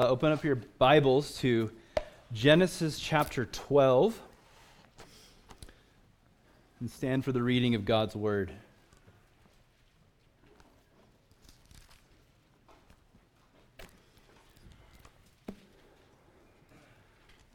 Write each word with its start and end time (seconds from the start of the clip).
Uh, 0.00 0.08
open 0.08 0.32
up 0.32 0.42
your 0.42 0.56
Bibles 0.78 1.36
to 1.40 1.70
Genesis 2.32 2.98
chapter 2.98 3.44
12 3.44 4.18
and 6.80 6.90
stand 6.90 7.22
for 7.22 7.32
the 7.32 7.42
reading 7.42 7.74
of 7.74 7.84
God's 7.84 8.16
Word. 8.16 8.50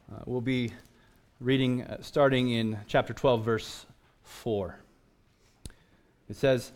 Uh, 0.08 0.20
we'll 0.24 0.40
be 0.40 0.70
reading 1.40 1.82
uh, 1.82 2.00
starting 2.00 2.52
in 2.52 2.78
chapter 2.86 3.12
12, 3.12 3.44
verse 3.44 3.86
4. 4.22 4.78
It 6.30 6.36
says, 6.36 6.70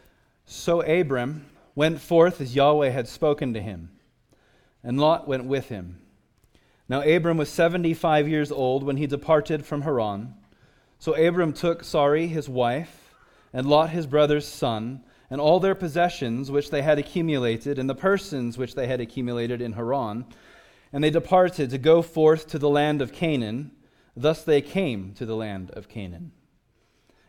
So 0.47 0.81
Abram 0.81 1.47
went 1.77 2.01
forth 2.01 2.41
as 2.41 2.57
Yahweh 2.57 2.91
had 2.91 3.07
spoken 3.07 3.55
to 3.55 3.61
him 3.61 3.91
and 4.83 5.01
Lot 5.01 5.29
went 5.29 5.45
with 5.45 5.69
him. 5.69 6.01
Now 6.89 7.03
Abram 7.03 7.37
was 7.37 7.49
75 7.49 8.29
years 8.29 8.51
old 8.51 8.83
when 8.83 8.97
he 8.97 9.07
departed 9.07 9.65
from 9.65 9.83
Haran. 9.83 10.35
So 10.99 11.15
Abram 11.15 11.53
took 11.53 11.85
Sarai 11.85 12.27
his 12.27 12.49
wife, 12.49 13.15
and 13.53 13.67
Lot 13.67 13.91
his 13.91 14.07
brother's 14.07 14.47
son, 14.47 15.03
and 15.31 15.41
all 15.41 15.61
their 15.61 15.75
possessions 15.75 16.51
which 16.51 16.71
they 16.71 16.83
had 16.83 16.99
accumulated, 16.99 17.79
and 17.79 17.89
the 17.89 17.95
persons 17.95 18.59
which 18.59 18.75
they 18.75 18.87
had 18.87 19.01
accumulated 19.01 19.61
in 19.61 19.73
Haran, 19.73 20.27
and 20.93 21.05
they 21.05 21.11
departed 21.11 21.71
to 21.71 21.79
go 21.79 22.03
forth 22.03 22.49
to 22.49 22.59
the 22.59 22.69
land 22.69 23.01
of 23.01 23.13
Canaan. 23.13 23.71
Thus 24.17 24.43
they 24.43 24.61
came 24.61 25.15
to 25.15 25.25
the 25.25 25.37
land 25.37 25.71
of 25.71 25.89
Canaan. 25.89 26.33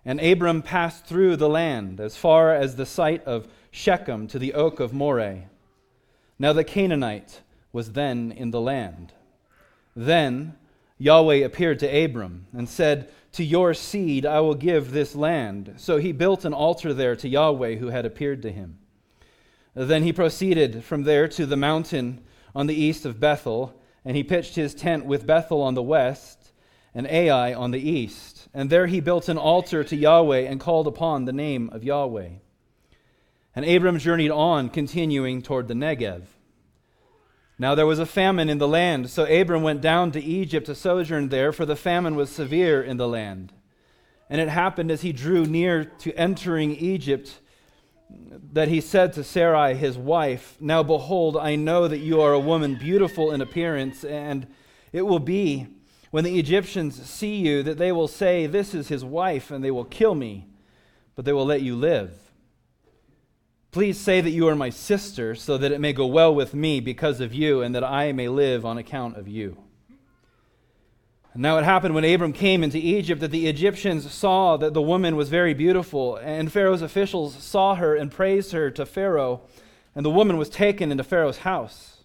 And 0.04 0.20
Abram 0.20 0.64
passed 0.64 1.06
through 1.06 1.36
the 1.36 1.50
land 1.50 2.00
as 2.00 2.18
far 2.18 2.56
as 2.56 2.76
the 2.76 2.88
site 2.88 3.24
of 3.26 3.48
Shechem 3.70 4.28
to 4.30 4.40
the 4.40 4.56
oak 4.56 4.80
of 4.80 4.94
Moreh. 4.94 5.51
Now 6.42 6.54
the 6.54 6.64
Canaanite 6.64 7.42
was 7.72 7.92
then 7.92 8.32
in 8.32 8.50
the 8.50 8.60
land. 8.60 9.14
Then 9.96 10.56
Yahweh 10.98 11.36
appeared 11.36 11.78
to 11.82 12.04
Abram 12.04 12.48
and 12.52 12.68
said, 12.68 13.12
To 13.34 13.44
your 13.44 13.76
seed 13.76 14.26
I 14.26 14.40
will 14.40 14.56
give 14.56 14.90
this 14.90 15.14
land. 15.14 15.76
So 15.78 15.98
he 15.98 16.12
built 16.12 16.44
an 16.44 16.52
altar 16.52 16.96
there 16.96 17.16
to 17.18 17.30
Yahweh 17.30 17.76
who 17.76 17.90
had 17.90 18.08
appeared 18.08 18.42
to 18.42 18.52
him. 18.52 18.80
Then 19.76 20.02
he 20.02 20.12
proceeded 20.12 20.84
from 20.84 21.04
there 21.04 21.28
to 21.28 21.46
the 21.46 21.56
mountain 21.56 22.24
on 22.56 22.66
the 22.66 22.74
east 22.74 23.06
of 23.06 23.20
Bethel, 23.20 23.80
and 24.04 24.18
he 24.18 24.24
pitched 24.24 24.56
his 24.56 24.74
tent 24.74 25.06
with 25.06 25.28
Bethel 25.28 25.62
on 25.62 25.76
the 25.76 25.84
west 25.84 26.54
and 26.96 27.06
Ai 27.06 27.54
on 27.54 27.70
the 27.70 27.88
east. 27.88 28.48
And 28.52 28.72
there 28.72 28.88
he 28.88 29.00
built 29.00 29.30
an 29.30 29.38
altar 29.38 29.84
to 29.84 29.96
Yahweh 29.96 30.50
and 30.50 30.60
called 30.60 30.88
upon 30.88 31.26
the 31.26 31.34
name 31.34 31.70
of 31.72 31.84
Yahweh. 31.84 32.30
And 33.56 33.66
Abram 33.66 34.00
journeyed 34.00 34.32
on, 34.32 34.70
continuing 34.70 35.42
toward 35.42 35.68
the 35.68 35.74
Negev. 35.74 36.24
Now 37.60 37.76
there 37.76 37.86
was 37.86 38.00
a 38.00 38.06
famine 38.06 38.50
in 38.50 38.58
the 38.58 38.68
land, 38.68 39.10
so 39.10 39.26
Abram 39.26 39.62
went 39.62 39.82
down 39.82 40.12
to 40.14 40.24
Egypt 40.24 40.66
to 40.66 40.76
sojourn 40.76 41.30
there, 41.30 41.52
for 41.52 41.66
the 41.66 41.76
famine 41.76 42.16
was 42.16 42.30
severe 42.30 42.82
in 42.82 42.98
the 42.98 43.08
land. 43.08 43.54
And 44.30 44.40
it 44.40 44.50
happened 44.50 44.90
as 44.90 45.02
he 45.02 45.12
drew 45.12 45.46
near 45.46 45.84
to 45.84 46.14
entering 46.14 46.76
Egypt 46.76 47.40
that 48.54 48.68
he 48.68 48.82
said 48.82 49.14
to 49.14 49.24
Sarai, 49.24 49.76
his 49.76 49.98
wife, 49.98 50.58
Now 50.60 50.84
behold, 50.84 51.38
I 51.38 51.56
know 51.56 51.88
that 51.88 52.00
you 52.00 52.22
are 52.22 52.34
a 52.34 52.40
woman 52.40 52.76
beautiful 52.76 53.32
in 53.32 53.42
appearance, 53.42 54.04
and 54.04 54.48
it 54.92 55.04
will 55.04 55.20
be 55.20 55.68
when 56.10 56.24
the 56.24 56.40
Egyptians 56.40 57.02
see 57.10 57.36
you 57.36 57.64
that 57.64 57.78
they 57.78 57.92
will 57.92 58.08
say, 58.08 58.48
This 58.48 58.74
is 58.74 58.88
his 58.88 59.06
wife, 59.06 59.52
and 59.52 59.64
they 59.64 59.72
will 59.72 59.86
kill 59.86 60.16
me, 60.16 60.48
but 61.16 61.26
they 61.26 61.34
will 61.34 61.46
let 61.46 61.62
you 61.62 61.76
live. 61.76 62.31
Please 63.72 63.98
say 63.98 64.20
that 64.20 64.32
you 64.32 64.50
are 64.50 64.56
my 64.56 64.70
sister, 64.70 65.34
so 65.34 65.58
that 65.58 65.72
it 65.72 65.80
may 65.80 65.94
go 65.94 66.06
well 66.06 66.36
with 66.36 66.54
me 66.54 66.82
because 66.82 67.22
of 67.22 67.34
you, 67.34 67.62
and 67.62 67.74
that 67.74 67.86
I 67.86 68.12
may 68.12 68.28
live 68.28 68.66
on 68.66 68.78
account 68.78 69.16
of 69.16 69.30
you. 69.30 69.58
now 71.34 71.58
it 71.58 71.64
happened 71.64 71.96
when 71.96 72.04
Abram 72.04 72.34
came 72.34 72.66
into 72.66 72.78
Egypt 72.78 73.22
that 73.22 73.32
the 73.32 73.48
Egyptians 73.48 74.12
saw 74.12 74.58
that 74.58 74.74
the 74.74 74.82
woman 74.82 75.16
was 75.16 75.30
very 75.30 75.54
beautiful, 75.54 76.18
and 76.18 76.52
Pharaoh's 76.52 76.82
officials 76.82 77.34
saw 77.42 77.76
her 77.76 77.96
and 77.96 78.12
praised 78.12 78.52
her 78.52 78.70
to 78.72 78.86
Pharaoh, 78.86 79.44
and 79.96 80.06
the 80.06 80.10
woman 80.10 80.36
was 80.36 80.50
taken 80.50 80.92
into 80.92 81.06
Pharaoh's 81.06 81.38
house. 81.40 82.04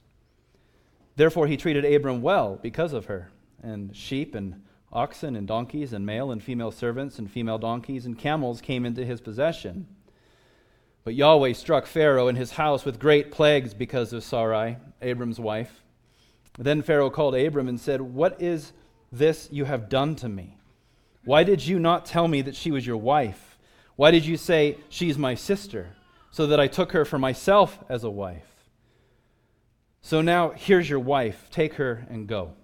Therefore 1.16 1.48
he 1.48 1.56
treated 1.56 1.84
Abram 1.84 2.22
well 2.22 2.60
because 2.62 2.92
of 2.92 3.06
her, 3.06 3.32
and 3.60 3.96
sheep 3.96 4.36
and 4.36 4.62
oxen 4.92 5.34
and 5.34 5.48
donkeys 5.48 5.92
and 5.92 6.06
male 6.06 6.30
and 6.30 6.40
female 6.40 6.70
servants 6.70 7.18
and 7.18 7.28
female 7.28 7.58
donkeys 7.58 8.06
and 8.06 8.16
camels 8.16 8.60
came 8.60 8.86
into 8.86 9.04
his 9.04 9.20
possession. 9.20 9.88
But 11.06 11.14
Yahweh 11.14 11.52
struck 11.52 11.86
Pharaoh 11.86 12.26
and 12.26 12.36
his 12.36 12.50
house 12.50 12.84
with 12.84 12.98
great 12.98 13.30
plagues 13.30 13.74
because 13.74 14.12
of 14.12 14.24
Sarai, 14.24 14.78
Abram's 15.00 15.38
wife. 15.38 15.84
Then 16.58 16.82
Pharaoh 16.82 17.10
called 17.10 17.36
Abram 17.36 17.68
and 17.68 17.78
said, 17.78 18.00
What 18.00 18.42
is 18.42 18.72
this 19.12 19.48
you 19.52 19.66
have 19.66 19.88
done 19.88 20.16
to 20.16 20.28
me? 20.28 20.56
Why 21.24 21.44
did 21.44 21.64
you 21.64 21.78
not 21.78 22.06
tell 22.06 22.26
me 22.26 22.42
that 22.42 22.56
she 22.56 22.72
was 22.72 22.84
your 22.84 22.96
wife? 22.96 23.56
Why 23.94 24.10
did 24.10 24.26
you 24.26 24.36
say, 24.36 24.78
She's 24.88 25.16
my 25.16 25.36
sister, 25.36 25.90
so 26.32 26.44
that 26.48 26.58
I 26.58 26.66
took 26.66 26.90
her 26.90 27.04
for 27.04 27.20
myself 27.20 27.78
as 27.88 28.02
a 28.02 28.10
wife? 28.10 28.64
So 30.00 30.22
now 30.22 30.54
here's 30.56 30.90
your 30.90 30.98
wife. 30.98 31.46
Take 31.52 31.74
her 31.74 32.04
and 32.10 32.26
go. 32.26 32.54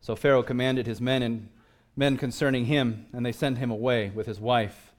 So 0.00 0.16
Pharaoh 0.16 0.42
commanded 0.42 0.88
his 0.88 1.00
men 1.00 1.22
and 1.22 1.48
men 1.94 2.16
concerning 2.16 2.64
him, 2.64 3.06
and 3.12 3.24
they 3.24 3.30
sent 3.30 3.58
him 3.58 3.70
away 3.70 4.10
with 4.12 4.26
his 4.26 4.40
wife 4.40 4.92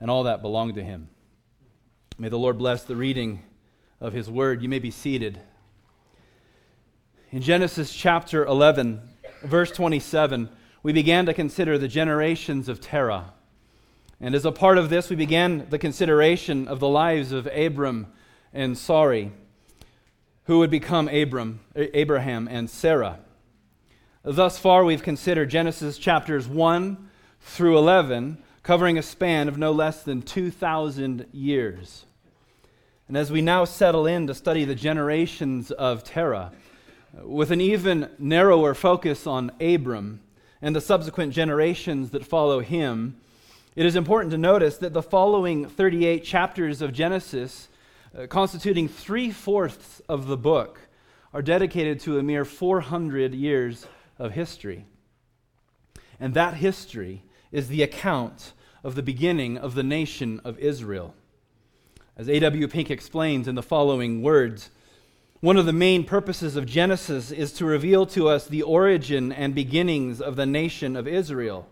and 0.00 0.10
all 0.10 0.24
that 0.24 0.42
belonged 0.42 0.74
to 0.74 0.82
him. 0.82 1.10
May 2.18 2.30
the 2.30 2.38
Lord 2.38 2.56
bless 2.56 2.82
the 2.82 2.96
reading 2.96 3.42
of 4.00 4.14
his 4.14 4.30
word. 4.30 4.62
You 4.62 4.70
may 4.70 4.78
be 4.78 4.90
seated. 4.90 5.38
In 7.30 7.42
Genesis 7.42 7.94
chapter 7.94 8.42
11, 8.46 9.02
verse 9.42 9.70
27, 9.70 10.48
we 10.82 10.94
began 10.94 11.26
to 11.26 11.34
consider 11.34 11.76
the 11.76 11.88
generations 11.88 12.70
of 12.70 12.80
Terah. 12.80 13.34
And 14.18 14.34
as 14.34 14.46
a 14.46 14.52
part 14.52 14.78
of 14.78 14.88
this, 14.88 15.10
we 15.10 15.16
began 15.16 15.66
the 15.68 15.78
consideration 15.78 16.66
of 16.68 16.80
the 16.80 16.88
lives 16.88 17.32
of 17.32 17.46
Abram 17.48 18.06
and 18.50 18.78
Sarai, 18.78 19.30
who 20.44 20.58
would 20.60 20.70
become 20.70 21.08
Abram, 21.08 21.60
Abraham 21.74 22.48
and 22.50 22.70
Sarah. 22.70 23.18
Thus 24.22 24.58
far, 24.58 24.86
we've 24.86 25.02
considered 25.02 25.50
Genesis 25.50 25.98
chapters 25.98 26.48
1 26.48 27.10
through 27.42 27.76
11, 27.76 28.42
covering 28.66 28.98
a 28.98 29.02
span 29.02 29.46
of 29.46 29.56
no 29.56 29.70
less 29.70 30.02
than 30.02 30.20
2,000 30.20 31.24
years. 31.30 32.04
And 33.06 33.16
as 33.16 33.30
we 33.30 33.40
now 33.40 33.64
settle 33.64 34.08
in 34.08 34.26
to 34.26 34.34
study 34.34 34.64
the 34.64 34.74
generations 34.74 35.70
of 35.70 36.02
Terah, 36.02 36.50
with 37.22 37.52
an 37.52 37.60
even 37.60 38.10
narrower 38.18 38.74
focus 38.74 39.24
on 39.24 39.52
Abram 39.60 40.18
and 40.60 40.74
the 40.74 40.80
subsequent 40.80 41.32
generations 41.32 42.10
that 42.10 42.26
follow 42.26 42.58
him, 42.58 43.16
it 43.76 43.86
is 43.86 43.94
important 43.94 44.32
to 44.32 44.38
notice 44.38 44.78
that 44.78 44.92
the 44.92 45.00
following 45.00 45.68
38 45.68 46.24
chapters 46.24 46.82
of 46.82 46.92
Genesis, 46.92 47.68
uh, 48.18 48.26
constituting 48.26 48.88
three 48.88 49.30
fourths 49.30 50.02
of 50.08 50.26
the 50.26 50.36
book, 50.36 50.80
are 51.32 51.40
dedicated 51.40 52.00
to 52.00 52.18
a 52.18 52.22
mere 52.24 52.44
400 52.44 53.32
years 53.32 53.86
of 54.18 54.32
history. 54.32 54.86
And 56.18 56.34
that 56.34 56.54
history 56.54 57.22
is 57.52 57.68
the 57.68 57.82
account 57.82 58.52
of 58.82 58.94
the 58.94 59.02
beginning 59.02 59.58
of 59.58 59.74
the 59.74 59.82
nation 59.82 60.40
of 60.44 60.58
Israel. 60.58 61.14
As 62.16 62.28
A.W. 62.28 62.68
Pink 62.68 62.90
explains 62.90 63.46
in 63.46 63.54
the 63.54 63.62
following 63.62 64.22
words, 64.22 64.70
one 65.40 65.56
of 65.56 65.66
the 65.66 65.72
main 65.72 66.04
purposes 66.04 66.56
of 66.56 66.66
Genesis 66.66 67.30
is 67.30 67.52
to 67.52 67.66
reveal 67.66 68.06
to 68.06 68.28
us 68.28 68.46
the 68.46 68.62
origin 68.62 69.32
and 69.32 69.54
beginnings 69.54 70.20
of 70.20 70.36
the 70.36 70.46
nation 70.46 70.96
of 70.96 71.06
Israel. 71.06 71.68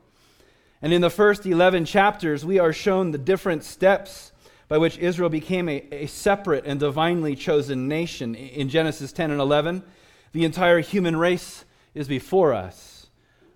And 0.83 0.93
in 0.93 1.01
the 1.01 1.09
first 1.09 1.47
11 1.47 1.87
chapters, 1.87 2.45
we 2.45 2.59
are 2.59 2.73
shown 2.73 3.11
the 3.11 3.19
different 3.19 3.65
steps 3.65 4.33
by 4.69 4.77
which 4.77 4.99
Israel 4.99 5.31
became 5.31 5.69
a, 5.69 5.87
a, 5.91 6.07
separate 6.07 6.67
and 6.67 6.79
divinely 6.79 7.35
chosen 7.35 7.89
nation. 7.89 8.35
In 8.35 8.69
Genesis 8.69 9.13
10 9.13 9.31
and 9.31 9.41
11, 9.41 9.83
the 10.33 10.45
entire 10.45 10.81
human 10.81 11.17
race 11.17 11.65
is 11.95 12.07
before 12.07 12.53
us. 12.53 12.94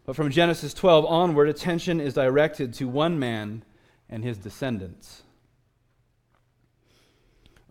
But 0.09 0.17
from 0.17 0.31
Genesis 0.31 0.73
12 0.73 1.05
onward, 1.05 1.51
attention 1.51 2.01
is 2.01 2.15
directed 2.15 2.73
to 2.73 2.89
one 2.89 3.19
man 3.19 3.63
and 4.09 4.25
his 4.25 4.39
descendants. 4.39 5.23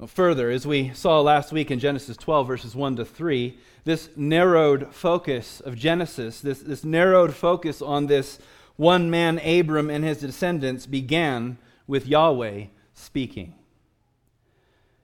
Further, 0.06 0.52
as 0.52 0.68
we 0.68 0.92
saw 0.94 1.20
last 1.20 1.52
week 1.52 1.72
in 1.72 1.80
Genesis 1.80 2.16
12, 2.16 2.46
verses 2.46 2.76
1 2.76 2.98
to 2.98 3.06
3, 3.06 3.58
this 3.86 4.10
narrowed 4.16 4.94
focus 4.94 5.62
of 5.62 5.76
Genesis, 5.76 6.40
this, 6.40 6.60
this 6.60 6.84
narrowed 6.84 7.34
focus 7.34 7.82
on 7.82 8.06
this 8.06 8.38
one 8.76 9.10
man, 9.10 9.40
Abram, 9.40 9.90
and 9.90 10.04
his 10.04 10.20
descendants, 10.20 10.86
began 10.86 11.58
with 11.88 12.06
Yahweh 12.06 12.66
speaking. 12.94 13.56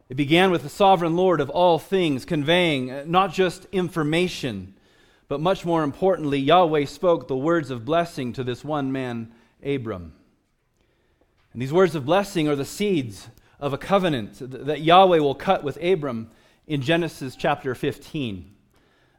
It 0.08 0.18
began 0.18 0.52
with 0.52 0.62
the 0.62 0.70
sovereign 0.70 1.16
Lord 1.16 1.42
of 1.42 1.50
all 1.50 1.80
things 1.80 2.26
conveying 2.26 2.92
uh, 2.92 3.06
not 3.08 3.34
just 3.34 3.66
information, 3.72 4.76
but 5.28 5.40
much 5.40 5.66
more 5.66 5.84
importantly, 5.84 6.40
Yahweh 6.40 6.86
spoke 6.86 7.28
the 7.28 7.36
words 7.36 7.72
of 7.72 7.86
blessing 7.86 8.34
to 8.34 8.44
this 8.44 8.64
one 8.64 8.92
man, 8.92 9.32
Abram. 9.64 10.14
And 11.54 11.62
these 11.62 11.74
words 11.74 11.96
of 11.96 12.06
blessing 12.06 12.48
are 12.48 12.56
the 12.56 12.66
seeds 12.66 13.30
of 13.60 13.74
a 13.74 13.78
covenant 13.78 14.38
that 14.66 14.82
Yahweh 14.82 15.20
will 15.20 15.36
cut 15.36 15.64
with 15.64 15.82
Abram 15.82 16.30
in 16.68 16.82
Genesis 16.82 17.36
chapter 17.36 17.74
15. 17.76 18.50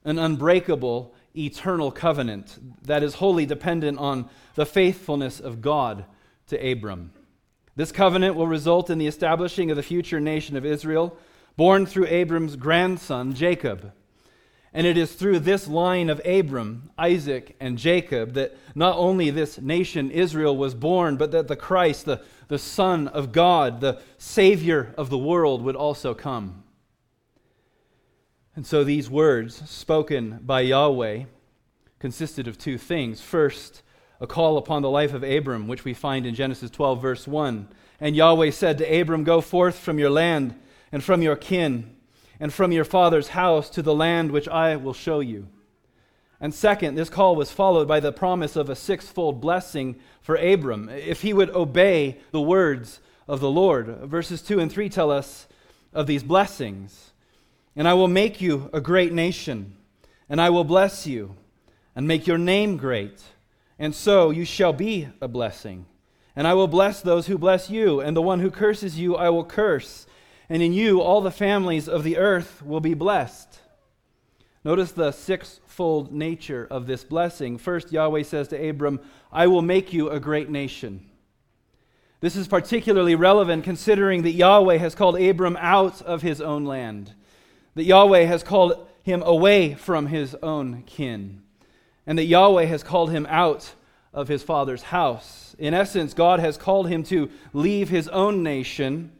an 0.04 0.18
unbreakable, 0.18 1.14
eternal 1.36 1.90
covenant 1.90 2.58
that 2.82 3.02
is 3.02 3.14
wholly 3.14 3.46
dependent 3.46 3.98
on 3.98 4.28
the 4.54 4.66
faithfulness 4.66 5.40
of 5.40 5.60
God 5.60 6.04
to 6.46 6.72
Abram. 6.72 7.12
This 7.76 7.90
covenant 7.90 8.36
will 8.36 8.46
result 8.46 8.90
in 8.90 8.98
the 8.98 9.06
establishing 9.06 9.70
of 9.70 9.76
the 9.76 9.82
future 9.82 10.20
nation 10.20 10.56
of 10.56 10.66
Israel, 10.66 11.16
born 11.56 11.86
through 11.86 12.06
Abram's 12.06 12.56
grandson, 12.56 13.34
Jacob. 13.34 13.92
And 14.76 14.88
it 14.88 14.98
is 14.98 15.12
through 15.12 15.38
this 15.38 15.68
line 15.68 16.10
of 16.10 16.20
Abram, 16.26 16.90
Isaac, 16.98 17.54
and 17.60 17.78
Jacob 17.78 18.34
that 18.34 18.56
not 18.74 18.96
only 18.96 19.30
this 19.30 19.60
nation, 19.60 20.10
Israel, 20.10 20.56
was 20.56 20.74
born, 20.74 21.16
but 21.16 21.30
that 21.30 21.46
the 21.46 21.54
Christ, 21.54 22.06
the, 22.06 22.22
the 22.48 22.58
Son 22.58 23.06
of 23.06 23.30
God, 23.30 23.80
the 23.80 24.02
Savior 24.18 24.92
of 24.98 25.10
the 25.10 25.18
world, 25.18 25.62
would 25.62 25.76
also 25.76 26.12
come. 26.12 26.64
And 28.56 28.66
so 28.66 28.82
these 28.82 29.08
words, 29.08 29.62
spoken 29.70 30.40
by 30.42 30.62
Yahweh, 30.62 31.24
consisted 32.00 32.48
of 32.48 32.58
two 32.58 32.76
things. 32.76 33.20
First, 33.20 33.82
a 34.20 34.26
call 34.26 34.56
upon 34.58 34.82
the 34.82 34.90
life 34.90 35.14
of 35.14 35.22
Abram, 35.22 35.68
which 35.68 35.84
we 35.84 35.94
find 35.94 36.26
in 36.26 36.34
Genesis 36.34 36.70
12, 36.70 37.00
verse 37.00 37.28
1. 37.28 37.68
And 38.00 38.16
Yahweh 38.16 38.50
said 38.50 38.78
to 38.78 39.00
Abram, 39.00 39.22
Go 39.22 39.40
forth 39.40 39.78
from 39.78 40.00
your 40.00 40.10
land 40.10 40.58
and 40.90 41.02
from 41.02 41.22
your 41.22 41.36
kin 41.36 41.93
and 42.40 42.52
from 42.52 42.72
your 42.72 42.84
father's 42.84 43.28
house 43.28 43.70
to 43.70 43.82
the 43.82 43.94
land 43.94 44.30
which 44.30 44.48
I 44.48 44.76
will 44.76 44.94
show 44.94 45.20
you. 45.20 45.48
And 46.40 46.52
second, 46.52 46.94
this 46.94 47.08
call 47.08 47.36
was 47.36 47.50
followed 47.50 47.88
by 47.88 48.00
the 48.00 48.12
promise 48.12 48.56
of 48.56 48.68
a 48.68 48.76
sixfold 48.76 49.40
blessing 49.40 49.96
for 50.20 50.36
Abram 50.36 50.88
if 50.88 51.22
he 51.22 51.32
would 51.32 51.50
obey 51.50 52.18
the 52.32 52.40
words 52.40 53.00
of 53.26 53.40
the 53.40 53.50
Lord. 53.50 53.86
Verses 54.04 54.42
2 54.42 54.60
and 54.60 54.70
3 54.70 54.88
tell 54.88 55.10
us 55.10 55.46
of 55.92 56.06
these 56.06 56.22
blessings. 56.22 57.12
And 57.76 57.88
I 57.88 57.94
will 57.94 58.08
make 58.08 58.40
you 58.40 58.68
a 58.72 58.80
great 58.80 59.12
nation, 59.12 59.76
and 60.28 60.40
I 60.40 60.50
will 60.50 60.64
bless 60.64 61.06
you, 61.06 61.34
and 61.96 62.06
make 62.06 62.26
your 62.26 62.38
name 62.38 62.76
great, 62.76 63.22
and 63.78 63.94
so 63.94 64.30
you 64.30 64.44
shall 64.44 64.72
be 64.72 65.08
a 65.20 65.28
blessing. 65.28 65.86
And 66.36 66.46
I 66.46 66.54
will 66.54 66.68
bless 66.68 67.00
those 67.00 67.26
who 67.26 67.38
bless 67.38 67.70
you, 67.70 68.00
and 68.00 68.16
the 68.16 68.22
one 68.22 68.40
who 68.40 68.50
curses 68.50 68.98
you 68.98 69.16
I 69.16 69.30
will 69.30 69.44
curse 69.44 70.06
and 70.48 70.62
in 70.62 70.72
you 70.72 71.00
all 71.00 71.20
the 71.20 71.30
families 71.30 71.88
of 71.88 72.04
the 72.04 72.16
earth 72.16 72.62
will 72.64 72.80
be 72.80 72.94
blessed. 72.94 73.60
Notice 74.64 74.92
the 74.92 75.12
sixfold 75.12 76.12
nature 76.12 76.66
of 76.70 76.86
this 76.86 77.04
blessing. 77.04 77.58
First, 77.58 77.92
Yahweh 77.92 78.22
says 78.22 78.48
to 78.48 78.68
Abram, 78.68 79.00
I 79.30 79.46
will 79.46 79.62
make 79.62 79.92
you 79.92 80.08
a 80.08 80.18
great 80.18 80.48
nation. 80.48 81.04
This 82.20 82.36
is 82.36 82.48
particularly 82.48 83.14
relevant 83.14 83.64
considering 83.64 84.22
that 84.22 84.32
Yahweh 84.32 84.78
has 84.78 84.94
called 84.94 85.20
Abram 85.20 85.58
out 85.60 86.00
of 86.00 86.22
his 86.22 86.40
own 86.40 86.64
land, 86.64 87.12
that 87.74 87.84
Yahweh 87.84 88.24
has 88.24 88.42
called 88.42 88.88
him 89.02 89.22
away 89.22 89.74
from 89.74 90.06
his 90.06 90.34
own 90.36 90.84
kin, 90.86 91.42
and 92.06 92.18
that 92.18 92.24
Yahweh 92.24 92.64
has 92.64 92.82
called 92.82 93.10
him 93.10 93.26
out 93.28 93.74
of 94.14 94.28
his 94.28 94.42
father's 94.42 94.84
house. 94.84 95.54
In 95.58 95.74
essence, 95.74 96.14
God 96.14 96.40
has 96.40 96.56
called 96.56 96.88
him 96.88 97.02
to 97.04 97.28
leave 97.52 97.90
his 97.90 98.08
own 98.08 98.42
nation 98.42 99.12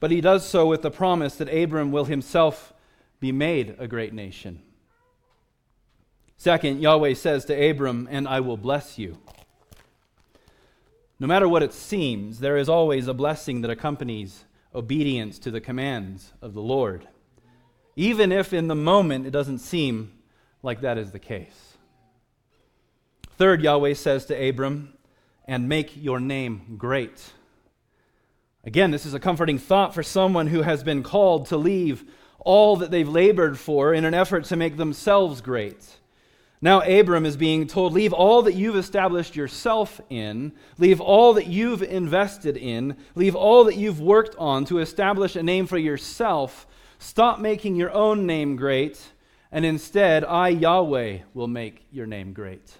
but 0.00 0.10
he 0.10 0.20
does 0.20 0.46
so 0.46 0.66
with 0.66 0.82
the 0.82 0.90
promise 0.90 1.36
that 1.36 1.52
Abram 1.52 1.90
will 1.92 2.04
himself 2.04 2.72
be 3.20 3.32
made 3.32 3.74
a 3.78 3.88
great 3.88 4.12
nation. 4.12 4.62
Second, 6.36 6.80
Yahweh 6.80 7.14
says 7.14 7.44
to 7.46 7.70
Abram, 7.70 8.08
And 8.10 8.28
I 8.28 8.40
will 8.40 8.56
bless 8.56 8.96
you. 8.96 9.18
No 11.18 11.26
matter 11.26 11.48
what 11.48 11.64
it 11.64 11.72
seems, 11.72 12.38
there 12.38 12.56
is 12.56 12.68
always 12.68 13.08
a 13.08 13.14
blessing 13.14 13.62
that 13.62 13.70
accompanies 13.70 14.44
obedience 14.72 15.40
to 15.40 15.50
the 15.50 15.60
commands 15.60 16.32
of 16.40 16.54
the 16.54 16.62
Lord, 16.62 17.08
even 17.96 18.30
if 18.30 18.52
in 18.52 18.68
the 18.68 18.76
moment 18.76 19.26
it 19.26 19.30
doesn't 19.30 19.58
seem 19.58 20.12
like 20.62 20.80
that 20.82 20.96
is 20.96 21.10
the 21.10 21.18
case. 21.18 21.76
Third, 23.36 23.62
Yahweh 23.62 23.94
says 23.94 24.26
to 24.26 24.48
Abram, 24.48 24.94
And 25.44 25.68
make 25.68 25.96
your 25.96 26.20
name 26.20 26.76
great. 26.78 27.32
Again, 28.68 28.90
this 28.90 29.06
is 29.06 29.14
a 29.14 29.18
comforting 29.18 29.56
thought 29.56 29.94
for 29.94 30.02
someone 30.02 30.46
who 30.46 30.60
has 30.60 30.82
been 30.82 31.02
called 31.02 31.46
to 31.46 31.56
leave 31.56 32.04
all 32.38 32.76
that 32.76 32.90
they've 32.90 33.08
labored 33.08 33.58
for 33.58 33.94
in 33.94 34.04
an 34.04 34.12
effort 34.12 34.44
to 34.44 34.56
make 34.56 34.76
themselves 34.76 35.40
great. 35.40 35.96
Now, 36.60 36.82
Abram 36.82 37.24
is 37.24 37.38
being 37.38 37.66
told, 37.66 37.94
Leave 37.94 38.12
all 38.12 38.42
that 38.42 38.52
you've 38.52 38.76
established 38.76 39.36
yourself 39.36 40.02
in, 40.10 40.52
leave 40.76 41.00
all 41.00 41.32
that 41.32 41.46
you've 41.46 41.82
invested 41.82 42.58
in, 42.58 42.98
leave 43.14 43.34
all 43.34 43.64
that 43.64 43.76
you've 43.76 44.02
worked 44.02 44.36
on 44.36 44.66
to 44.66 44.80
establish 44.80 45.34
a 45.34 45.42
name 45.42 45.66
for 45.66 45.78
yourself. 45.78 46.66
Stop 46.98 47.40
making 47.40 47.74
your 47.74 47.92
own 47.92 48.26
name 48.26 48.54
great, 48.56 49.00
and 49.50 49.64
instead, 49.64 50.24
I, 50.24 50.48
Yahweh, 50.48 51.20
will 51.32 51.48
make 51.48 51.86
your 51.90 52.06
name 52.06 52.34
great. 52.34 52.70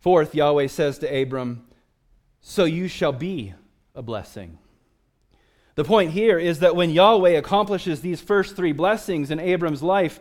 Fourth, 0.00 0.34
Yahweh 0.34 0.68
says 0.68 0.98
to 1.00 1.14
Abram, 1.14 1.66
So 2.40 2.64
you 2.64 2.88
shall 2.88 3.12
be 3.12 3.52
a 3.94 4.02
blessing. 4.02 4.58
The 5.74 5.84
point 5.84 6.12
here 6.12 6.38
is 6.38 6.60
that 6.60 6.76
when 6.76 6.90
Yahweh 6.90 7.30
accomplishes 7.30 8.00
these 8.00 8.20
first 8.20 8.56
three 8.56 8.72
blessings 8.72 9.30
in 9.30 9.40
Abram's 9.40 9.82
life, 9.82 10.20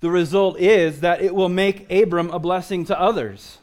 the 0.00 0.10
result 0.10 0.58
is 0.58 1.00
that 1.00 1.20
it 1.22 1.34
will 1.34 1.48
make 1.48 1.90
Abram 1.90 2.30
a 2.30 2.38
blessing 2.38 2.84
to 2.86 3.00
others. 3.00 3.58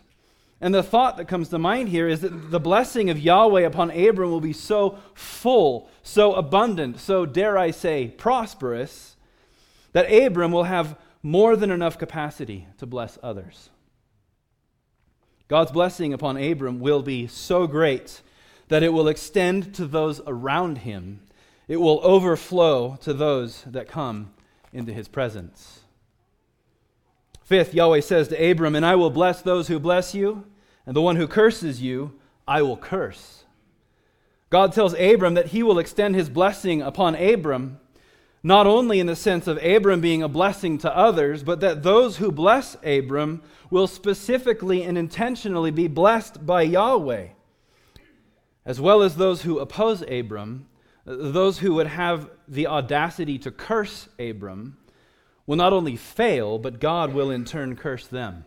And 0.62 0.74
the 0.74 0.84
thought 0.84 1.18
that 1.18 1.28
comes 1.28 1.50
to 1.50 1.60
mind 1.60 1.90
here 1.90 2.08
is 2.08 2.22
that 2.22 2.52
the 2.52 2.60
blessing 2.60 3.10
of 3.10 3.20
Yahweh 3.20 3.62
upon 3.62 3.92
Abram 3.92 4.32
will 4.32 4.42
be 4.42 4.54
so 4.54 4.98
full, 5.14 5.90
so 6.02 6.34
abundant, 6.34 7.00
so, 7.00 7.26
dare 7.26 7.58
I 7.58 7.72
say, 7.72 8.08
prosperous, 8.08 9.16
that 9.92 10.12
Abram 10.12 10.52
will 10.52 10.64
have 10.64 10.98
more 11.22 11.56
than 11.56 11.72
enough 11.72 11.98
capacity 11.98 12.68
to 12.78 12.86
bless 12.86 13.18
others. 13.22 13.70
God's 15.48 15.72
blessing 15.72 16.14
upon 16.14 16.38
Abram 16.38 16.80
will 16.80 17.02
be 17.02 17.28
so 17.28 17.68
great 17.68 18.22
that 18.68 18.84
it 18.84 18.94
will 18.94 19.08
extend 19.08 19.74
to 19.76 19.86
those 19.86 20.22
around 20.26 20.80
him, 20.80 21.22
it 21.68 21.78
will 21.78 22.00
overflow 22.04 22.98
to 23.02 23.14
those 23.14 23.64
that 23.64 23.88
come 23.88 24.32
into 24.74 24.94
his 24.94 25.08
presence. 25.08 25.82
Fifth, 27.44 27.74
Yahweh 27.74 28.02
says 28.02 28.28
to 28.30 28.52
Abram, 28.52 28.76
And 28.76 28.86
I 28.86 28.96
will 28.96 29.12
bless 29.12 29.42
those 29.42 29.68
who 29.68 29.80
bless 29.80 30.16
you, 30.16 30.46
and 30.86 30.96
the 30.96 31.02
one 31.02 31.16
who 31.16 31.28
curses 31.28 31.82
you, 31.82 32.14
I 32.48 32.62
will 32.62 32.78
curse. 32.78 33.44
God 34.50 34.74
tells 34.74 34.94
Abram 34.96 35.34
that 35.36 35.48
he 35.48 35.64
will 35.64 35.80
extend 35.80 36.16
his 36.16 36.30
blessing 36.30 36.82
upon 36.82 37.16
Abram, 37.16 37.80
not 38.44 38.68
only 38.68 39.00
in 39.00 39.08
the 39.08 39.16
sense 39.16 39.48
of 39.48 39.64
Abram 39.64 40.02
being 40.02 40.22
a 40.22 40.28
blessing 40.28 40.78
to 40.80 40.96
others, 40.96 41.44
but 41.44 41.60
that 41.62 41.84
those 41.84 42.18
who 42.18 42.32
bless 42.32 42.78
Abram 42.84 43.42
will 43.70 43.88
specifically 43.88 44.84
and 44.84 44.98
intentionally 44.98 45.72
be 45.72 45.88
blessed 45.88 46.46
by 46.46 46.62
Yahweh 46.62 47.30
as 48.66 48.82
well 48.82 49.02
as 49.02 49.16
those 49.16 49.44
who 49.44 49.60
oppose 49.60 50.02
Abram, 50.02 50.68
those 51.06 51.60
who 51.60 51.76
would 51.76 51.88
have 51.88 52.30
the 52.48 52.68
audacity 52.68 53.38
to 53.40 53.52
curse 53.52 54.10
Abram, 54.20 54.78
will 55.46 55.56
not 55.56 55.74
only 55.74 55.96
fail, 55.96 56.58
but 56.58 56.80
God 56.80 57.14
will 57.14 57.30
in 57.30 57.46
turn 57.46 57.76
curse 57.76 58.08
them. 58.08 58.46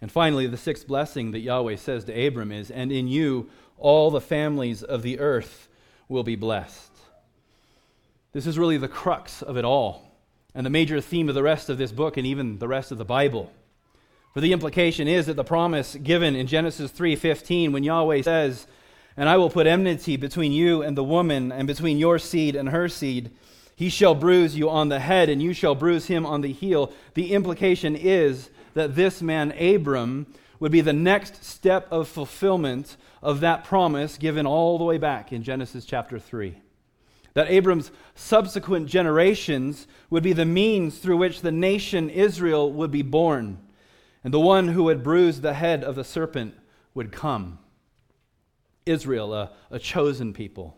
And 0.00 0.10
finally, 0.10 0.46
the 0.46 0.56
sixth 0.56 0.86
blessing 0.86 1.32
that 1.32 1.40
Yahweh 1.40 1.76
says 1.76 2.04
to 2.04 2.26
Abram 2.26 2.52
is, 2.52 2.70
And 2.70 2.92
in 2.92 3.08
you 3.08 3.50
all 3.76 4.10
the 4.10 4.20
families 4.20 4.82
of 4.82 5.02
the 5.02 5.18
earth 5.18 5.68
will 6.08 6.22
be 6.22 6.36
blessed. 6.36 6.90
This 8.32 8.46
is 8.46 8.58
really 8.58 8.76
the 8.76 8.88
crux 8.88 9.42
of 9.42 9.56
it 9.56 9.64
all, 9.64 10.16
and 10.54 10.64
the 10.64 10.70
major 10.70 11.00
theme 11.00 11.28
of 11.28 11.34
the 11.34 11.42
rest 11.42 11.68
of 11.68 11.78
this 11.78 11.92
book 11.92 12.16
and 12.16 12.26
even 12.26 12.58
the 12.58 12.68
rest 12.68 12.92
of 12.92 12.98
the 12.98 13.04
Bible. 13.04 13.52
For 14.32 14.40
the 14.40 14.52
implication 14.52 15.08
is 15.08 15.26
that 15.26 15.34
the 15.34 15.42
promise 15.42 15.96
given 15.96 16.36
in 16.36 16.46
Genesis 16.46 16.92
3:15 16.92 17.72
when 17.72 17.82
Yahweh 17.82 18.22
says, 18.22 18.68
"And 19.16 19.28
I 19.28 19.36
will 19.36 19.50
put 19.50 19.66
enmity 19.66 20.16
between 20.16 20.52
you 20.52 20.82
and 20.82 20.96
the 20.96 21.02
woman 21.02 21.50
and 21.50 21.66
between 21.66 21.98
your 21.98 22.18
seed 22.20 22.54
and 22.54 22.68
her 22.68 22.88
seed. 22.88 23.30
He 23.74 23.88
shall 23.88 24.14
bruise 24.14 24.56
you 24.56 24.70
on 24.70 24.88
the 24.88 25.00
head 25.00 25.28
and 25.28 25.42
you 25.42 25.52
shall 25.52 25.74
bruise 25.74 26.06
him 26.06 26.24
on 26.24 26.42
the 26.42 26.52
heel." 26.52 26.92
The 27.14 27.32
implication 27.32 27.96
is 27.96 28.50
that 28.74 28.94
this 28.94 29.20
man 29.20 29.52
Abram 29.58 30.26
would 30.60 30.70
be 30.70 30.80
the 30.80 30.92
next 30.92 31.44
step 31.44 31.88
of 31.90 32.06
fulfillment 32.06 32.96
of 33.22 33.40
that 33.40 33.64
promise 33.64 34.16
given 34.16 34.46
all 34.46 34.78
the 34.78 34.84
way 34.84 34.98
back 34.98 35.32
in 35.32 35.42
Genesis 35.42 35.84
chapter 35.84 36.20
3 36.20 36.54
that 37.34 37.50
Abram's 37.50 37.90
subsequent 38.14 38.86
generations 38.86 39.88
would 40.08 40.22
be 40.22 40.32
the 40.32 40.44
means 40.44 40.98
through 40.98 41.16
which 41.16 41.40
the 41.40 41.52
nation 41.52 42.08
Israel 42.10 42.72
would 42.72 42.90
be 42.92 43.02
born 43.02 43.58
and 44.22 44.34
the 44.34 44.40
one 44.40 44.68
who 44.68 44.84
would 44.84 45.02
bruise 45.02 45.40
the 45.40 45.54
head 45.54 45.82
of 45.82 45.94
the 45.94 46.04
serpent 46.04 46.54
would 46.94 47.12
come. 47.12 47.58
Israel, 48.86 49.32
a, 49.32 49.52
a 49.70 49.78
chosen 49.78 50.32
people, 50.32 50.76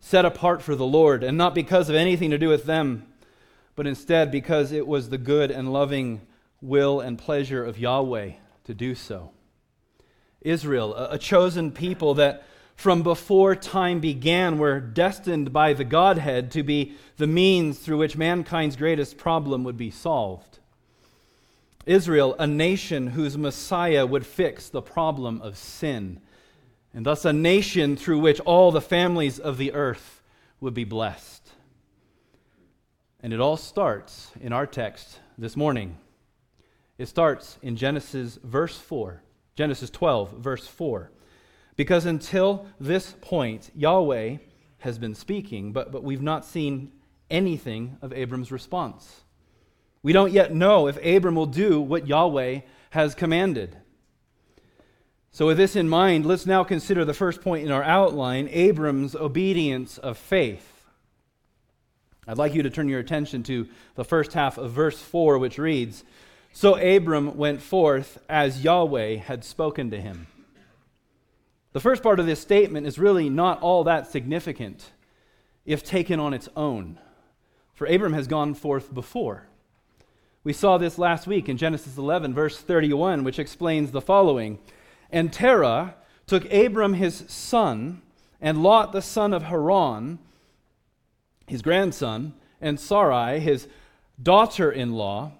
set 0.00 0.24
apart 0.24 0.62
for 0.62 0.74
the 0.74 0.86
Lord, 0.86 1.22
and 1.24 1.38
not 1.38 1.54
because 1.54 1.88
of 1.88 1.94
anything 1.94 2.30
to 2.30 2.38
do 2.38 2.48
with 2.48 2.64
them, 2.64 3.06
but 3.74 3.86
instead 3.86 4.30
because 4.30 4.72
it 4.72 4.86
was 4.86 5.08
the 5.08 5.18
good 5.18 5.50
and 5.50 5.72
loving 5.72 6.20
will 6.60 7.00
and 7.00 7.18
pleasure 7.18 7.64
of 7.64 7.78
Yahweh 7.78 8.32
to 8.64 8.74
do 8.74 8.94
so. 8.94 9.30
Israel, 10.40 10.94
a, 10.94 11.14
a 11.14 11.18
chosen 11.18 11.70
people 11.70 12.14
that 12.14 12.44
from 12.74 13.02
before 13.02 13.54
time 13.54 14.00
began 14.00 14.58
were 14.58 14.80
destined 14.80 15.52
by 15.52 15.72
the 15.72 15.84
Godhead 15.84 16.50
to 16.52 16.62
be 16.62 16.94
the 17.16 17.26
means 17.26 17.78
through 17.78 17.98
which 17.98 18.16
mankind's 18.16 18.76
greatest 18.76 19.16
problem 19.16 19.62
would 19.64 19.76
be 19.76 19.90
solved. 19.90 20.58
Israel, 21.86 22.36
a 22.38 22.46
nation 22.46 23.08
whose 23.08 23.36
Messiah 23.36 24.06
would 24.06 24.26
fix 24.26 24.68
the 24.68 24.82
problem 24.82 25.42
of 25.42 25.56
sin, 25.56 26.20
and 26.94 27.06
thus 27.06 27.24
a 27.24 27.32
nation 27.32 27.96
through 27.96 28.20
which 28.20 28.40
all 28.40 28.70
the 28.70 28.80
families 28.80 29.38
of 29.38 29.58
the 29.58 29.72
earth 29.72 30.22
would 30.60 30.74
be 30.74 30.84
blessed. 30.84 31.50
And 33.20 33.32
it 33.32 33.40
all 33.40 33.56
starts 33.56 34.30
in 34.40 34.52
our 34.52 34.66
text 34.66 35.18
this 35.38 35.56
morning. 35.56 35.98
It 36.98 37.06
starts 37.06 37.58
in 37.62 37.76
Genesis 37.76 38.38
verse 38.42 38.78
4, 38.78 39.22
Genesis 39.56 39.90
12, 39.90 40.38
verse 40.38 40.66
4. 40.66 41.10
Because 41.76 42.04
until 42.04 42.66
this 42.78 43.14
point, 43.20 43.70
Yahweh 43.74 44.36
has 44.78 44.98
been 44.98 45.14
speaking, 45.14 45.72
but, 45.72 45.90
but 45.90 46.04
we've 46.04 46.22
not 46.22 46.44
seen 46.44 46.92
anything 47.30 47.96
of 48.02 48.12
Abram's 48.12 48.52
response. 48.52 49.22
We 50.02 50.12
don't 50.12 50.32
yet 50.32 50.52
know 50.52 50.88
if 50.88 51.04
Abram 51.04 51.36
will 51.36 51.46
do 51.46 51.80
what 51.80 52.08
Yahweh 52.08 52.60
has 52.90 53.14
commanded. 53.14 53.76
So, 55.30 55.46
with 55.46 55.56
this 55.56 55.76
in 55.76 55.88
mind, 55.88 56.26
let's 56.26 56.44
now 56.44 56.62
consider 56.62 57.04
the 57.04 57.14
first 57.14 57.40
point 57.40 57.64
in 57.64 57.72
our 57.72 57.82
outline 57.82 58.48
Abram's 58.50 59.14
obedience 59.14 59.96
of 59.96 60.18
faith. 60.18 60.84
I'd 62.26 62.38
like 62.38 62.54
you 62.54 62.62
to 62.62 62.70
turn 62.70 62.88
your 62.88 63.00
attention 63.00 63.42
to 63.44 63.66
the 63.94 64.04
first 64.04 64.32
half 64.34 64.58
of 64.58 64.72
verse 64.72 65.00
4, 65.00 65.38
which 65.38 65.58
reads 65.58 66.04
So 66.52 66.76
Abram 66.76 67.36
went 67.36 67.62
forth 67.62 68.18
as 68.28 68.62
Yahweh 68.62 69.16
had 69.16 69.44
spoken 69.44 69.90
to 69.90 70.00
him. 70.00 70.26
The 71.72 71.80
first 71.80 72.02
part 72.02 72.20
of 72.20 72.26
this 72.26 72.40
statement 72.40 72.86
is 72.86 72.98
really 72.98 73.30
not 73.30 73.62
all 73.62 73.84
that 73.84 74.10
significant 74.10 74.90
if 75.64 75.82
taken 75.82 76.20
on 76.20 76.34
its 76.34 76.48
own, 76.54 76.98
for 77.72 77.86
Abram 77.86 78.12
has 78.12 78.26
gone 78.26 78.52
forth 78.52 78.92
before. 78.92 79.46
We 80.44 80.52
saw 80.52 80.76
this 80.76 80.98
last 80.98 81.28
week 81.28 81.48
in 81.48 81.56
Genesis 81.56 81.96
11, 81.96 82.34
verse 82.34 82.58
31, 82.58 83.22
which 83.22 83.38
explains 83.38 83.92
the 83.92 84.00
following 84.00 84.58
And 85.08 85.32
Terah 85.32 85.94
took 86.26 86.52
Abram 86.52 86.94
his 86.94 87.24
son, 87.28 88.02
and 88.40 88.60
Lot 88.60 88.90
the 88.90 89.02
son 89.02 89.32
of 89.32 89.44
Haran, 89.44 90.18
his 91.46 91.62
grandson, 91.62 92.34
and 92.60 92.80
Sarai, 92.80 93.38
his 93.38 93.68
daughter 94.20 94.70
in 94.72 94.94
law, 94.94 95.32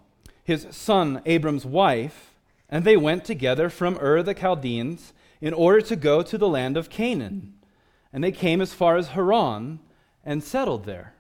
his 0.45 0.69
son 0.71 1.21
Abram's 1.27 1.67
wife, 1.67 2.35
and 2.69 2.85
they 2.85 2.97
went 2.97 3.25
together 3.25 3.69
from 3.69 3.99
Ur 4.01 4.23
the 4.23 4.35
Chaldeans 4.35 5.13
in 5.41 5.53
order 5.53 5.81
to 5.81 5.97
go 5.97 6.23
to 6.23 6.39
the 6.39 6.49
land 6.49 6.77
of 6.77 6.91
Canaan. 6.91 7.55
And 8.13 8.23
they 8.23 8.31
came 8.31 8.61
as 8.61 8.73
far 8.73 8.97
as 8.97 9.09
Haran 9.09 9.81
and 10.25 10.45
settled 10.45 10.85
there. 10.85 11.15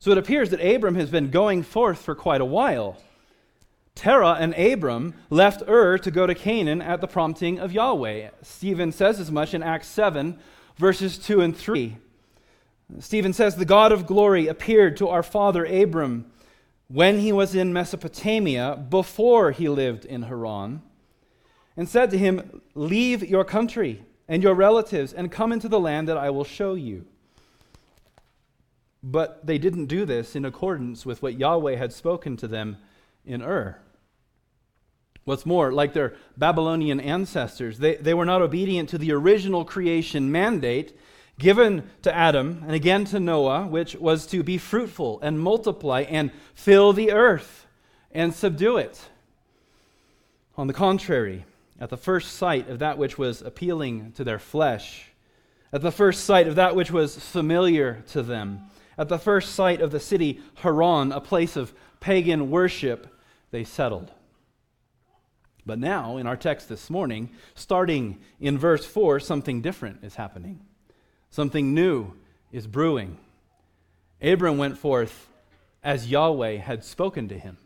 So 0.00 0.10
it 0.10 0.18
appears 0.18 0.48
that 0.48 0.64
Abram 0.64 0.94
has 0.94 1.10
been 1.10 1.28
going 1.28 1.62
forth 1.62 2.00
for 2.00 2.14
quite 2.14 2.40
a 2.40 2.46
while. 2.46 2.96
Terah 3.94 4.38
and 4.40 4.54
Abram 4.54 5.12
left 5.28 5.62
Ur 5.68 5.98
to 5.98 6.10
go 6.10 6.26
to 6.26 6.34
Canaan 6.34 6.80
at 6.80 7.02
the 7.02 7.06
prompting 7.06 7.58
of 7.58 7.70
Yahweh. 7.70 8.30
Stephen 8.40 8.92
says 8.92 9.20
as 9.20 9.30
much 9.30 9.52
in 9.52 9.62
Acts 9.62 9.88
7, 9.88 10.38
verses 10.78 11.18
2 11.18 11.42
and 11.42 11.54
3. 11.54 11.98
Stephen 12.98 13.34
says, 13.34 13.56
The 13.56 13.66
God 13.66 13.92
of 13.92 14.06
glory 14.06 14.46
appeared 14.46 14.96
to 14.96 15.08
our 15.08 15.22
father 15.22 15.66
Abram 15.66 16.32
when 16.88 17.18
he 17.18 17.30
was 17.30 17.54
in 17.54 17.70
Mesopotamia 17.70 18.82
before 18.88 19.50
he 19.50 19.68
lived 19.68 20.06
in 20.06 20.22
Haran 20.22 20.80
and 21.76 21.86
said 21.86 22.10
to 22.10 22.18
him, 22.18 22.62
Leave 22.74 23.22
your 23.22 23.44
country 23.44 24.02
and 24.26 24.42
your 24.42 24.54
relatives 24.54 25.12
and 25.12 25.30
come 25.30 25.52
into 25.52 25.68
the 25.68 25.78
land 25.78 26.08
that 26.08 26.16
I 26.16 26.30
will 26.30 26.44
show 26.44 26.72
you. 26.72 27.04
But 29.02 29.46
they 29.46 29.58
didn't 29.58 29.86
do 29.86 30.04
this 30.04 30.36
in 30.36 30.44
accordance 30.44 31.06
with 31.06 31.22
what 31.22 31.38
Yahweh 31.38 31.76
had 31.76 31.92
spoken 31.92 32.36
to 32.38 32.48
them 32.48 32.76
in 33.24 33.42
Ur. 33.42 33.78
What's 35.24 35.46
more, 35.46 35.72
like 35.72 35.92
their 35.92 36.14
Babylonian 36.36 37.00
ancestors, 37.00 37.78
they, 37.78 37.96
they 37.96 38.14
were 38.14 38.24
not 38.24 38.42
obedient 38.42 38.88
to 38.90 38.98
the 38.98 39.12
original 39.12 39.64
creation 39.64 40.32
mandate 40.32 40.98
given 41.38 41.88
to 42.02 42.14
Adam 42.14 42.62
and 42.66 42.74
again 42.74 43.04
to 43.06 43.20
Noah, 43.20 43.66
which 43.66 43.94
was 43.96 44.26
to 44.26 44.42
be 44.42 44.58
fruitful 44.58 45.18
and 45.22 45.40
multiply 45.40 46.02
and 46.02 46.30
fill 46.54 46.92
the 46.92 47.12
earth 47.12 47.66
and 48.12 48.34
subdue 48.34 48.76
it. 48.76 49.08
On 50.56 50.66
the 50.66 50.74
contrary, 50.74 51.44
at 51.80 51.88
the 51.88 51.96
first 51.96 52.32
sight 52.32 52.68
of 52.68 52.78
that 52.80 52.98
which 52.98 53.16
was 53.16 53.40
appealing 53.40 54.12
to 54.12 54.24
their 54.24 54.38
flesh, 54.38 55.06
at 55.72 55.80
the 55.80 55.92
first 55.92 56.24
sight 56.24 56.46
of 56.46 56.56
that 56.56 56.76
which 56.76 56.90
was 56.90 57.18
familiar 57.18 58.02
to 58.08 58.22
them, 58.22 58.69
at 58.98 59.08
the 59.08 59.18
first 59.18 59.54
sight 59.54 59.80
of 59.80 59.90
the 59.90 60.00
city 60.00 60.40
Haran, 60.56 61.12
a 61.12 61.20
place 61.20 61.56
of 61.56 61.72
pagan 62.00 62.50
worship, 62.50 63.06
they 63.50 63.64
settled. 63.64 64.10
But 65.66 65.78
now, 65.78 66.16
in 66.16 66.26
our 66.26 66.36
text 66.36 66.68
this 66.68 66.90
morning, 66.90 67.30
starting 67.54 68.18
in 68.40 68.58
verse 68.58 68.84
4, 68.84 69.20
something 69.20 69.60
different 69.60 70.02
is 70.02 70.16
happening. 70.16 70.60
Something 71.30 71.74
new 71.74 72.14
is 72.50 72.66
brewing. 72.66 73.18
Abram 74.20 74.58
went 74.58 74.78
forth 74.78 75.28
as 75.82 76.10
Yahweh 76.10 76.56
had 76.56 76.84
spoken 76.84 77.28
to 77.28 77.38
him. 77.38 77.56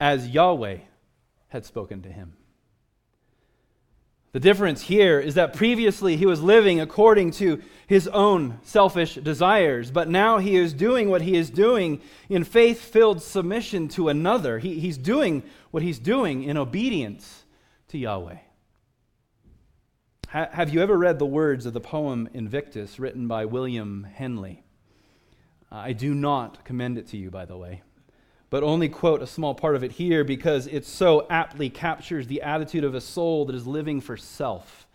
As 0.00 0.28
Yahweh 0.28 0.78
had 1.48 1.64
spoken 1.64 2.02
to 2.02 2.10
him. 2.10 2.36
The 4.32 4.40
difference 4.40 4.82
here 4.82 5.18
is 5.18 5.34
that 5.34 5.54
previously 5.54 6.16
he 6.16 6.26
was 6.26 6.42
living 6.42 6.80
according 6.80 7.30
to 7.32 7.62
his 7.86 8.06
own 8.08 8.58
selfish 8.62 9.14
desires, 9.14 9.90
but 9.90 10.08
now 10.08 10.38
he 10.38 10.56
is 10.56 10.72
doing 10.72 11.08
what 11.08 11.22
he 11.22 11.36
is 11.36 11.48
doing 11.48 12.00
in 12.28 12.44
faith 12.44 12.80
filled 12.80 13.22
submission 13.22 13.88
to 13.88 14.08
another. 14.08 14.58
He, 14.58 14.78
he's 14.80 14.98
doing 14.98 15.42
what 15.70 15.82
he's 15.82 15.98
doing 15.98 16.42
in 16.42 16.56
obedience 16.56 17.44
to 17.88 17.98
Yahweh. 17.98 18.38
Ha, 20.28 20.48
have 20.52 20.74
you 20.74 20.82
ever 20.82 20.98
read 20.98 21.18
the 21.18 21.26
words 21.26 21.64
of 21.64 21.72
the 21.72 21.80
poem 21.80 22.28
Invictus 22.34 22.98
written 22.98 23.28
by 23.28 23.44
William 23.44 24.06
Henley? 24.12 24.64
I 25.70 25.92
do 25.92 26.14
not 26.14 26.64
commend 26.64 26.98
it 26.98 27.06
to 27.08 27.16
you, 27.16 27.30
by 27.30 27.44
the 27.44 27.56
way 27.56 27.82
but 28.50 28.62
only 28.62 28.88
quote 28.88 29.22
a 29.22 29.26
small 29.26 29.54
part 29.54 29.76
of 29.76 29.82
it 29.82 29.92
here 29.92 30.24
because 30.24 30.66
it 30.66 30.84
so 30.84 31.26
aptly 31.28 31.68
captures 31.68 32.26
the 32.26 32.42
attitude 32.42 32.84
of 32.84 32.94
a 32.94 33.00
soul 33.00 33.44
that 33.44 33.56
is 33.56 33.66
living 33.66 34.00
for 34.00 34.16
self 34.16 34.86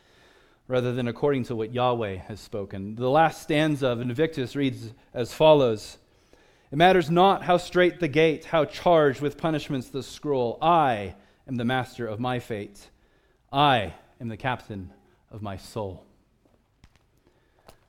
rather 0.68 0.94
than 0.94 1.08
according 1.08 1.44
to 1.44 1.56
what 1.56 1.74
Yahweh 1.74 2.16
has 2.16 2.40
spoken. 2.40 2.96
The 2.96 3.10
last 3.10 3.42
stanza 3.42 3.88
of 3.88 4.00
Invictus 4.00 4.56
reads 4.56 4.94
as 5.14 5.34
follows 5.34 5.98
It 6.72 6.78
matters 6.78 7.12
not 7.12 7.44
how 7.44 7.58
strait 7.58 8.00
the 8.00 8.08
gate, 8.08 8.46
how 8.46 8.64
charged 8.64 9.20
with 9.20 9.38
punishments 9.38 9.90
the 9.90 10.02
scroll. 10.02 10.58
I 10.62 11.16
am 11.46 11.58
the 11.58 11.66
master 11.66 12.08
of 12.08 12.22
my 12.22 12.40
fate. 12.40 12.90
I 13.52 13.94
am 14.22 14.30
the 14.30 14.38
captain 14.38 14.94
of 15.30 15.42
my 15.42 15.58
soul. 15.58 16.06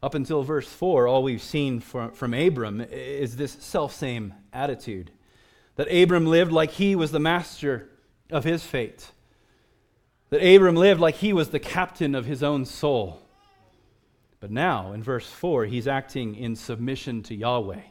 Up 0.03 0.17
until 0.17 0.43
verse 0.43 0.67
4, 0.67 1.07
all 1.07 1.23
we've 1.23 1.41
seen 1.41 1.79
from, 1.79 2.11
from 2.11 2.35
Abram 2.35 2.81
is 2.81 3.37
this 3.37 3.53
self 3.53 3.95
same 3.95 4.35
attitude 4.53 5.13
that 5.77 5.93
Abram 5.93 6.27
lived 6.27 6.53
like 6.53 6.73
he 6.73 6.95
was 6.95 7.13
the 7.13 7.19
master 7.19 7.89
of 8.31 8.45
his 8.45 8.65
fate, 8.65 9.11
that 10.31 10.43
Abram 10.43 10.77
lived 10.77 11.01
like 11.01 11.17
he 11.17 11.33
was 11.33 11.51
the 11.51 11.59
captain 11.59 12.15
of 12.15 12.25
his 12.25 12.43
own 12.43 12.65
soul. 12.65 13.21
But 14.41 14.51
now, 14.51 14.93
in 14.93 15.03
verse 15.03 15.29
4, 15.29 15.67
he's 15.67 15.87
acting 15.87 16.35
in 16.35 16.57
submission 16.57 17.23
to 17.25 17.35
Yahweh. 17.35 17.83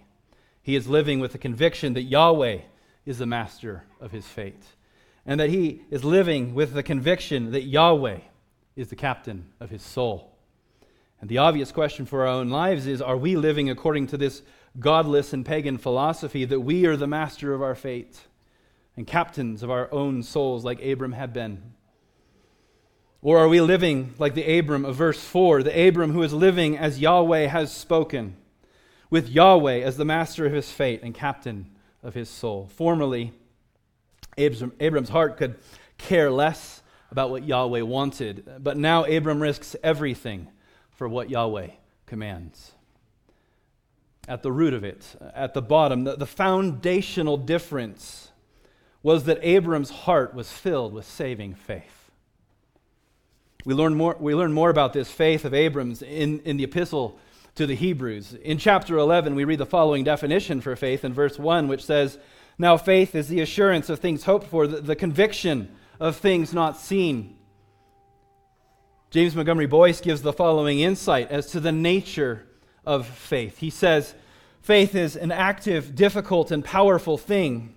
He 0.62 0.76
is 0.76 0.88
living 0.88 1.20
with 1.20 1.32
the 1.32 1.38
conviction 1.38 1.94
that 1.94 2.04
Yahweh 2.04 2.60
is 3.06 3.18
the 3.18 3.26
master 3.26 3.84
of 4.00 4.12
his 4.12 4.28
fate, 4.28 4.64
and 5.26 5.40
that 5.40 5.50
he 5.50 5.82
is 5.90 6.04
living 6.04 6.54
with 6.54 6.74
the 6.74 6.84
conviction 6.84 7.52
that 7.52 7.64
Yahweh 7.64 8.20
is 8.76 8.90
the 8.90 8.96
captain 8.96 9.46
of 9.60 9.70
his 9.70 9.82
soul. 9.82 10.32
And 11.20 11.30
the 11.30 11.38
obvious 11.38 11.72
question 11.72 12.06
for 12.06 12.22
our 12.22 12.34
own 12.34 12.50
lives 12.50 12.88
is 12.88 13.02
are 13.02 13.18
we 13.18 13.36
living 13.36 13.70
according 13.70 14.08
to 14.08 14.18
this 14.18 14.42
godless 14.80 15.34
and 15.34 15.46
pagan 15.46 15.78
philosophy 15.78 16.46
that 16.46 16.62
we 16.62 16.86
are 16.86 16.96
the 16.96 17.08
master 17.08 17.54
of 17.54 17.62
our 17.62 17.76
fate 17.76 18.22
and 18.96 19.06
captains 19.06 19.64
of 19.64 19.72
our 19.72 19.92
own 19.92 20.24
souls 20.24 20.64
like 20.64 20.84
Abram 20.84 21.14
had 21.14 21.34
been? 21.34 21.74
Or 23.22 23.38
are 23.38 23.48
we 23.48 23.62
living 23.62 24.14
like 24.18 24.34
the 24.34 24.58
Abram 24.58 24.86
of 24.86 24.96
verse 24.96 25.24
4, 25.24 25.64
the 25.64 25.88
Abram 25.88 26.12
who 26.12 26.24
is 26.24 26.34
living 26.34 26.78
as 26.78 27.00
Yahweh 27.00 27.48
has 27.48 27.72
spoken, 27.72 28.36
with 29.10 29.30
Yahweh 29.30 29.82
as 29.82 29.98
the 29.98 30.06
master 30.06 30.46
of 30.46 30.54
his 30.54 30.72
fate 30.72 31.02
and 31.04 31.14
captain 31.14 31.70
of 32.02 32.16
his 32.16 32.30
soul? 32.30 32.70
Formerly, 32.76 33.34
Abram's 34.38 35.10
heart 35.10 35.38
could 35.38 35.56
care 35.98 36.32
less 36.32 36.82
about 37.12 37.30
what 37.30 37.44
Yahweh 37.44 37.82
wanted, 37.82 38.50
but 38.60 38.78
now 38.78 39.04
Abram 39.04 39.42
risks 39.42 39.76
everything 39.84 40.48
for 40.90 41.08
what 41.08 41.30
Yahweh 41.30 41.68
commands 42.08 42.72
at 44.28 44.44
the 44.44 44.52
root 44.52 44.74
of 44.74 44.84
it, 44.84 45.16
at 45.34 45.54
the 45.54 45.62
bottom, 45.62 46.04
the, 46.04 46.16
the 46.16 46.26
foundational 46.26 47.38
difference 47.38 48.30
was 49.04 49.24
that 49.24 49.40
Abram's 49.42 49.90
heart 49.90 50.34
was 50.34 50.52
filled 50.52 50.94
with 50.94 51.06
saving 51.06 51.56
faith. 51.56 52.12
We 53.66 53.74
learn 53.74 53.96
more, 53.96 54.16
we 54.20 54.36
learn 54.36 54.54
more 54.54 54.70
about 54.70 54.94
this 54.94 55.12
faith 55.12 55.46
of 55.46 55.54
Abram's 55.54 56.02
in, 56.02 56.40
in 56.42 56.58
the 56.58 56.64
epistle 56.64 57.20
to 57.56 57.66
the 57.66 57.76
Hebrews. 57.76 58.34
In 58.34 58.58
chapter 58.58 58.98
11, 58.98 59.36
we 59.36 59.44
read 59.44 59.60
the 59.60 59.66
following 59.66 60.04
definition 60.04 60.62
for 60.62 60.76
faith 60.76 61.04
in 61.04 61.14
verse 61.14 61.38
1, 61.38 61.68
which 61.68 61.84
says, 61.84 62.18
Now 62.58 62.78
faith 62.78 63.14
is 63.16 63.28
the 63.28 63.42
assurance 63.42 63.90
of 63.90 64.00
things 64.00 64.24
hoped 64.24 64.48
for, 64.48 64.68
the, 64.68 64.82
the 64.82 64.96
conviction 64.96 65.76
of 66.00 66.16
things 66.16 66.54
not 66.54 66.78
seen. 66.78 67.38
James 69.10 69.36
Montgomery 69.36 69.68
Boice 69.68 70.00
gives 70.00 70.22
the 70.22 70.34
following 70.34 70.80
insight 70.80 71.30
as 71.30 71.48
to 71.48 71.60
the 71.60 71.72
nature 71.72 72.48
of 72.86 73.08
faith. 73.08 73.60
He 73.60 73.70
says, 73.70 74.16
Faith 74.62 74.94
is 74.94 75.16
an 75.16 75.32
active, 75.32 75.96
difficult, 75.96 76.52
and 76.52 76.64
powerful 76.64 77.18
thing. 77.18 77.74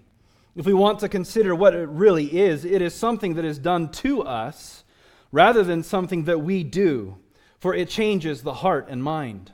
If 0.55 0.67
we 0.67 0.75
want 0.75 1.01
to 1.01 1.09
consider 1.09 1.55
what 1.55 1.75
it 1.75 1.89
really 1.89 2.39
is, 2.39 2.65
it 2.65 2.83
is 2.83 2.95
something 2.95 3.35
that 3.35 3.45
is 3.45 3.59
done 3.59 3.91
to 3.93 4.23
us 4.23 4.85
rather 5.33 5.65
than 5.65 5.83
something 5.83 6.25
that 6.25 6.43
we 6.43 6.63
do, 6.63 7.17
for 7.59 7.75
it 7.75 7.89
changes 7.89 8.43
the 8.43 8.55
heart 8.55 8.87
and 8.89 9.03
mind. 9.03 9.51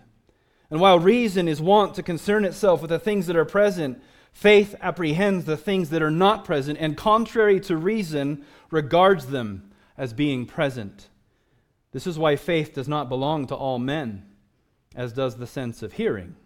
And 0.71 0.80
while 0.80 0.99
reason 0.99 1.49
is 1.49 1.61
wont 1.61 1.95
to 1.95 2.02
concern 2.02 2.45
itself 2.45 2.83
with 2.83 2.90
the 2.90 2.99
things 2.99 3.26
that 3.28 3.37
are 3.37 3.47
present, 3.47 4.02
faith 4.33 4.75
apprehends 4.80 5.47
the 5.47 5.57
things 5.57 5.90
that 5.90 6.02
are 6.02 6.11
not 6.11 6.45
present, 6.45 6.78
and 6.80 6.97
contrary 6.97 7.61
to 7.61 7.76
reason, 7.76 8.45
regards 8.71 9.26
them 9.26 9.71
as 9.97 10.12
being 10.12 10.47
present. 10.47 11.09
This 11.92 12.07
is 12.07 12.19
why 12.19 12.37
faith 12.37 12.75
does 12.75 12.88
not 12.88 13.09
belong 13.09 13.47
to 13.47 13.54
all 13.54 13.78
men, 13.78 14.26
as 15.00 15.14
does 15.14 15.37
the 15.37 15.47
sense 15.47 15.83
of 15.83 15.95
hearing, 15.95 16.37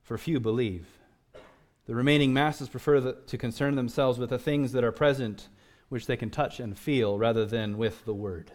for 0.00 0.16
few 0.16 0.40
believe. 0.40 0.86
The 1.84 1.94
remaining 1.94 2.32
masses 2.32 2.70
prefer 2.70 2.98
the, 2.98 3.12
to 3.26 3.36
concern 3.36 3.74
themselves 3.74 4.18
with 4.18 4.30
the 4.30 4.38
things 4.38 4.72
that 4.72 4.82
are 4.82 4.90
present, 4.90 5.48
which 5.90 6.06
they 6.06 6.16
can 6.16 6.30
touch 6.30 6.60
and 6.60 6.78
feel, 6.78 7.18
rather 7.18 7.44
than 7.44 7.76
with 7.76 8.06
the 8.06 8.14
word. 8.14 8.52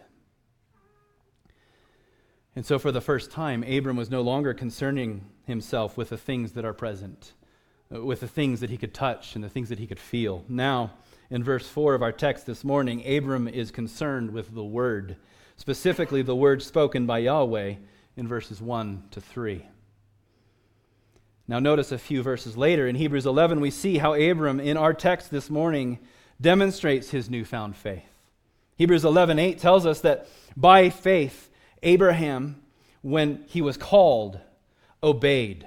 And 2.56 2.66
so, 2.66 2.76
for 2.76 2.90
the 2.90 3.00
first 3.00 3.30
time, 3.30 3.62
Abram 3.62 3.96
was 3.96 4.10
no 4.10 4.20
longer 4.20 4.52
concerning 4.52 5.24
himself 5.44 5.96
with 5.96 6.08
the 6.08 6.18
things 6.18 6.50
that 6.54 6.64
are 6.64 6.74
present, 6.74 7.34
uh, 7.94 8.02
with 8.02 8.18
the 8.18 8.26
things 8.26 8.58
that 8.58 8.70
he 8.70 8.76
could 8.76 8.92
touch 8.92 9.36
and 9.36 9.44
the 9.44 9.48
things 9.48 9.68
that 9.68 9.78
he 9.78 9.86
could 9.86 10.00
feel. 10.00 10.44
Now, 10.48 10.94
in 11.30 11.44
verse 11.44 11.68
4 11.68 11.94
of 11.94 12.02
our 12.02 12.10
text 12.10 12.46
this 12.46 12.64
morning, 12.64 13.06
Abram 13.06 13.46
is 13.46 13.70
concerned 13.70 14.32
with 14.32 14.52
the 14.56 14.64
word, 14.64 15.18
specifically 15.56 16.22
the 16.22 16.34
word 16.34 16.64
spoken 16.64 17.06
by 17.06 17.18
Yahweh 17.18 17.76
in 18.16 18.26
verses 18.28 18.60
1 18.60 19.04
to 19.12 19.20
3. 19.20 19.64
Now, 21.48 21.58
notice 21.58 21.90
a 21.90 21.98
few 21.98 22.22
verses 22.22 22.56
later 22.56 22.86
in 22.86 22.94
Hebrews 22.94 23.26
11, 23.26 23.60
we 23.60 23.70
see 23.70 23.98
how 23.98 24.14
Abram, 24.14 24.60
in 24.60 24.76
our 24.76 24.94
text 24.94 25.30
this 25.30 25.50
morning, 25.50 25.98
demonstrates 26.40 27.10
his 27.10 27.28
newfound 27.28 27.76
faith. 27.76 28.04
Hebrews 28.76 29.04
11:8 29.04 29.58
tells 29.58 29.84
us 29.84 30.00
that 30.00 30.26
by 30.56 30.88
faith 30.88 31.50
Abraham, 31.82 32.62
when 33.02 33.44
he 33.46 33.60
was 33.60 33.76
called, 33.76 34.40
obeyed 35.02 35.66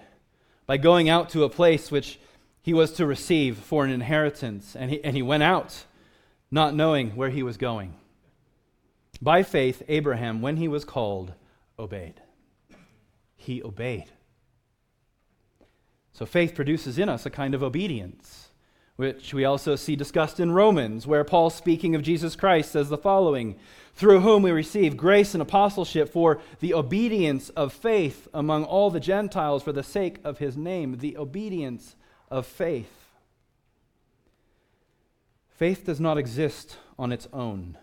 by 0.65 0.77
going 0.77 1.09
out 1.09 1.29
to 1.29 1.43
a 1.43 1.50
place 1.50 1.91
which 1.91 2.17
he 2.63 2.73
was 2.73 2.93
to 2.93 3.05
receive 3.05 3.57
for 3.57 3.83
an 3.85 3.91
inheritance. 3.91 4.75
And 4.75 4.89
he, 4.89 5.03
and 5.03 5.15
he 5.15 5.21
went 5.21 5.43
out 5.43 5.83
not 6.50 6.73
knowing 6.73 7.12
where 7.12 7.29
he 7.29 7.43
was 7.43 7.57
going. 7.57 7.93
By 9.21 9.43
faith, 9.43 9.83
Abraham, 9.88 10.41
when 10.41 10.57
he 10.57 10.67
was 10.67 10.85
called, 10.85 11.33
obeyed. 11.77 12.21
He 13.43 13.62
obeyed. 13.63 14.12
So 16.13 16.25
faith 16.25 16.55
produces 16.55 16.97
in 16.97 17.09
us 17.09 17.25
a 17.25 17.29
kind 17.29 17.53
of 17.55 17.63
obedience 17.63 18.50
which 18.95 19.33
we 19.33 19.43
also 19.43 19.75
see 19.75 19.95
discussed 19.95 20.39
in 20.39 20.51
Romans, 20.51 21.07
where 21.07 21.23
Paul, 21.23 21.50
speaking 21.50 21.95
of 21.95 22.03
Jesus 22.03 22.35
Christ, 22.35 22.71
says 22.71 22.89
the 22.89 22.97
following 22.97 23.55
Through 23.95 24.19
whom 24.21 24.43
we 24.43 24.51
receive 24.51 24.97
grace 24.97 25.33
and 25.33 25.41
apostleship 25.41 26.09
for 26.09 26.39
the 26.59 26.73
obedience 26.73 27.50
of 27.50 27.73
faith 27.73 28.27
among 28.33 28.65
all 28.65 28.91
the 28.91 29.00
Gentiles 29.00 29.63
for 29.63 29.71
the 29.71 29.83
sake 29.83 30.19
of 30.23 30.38
his 30.38 30.55
name. 30.55 30.97
The 31.00 31.17
obedience 31.17 31.95
of 32.29 32.45
faith. 32.45 32.91
Faith 35.50 35.85
does 35.85 36.00
not 36.00 36.17
exist 36.17 36.77
on 36.97 37.12
its 37.12 37.27
own 37.34 37.77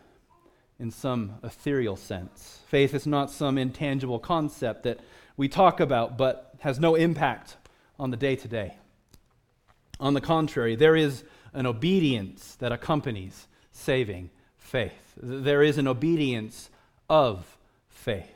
in 0.78 0.90
some 0.90 1.34
ethereal 1.42 1.96
sense. 1.96 2.60
Faith 2.68 2.94
is 2.94 3.06
not 3.06 3.30
some 3.30 3.58
intangible 3.58 4.18
concept 4.18 4.84
that 4.84 5.00
we 5.36 5.48
talk 5.48 5.80
about 5.80 6.16
but 6.18 6.54
has 6.60 6.78
no 6.78 6.94
impact 6.94 7.56
on 7.98 8.10
the 8.10 8.16
day 8.16 8.36
to 8.36 8.48
day. 8.48 8.76
On 9.98 10.14
the 10.14 10.20
contrary, 10.20 10.76
there 10.76 10.96
is 10.96 11.24
an 11.52 11.66
obedience 11.66 12.56
that 12.56 12.72
accompanies 12.72 13.48
saving 13.72 14.30
faith. 14.58 15.14
There 15.16 15.62
is 15.62 15.78
an 15.78 15.86
obedience 15.86 16.70
of 17.08 17.56
faith. 17.88 18.26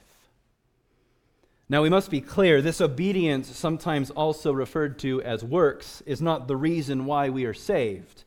Now, 1.68 1.82
we 1.82 1.88
must 1.88 2.10
be 2.10 2.20
clear 2.20 2.60
this 2.60 2.82
obedience, 2.82 3.56
sometimes 3.56 4.10
also 4.10 4.52
referred 4.52 4.98
to 5.00 5.22
as 5.22 5.42
works, 5.42 6.02
is 6.04 6.20
not 6.20 6.46
the 6.46 6.56
reason 6.56 7.06
why 7.06 7.30
we 7.30 7.46
are 7.46 7.54
saved. 7.54 8.24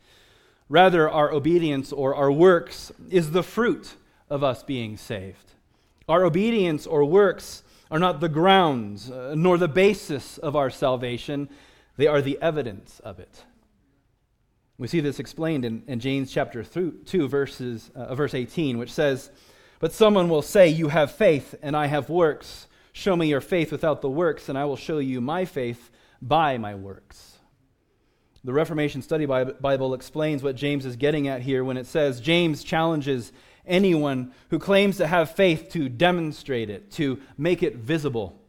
Rather, 0.70 1.10
our 1.10 1.32
obedience 1.32 1.94
or 1.94 2.16
our 2.16 2.32
works 2.32 2.92
is 3.10 3.32
the 3.32 3.44
fruit 3.44 3.94
of 4.30 4.44
us 4.44 4.64
being 4.64 4.98
saved. 4.98 5.54
Our 6.10 6.26
obedience 6.26 6.88
or 6.88 7.06
works 7.06 7.62
are 7.90 8.00
not 8.00 8.20
the 8.20 8.30
grounds 8.30 9.10
uh, 9.10 9.34
nor 9.36 9.58
the 9.58 9.68
basis 9.68 10.38
of 10.38 10.56
our 10.56 10.70
salvation. 10.70 11.50
They 11.96 12.08
are 12.08 12.22
the 12.22 12.38
evidence 12.42 13.00
of 13.02 13.20
it. 13.20 13.44
We 14.78 14.88
see 14.88 15.00
this 15.00 15.20
explained 15.20 15.66
in, 15.66 15.84
in 15.88 16.00
James 16.00 16.32
chapter 16.32 16.64
2, 16.64 17.28
verses, 17.28 17.90
uh, 17.96 18.14
verse 18.14 18.34
18, 18.34 18.78
which 18.78 18.92
says, 18.92 19.32
But 19.80 19.92
someone 19.92 20.30
will 20.30 20.44
say, 20.44 20.68
You 20.68 20.90
have 20.90 21.12
faith, 21.12 21.56
and 21.64 21.76
I 21.76 21.88
have 21.88 22.10
works. 22.10 22.68
Show 22.94 23.16
me 23.16 23.28
your 23.28 23.42
faith 23.42 23.72
without 23.72 24.02
the 24.02 24.10
works, 24.10 24.50
and 24.50 24.58
I 24.58 24.66
will 24.66 24.76
show 24.76 25.00
you 25.00 25.20
my 25.20 25.46
faith 25.46 25.90
by 26.22 26.58
my 26.58 26.76
works. 26.76 27.38
The 28.44 28.54
Reformation 28.54 29.02
Study 29.02 29.26
Bible 29.26 29.94
explains 29.94 30.44
what 30.44 30.56
James 30.56 30.86
is 30.86 30.96
getting 30.96 31.28
at 31.28 31.42
here 31.42 31.64
when 31.64 31.78
it 31.78 31.86
says 31.86 32.22
James 32.22 32.64
challenges 32.64 33.34
anyone 33.68 34.34
who 34.50 34.60
claims 34.60 34.98
to 34.98 35.08
have 35.08 35.32
faith 35.32 35.70
to 35.72 35.90
demonstrate 35.90 36.70
it, 36.70 36.92
to 36.92 37.20
make 37.38 37.62
it 37.62 37.76
visible. 37.76 38.40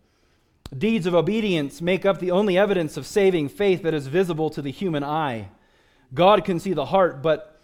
Deeds 0.77 1.07
of 1.07 1.15
obedience 1.15 1.81
make 1.81 2.05
up 2.05 2.19
the 2.19 2.31
only 2.31 2.59
evidence 2.59 2.97
of 2.97 3.07
saving 3.07 3.49
faith 3.49 3.83
that 3.83 3.95
is 3.95 4.07
visible 4.07 4.51
to 4.51 4.63
the 4.63 4.71
human 4.71 5.03
eye. 5.03 5.49
God 6.15 6.45
can 6.45 6.61
see 6.61 6.73
the 6.73 6.87
heart, 6.87 7.23
but 7.23 7.61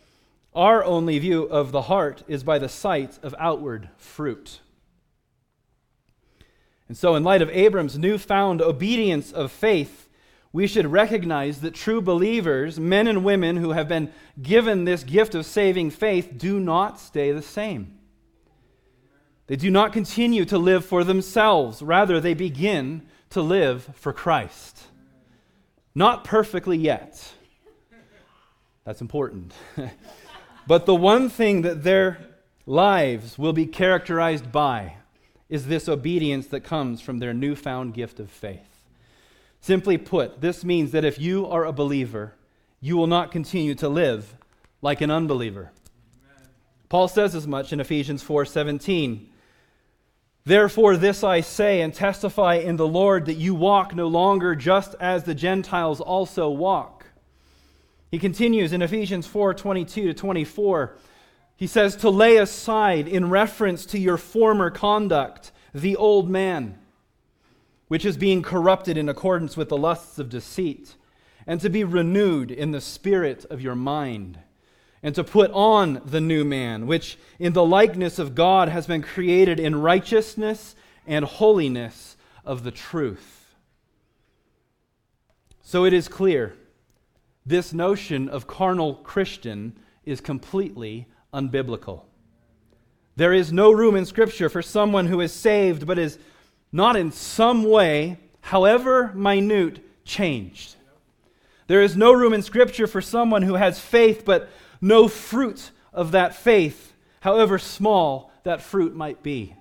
our 0.55 0.85
only 0.85 1.19
view 1.19 1.43
of 1.45 1.73
the 1.73 1.83
heart 1.83 2.23
is 2.29 2.45
by 2.45 2.59
the 2.59 2.69
sight 2.69 3.19
of 3.23 3.35
outward 3.39 3.89
fruit. 3.97 4.61
And 6.89 6.97
so, 6.97 7.15
in 7.15 7.25
light 7.25 7.43
of 7.43 7.51
Abram's 7.51 7.99
newfound 7.99 8.61
obedience 8.63 9.33
of 9.33 9.51
faith, 9.51 10.04
we 10.55 10.69
should 10.69 10.87
recognize 10.87 11.63
that 11.63 11.75
true 11.75 12.01
believers, 12.01 12.79
men 12.79 13.09
and 13.09 13.25
women 13.25 13.57
who 13.57 13.73
have 13.73 13.89
been 13.89 14.13
given 14.41 14.85
this 14.85 15.03
gift 15.03 15.35
of 15.35 15.45
saving 15.45 15.91
faith, 15.91 16.35
do 16.39 16.61
not 16.61 17.01
stay 17.01 17.33
the 17.33 17.43
same. 17.43 17.99
They 19.49 19.57
do 19.57 19.69
not 19.69 19.93
continue 19.93 20.45
to 20.45 20.57
live 20.57 20.85
for 20.85 21.03
themselves. 21.03 21.83
Rather, 21.83 22.21
they 22.21 22.35
begin 22.35 23.03
to 23.31 23.43
live 23.43 23.91
for 23.97 24.13
Christ. 24.13 24.85
Not 25.93 26.23
perfectly 26.23 26.79
yet. 26.79 27.33
That's 28.85 29.01
important. 29.01 29.53
but 30.69 30.87
the 30.87 30.95
one 30.95 31.31
thing 31.31 31.63
that 31.63 31.83
their 31.83 32.19
lives 32.65 33.37
will 33.37 33.53
be 33.53 33.67
characterized 33.67 34.53
by 34.53 34.99
is 35.49 35.67
this 35.67 35.89
obedience 35.89 36.47
that 36.47 36.61
comes 36.61 37.01
from 37.01 37.19
their 37.19 37.35
newfound 37.35 37.93
gift 37.93 38.21
of 38.21 38.31
faith. 38.31 38.74
Simply 39.65 39.97
put, 39.97 40.43
this 40.43 40.63
means 40.63 40.91
that 40.91 41.07
if 41.07 41.19
you 41.19 41.47
are 41.47 41.65
a 41.65 41.73
believer, 41.73 42.35
you 42.83 42.99
will 42.99 43.07
not 43.07 43.33
continue 43.33 43.75
to 43.77 43.89
live 43.89 44.37
like 44.83 45.01
an 45.01 45.11
unbeliever. 45.11 45.73
Paul 46.91 47.09
says 47.09 47.35
as 47.35 47.47
much 47.47 47.73
in 47.73 47.81
Ephesians 47.81 48.23
4:17. 48.23 49.25
Therefore, 50.45 50.99
this 50.99 51.25
I 51.25 51.41
say 51.41 51.81
and 51.81 51.95
testify 51.95 52.57
in 52.57 52.77
the 52.77 52.87
Lord 52.87 53.25
that 53.25 53.39
you 53.39 53.55
walk 53.55 53.95
no 53.95 54.07
longer 54.07 54.55
just 54.55 54.97
as 55.01 55.25
the 55.25 55.35
Gentiles 55.35 55.99
also 55.99 56.51
walk. 56.51 57.07
He 58.11 58.19
continues 58.19 58.75
in 58.75 58.83
Ephesians 58.83 59.27
4 59.27 59.55
22 59.55 60.09
to 60.09 60.13
24. 60.13 60.95
He 61.57 61.67
says, 61.67 61.97
To 61.97 62.11
lay 62.11 62.37
aside, 62.37 63.09
in 63.09 63.31
reference 63.31 63.87
to 63.87 63.99
your 63.99 64.19
former 64.19 64.69
conduct, 64.69 65.53
the 65.73 65.97
old 65.97 66.29
man, 66.29 66.79
which 67.89 68.05
is 68.05 68.17
being 68.17 68.43
corrupted 68.43 68.97
in 68.97 69.09
accordance 69.09 69.57
with 69.57 69.69
the 69.69 69.77
lusts 69.77 70.19
of 70.19 70.29
deceit, 70.29 70.95
and 71.47 71.61
to 71.61 71.69
be 71.69 71.85
renewed 71.85 72.51
in 72.51 72.71
the 72.71 72.81
spirit 72.81 73.45
of 73.51 73.61
your 73.61 73.75
mind 73.75 74.39
and 75.05 75.15
to 75.15 75.23
put 75.23 75.51
on 75.51 76.01
the 76.07 76.21
new 76.21 76.45
man, 76.45 76.87
which 76.87 77.19
in 77.39 77.53
the 77.53 77.65
likeness 77.65 78.19
of 78.19 78.35
God 78.35 78.71
has 78.71 78.87
been 78.87 79.03
created 79.03 79.61
in 79.61 79.83
righteousness 79.83 80.75
and 81.07 81.27
holiness 81.27 82.17
of 82.43 82.65
the 82.65 82.71
truth. 82.71 83.55
So 85.61 85.85
it 85.85 85.93
is 85.93 86.09
clear 86.09 86.57
this 87.45 87.75
notion 87.75 88.31
of 88.31 88.47
carnal 88.47 88.95
Christian 88.95 89.79
is 90.07 90.23
completely 90.23 91.07
unbiblical. 91.35 92.05
There 93.17 93.35
is 93.35 93.53
no 93.53 93.71
room 93.71 93.97
in 93.97 94.07
Scripture 94.07 94.49
for 94.49 94.63
someone 94.63 95.07
who 95.07 95.21
is 95.21 95.35
saved 95.35 95.87
but 95.87 95.99
is 95.99 96.19
not 96.75 96.97
in 96.97 97.13
some 97.13 97.63
way, 97.63 98.19
however 98.41 99.13
minute, 99.15 99.79
changed. 100.05 100.75
There 101.69 101.81
is 101.81 101.97
no 101.97 102.13
room 102.13 102.33
in 102.33 102.43
Scripture 102.43 102.89
for 102.89 103.01
someone 103.01 103.43
who 103.43 103.55
has 103.55 103.79
faith 103.79 104.25
but 104.25 104.51
no 104.81 105.07
fruit 105.07 105.71
of 105.93 106.11
that 106.11 106.35
faith, 106.35 106.93
however 107.21 107.61
small 107.61 108.33
that 108.43 108.61
fruit 108.61 108.93
might 108.93 109.23
be. 109.23 109.55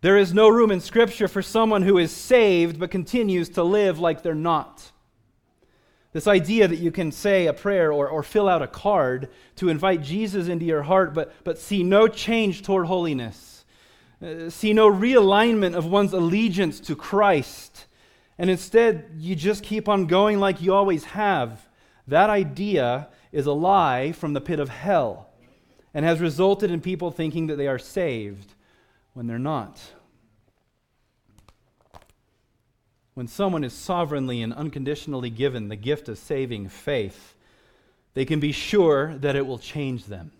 There 0.00 0.16
is 0.16 0.32
no 0.32 0.48
room 0.48 0.70
in 0.70 0.80
Scripture 0.80 1.26
for 1.26 1.42
someone 1.42 1.82
who 1.82 1.98
is 1.98 2.12
saved 2.12 2.78
but 2.78 2.92
continues 2.92 3.48
to 3.50 3.64
live 3.64 3.98
like 3.98 4.22
they're 4.22 4.32
not. 4.32 4.92
This 6.12 6.28
idea 6.28 6.68
that 6.68 6.78
you 6.78 6.92
can 6.92 7.10
say 7.10 7.48
a 7.48 7.52
prayer 7.52 7.92
or, 7.92 8.08
or 8.08 8.22
fill 8.22 8.48
out 8.48 8.62
a 8.62 8.68
card 8.68 9.28
to 9.56 9.70
invite 9.70 10.02
Jesus 10.02 10.46
into 10.46 10.66
your 10.66 10.84
heart, 10.84 11.14
but, 11.14 11.34
but 11.42 11.58
see 11.58 11.82
no 11.82 12.06
change 12.06 12.62
toward 12.62 12.86
holiness, 12.86 13.55
uh, 14.22 14.50
see 14.50 14.72
no 14.72 14.90
realignment 14.90 15.74
of 15.74 15.86
one's 15.86 16.12
allegiance 16.12 16.80
to 16.80 16.96
Christ, 16.96 17.86
and 18.38 18.50
instead 18.50 19.10
you 19.18 19.34
just 19.34 19.62
keep 19.62 19.88
on 19.88 20.06
going 20.06 20.38
like 20.40 20.60
you 20.62 20.74
always 20.74 21.04
have. 21.04 21.68
That 22.06 22.30
idea 22.30 23.08
is 23.32 23.46
a 23.46 23.52
lie 23.52 24.12
from 24.12 24.32
the 24.32 24.40
pit 24.40 24.60
of 24.60 24.68
hell 24.68 25.28
and 25.92 26.04
has 26.04 26.20
resulted 26.20 26.70
in 26.70 26.80
people 26.80 27.10
thinking 27.10 27.48
that 27.48 27.56
they 27.56 27.66
are 27.66 27.78
saved 27.78 28.54
when 29.14 29.26
they're 29.26 29.38
not. 29.38 29.80
when 33.16 33.26
someone 33.26 33.64
is 33.64 33.72
sovereignly 33.72 34.42
and 34.42 34.52
unconditionally 34.52 35.30
given 35.30 35.68
the 35.68 35.74
gift 35.76 36.06
of 36.06 36.18
saving 36.18 36.68
faith, 36.68 37.34
they 38.12 38.26
can 38.26 38.38
be 38.38 38.52
sure 38.52 39.16
that 39.16 39.34
it 39.34 39.46
will 39.46 39.58
change 39.58 40.04
them. 40.04 40.30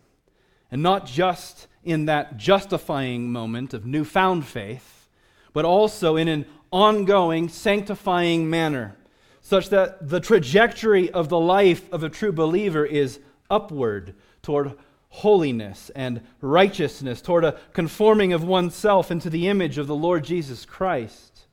And 0.70 0.82
not 0.82 1.06
just 1.06 1.68
in 1.86 2.06
that 2.06 2.36
justifying 2.36 3.32
moment 3.32 3.72
of 3.72 3.86
newfound 3.86 4.44
faith, 4.44 5.08
but 5.52 5.64
also 5.64 6.16
in 6.16 6.28
an 6.28 6.44
ongoing, 6.72 7.48
sanctifying 7.48 8.50
manner, 8.50 8.96
such 9.40 9.70
that 9.70 10.08
the 10.08 10.20
trajectory 10.20 11.10
of 11.10 11.28
the 11.28 11.38
life 11.38 11.90
of 11.92 12.02
a 12.02 12.10
true 12.10 12.32
believer 12.32 12.84
is 12.84 13.20
upward 13.48 14.14
toward 14.42 14.76
holiness 15.08 15.90
and 15.94 16.20
righteousness, 16.40 17.22
toward 17.22 17.44
a 17.44 17.58
conforming 17.72 18.32
of 18.32 18.44
oneself 18.44 19.10
into 19.10 19.30
the 19.30 19.48
image 19.48 19.78
of 19.78 19.86
the 19.86 19.94
Lord 19.94 20.24
Jesus 20.24 20.64
Christ. 20.64 21.46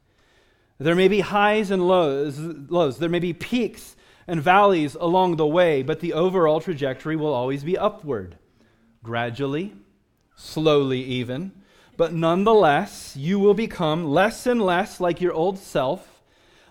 There 0.80 0.96
may 0.96 1.08
be 1.08 1.20
highs 1.20 1.72
and 1.72 1.88
lows, 1.88 2.40
lows. 2.40 2.98
There 2.98 3.08
may 3.08 3.20
be 3.20 3.34
peaks 3.34 3.96
and 4.28 4.42
valleys 4.42 4.96
along 4.96 5.36
the 5.36 5.48
way, 5.48 5.84
but 5.84 6.00
the 6.00 6.14
overall 6.14 6.60
trajectory 6.60 7.16
will 7.16 7.34
always 7.34 7.64
be 7.64 7.78
upward. 7.78 8.38
Gradually, 9.04 9.74
slowly 10.44 11.02
even, 11.04 11.52
but 11.96 12.14
nonetheless, 12.14 13.16
you 13.16 13.40
will 13.40 13.54
become 13.54 14.06
less 14.06 14.46
and 14.46 14.62
less 14.62 15.00
like 15.00 15.22
your 15.22 15.34
old 15.34 15.58
self, 15.58 16.22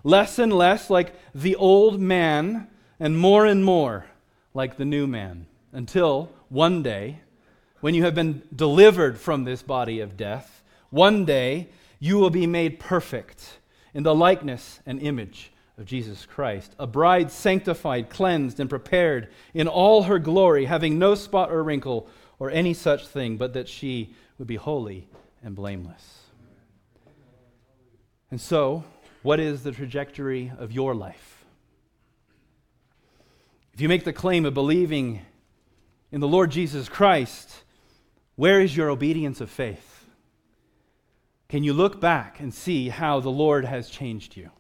less 0.04 0.38
and 0.38 0.52
less 0.52 0.90
like 0.90 1.14
the 1.35 1.56
old 1.56 2.00
man, 2.00 2.68
and 3.00 3.18
more 3.18 3.46
and 3.46 3.64
more 3.64 4.06
like 4.54 4.76
the 4.76 4.85
new 4.85 5.06
man, 5.06 5.46
until 5.72 6.30
one 6.48 6.82
day, 6.82 7.20
when 7.80 7.94
you 7.94 8.04
have 8.04 8.14
been 8.14 8.42
delivered 8.54 9.18
from 9.18 9.44
this 9.44 9.62
body 9.62 10.00
of 10.00 10.16
death, 10.16 10.62
one 10.90 11.24
day 11.24 11.68
you 11.98 12.18
will 12.18 12.30
be 12.30 12.46
made 12.46 12.78
perfect 12.78 13.58
in 13.94 14.02
the 14.02 14.14
likeness 14.14 14.80
and 14.85 15.00
image 15.00 15.50
of 15.78 15.87
Jesus 15.87 16.26
Christ, 16.26 16.74
a 16.78 16.87
bride 16.87 17.30
sanctified, 17.30 18.11
cleansed, 18.11 18.61
and 18.61 18.68
prepared 18.68 19.28
in 19.54 19.66
all 19.66 20.04
her 20.04 20.18
glory, 20.18 20.66
having 20.66 20.98
no 20.98 21.14
spot 21.14 21.50
or 21.50 21.62
wrinkle 21.62 22.08
or 22.42 22.50
any 22.50 22.74
such 22.74 23.07
thing, 23.07 23.37
but 23.37 23.52
that 23.52 23.68
she 23.68 24.12
would 24.37 24.48
be 24.48 24.57
holy 24.57 25.07
and 25.44 25.55
blameless. 25.55 26.22
And 28.33 28.40
so, 28.40 28.83
what 29.22 29.38
is 29.38 29.62
the 29.62 29.70
trajectory 29.70 30.50
of 30.59 30.72
your 30.72 30.92
life? 30.92 31.44
If 33.72 33.81
you 33.81 33.88
make 33.88 34.02
the 34.02 34.12
claim 34.12 34.44
of 34.44 34.55
believing 34.55 35.20
in 36.11 36.20
the 36.20 36.26
Lord 36.26 36.50
Jesus 36.50 36.88
Christ, 36.88 37.62
where 38.35 38.61
is 38.61 38.76
your 38.76 38.90
obedience 38.90 39.40
of 39.40 39.48
faith? 39.48 40.05
Can 41.48 41.62
you 41.62 41.72
look 41.72 42.00
back 42.00 42.40
and 42.40 42.52
see 42.52 42.88
how 42.88 43.20
the 43.20 43.31
Lord 43.31 43.64
has 43.66 43.88
changed 43.88 44.37
you? 44.37 44.50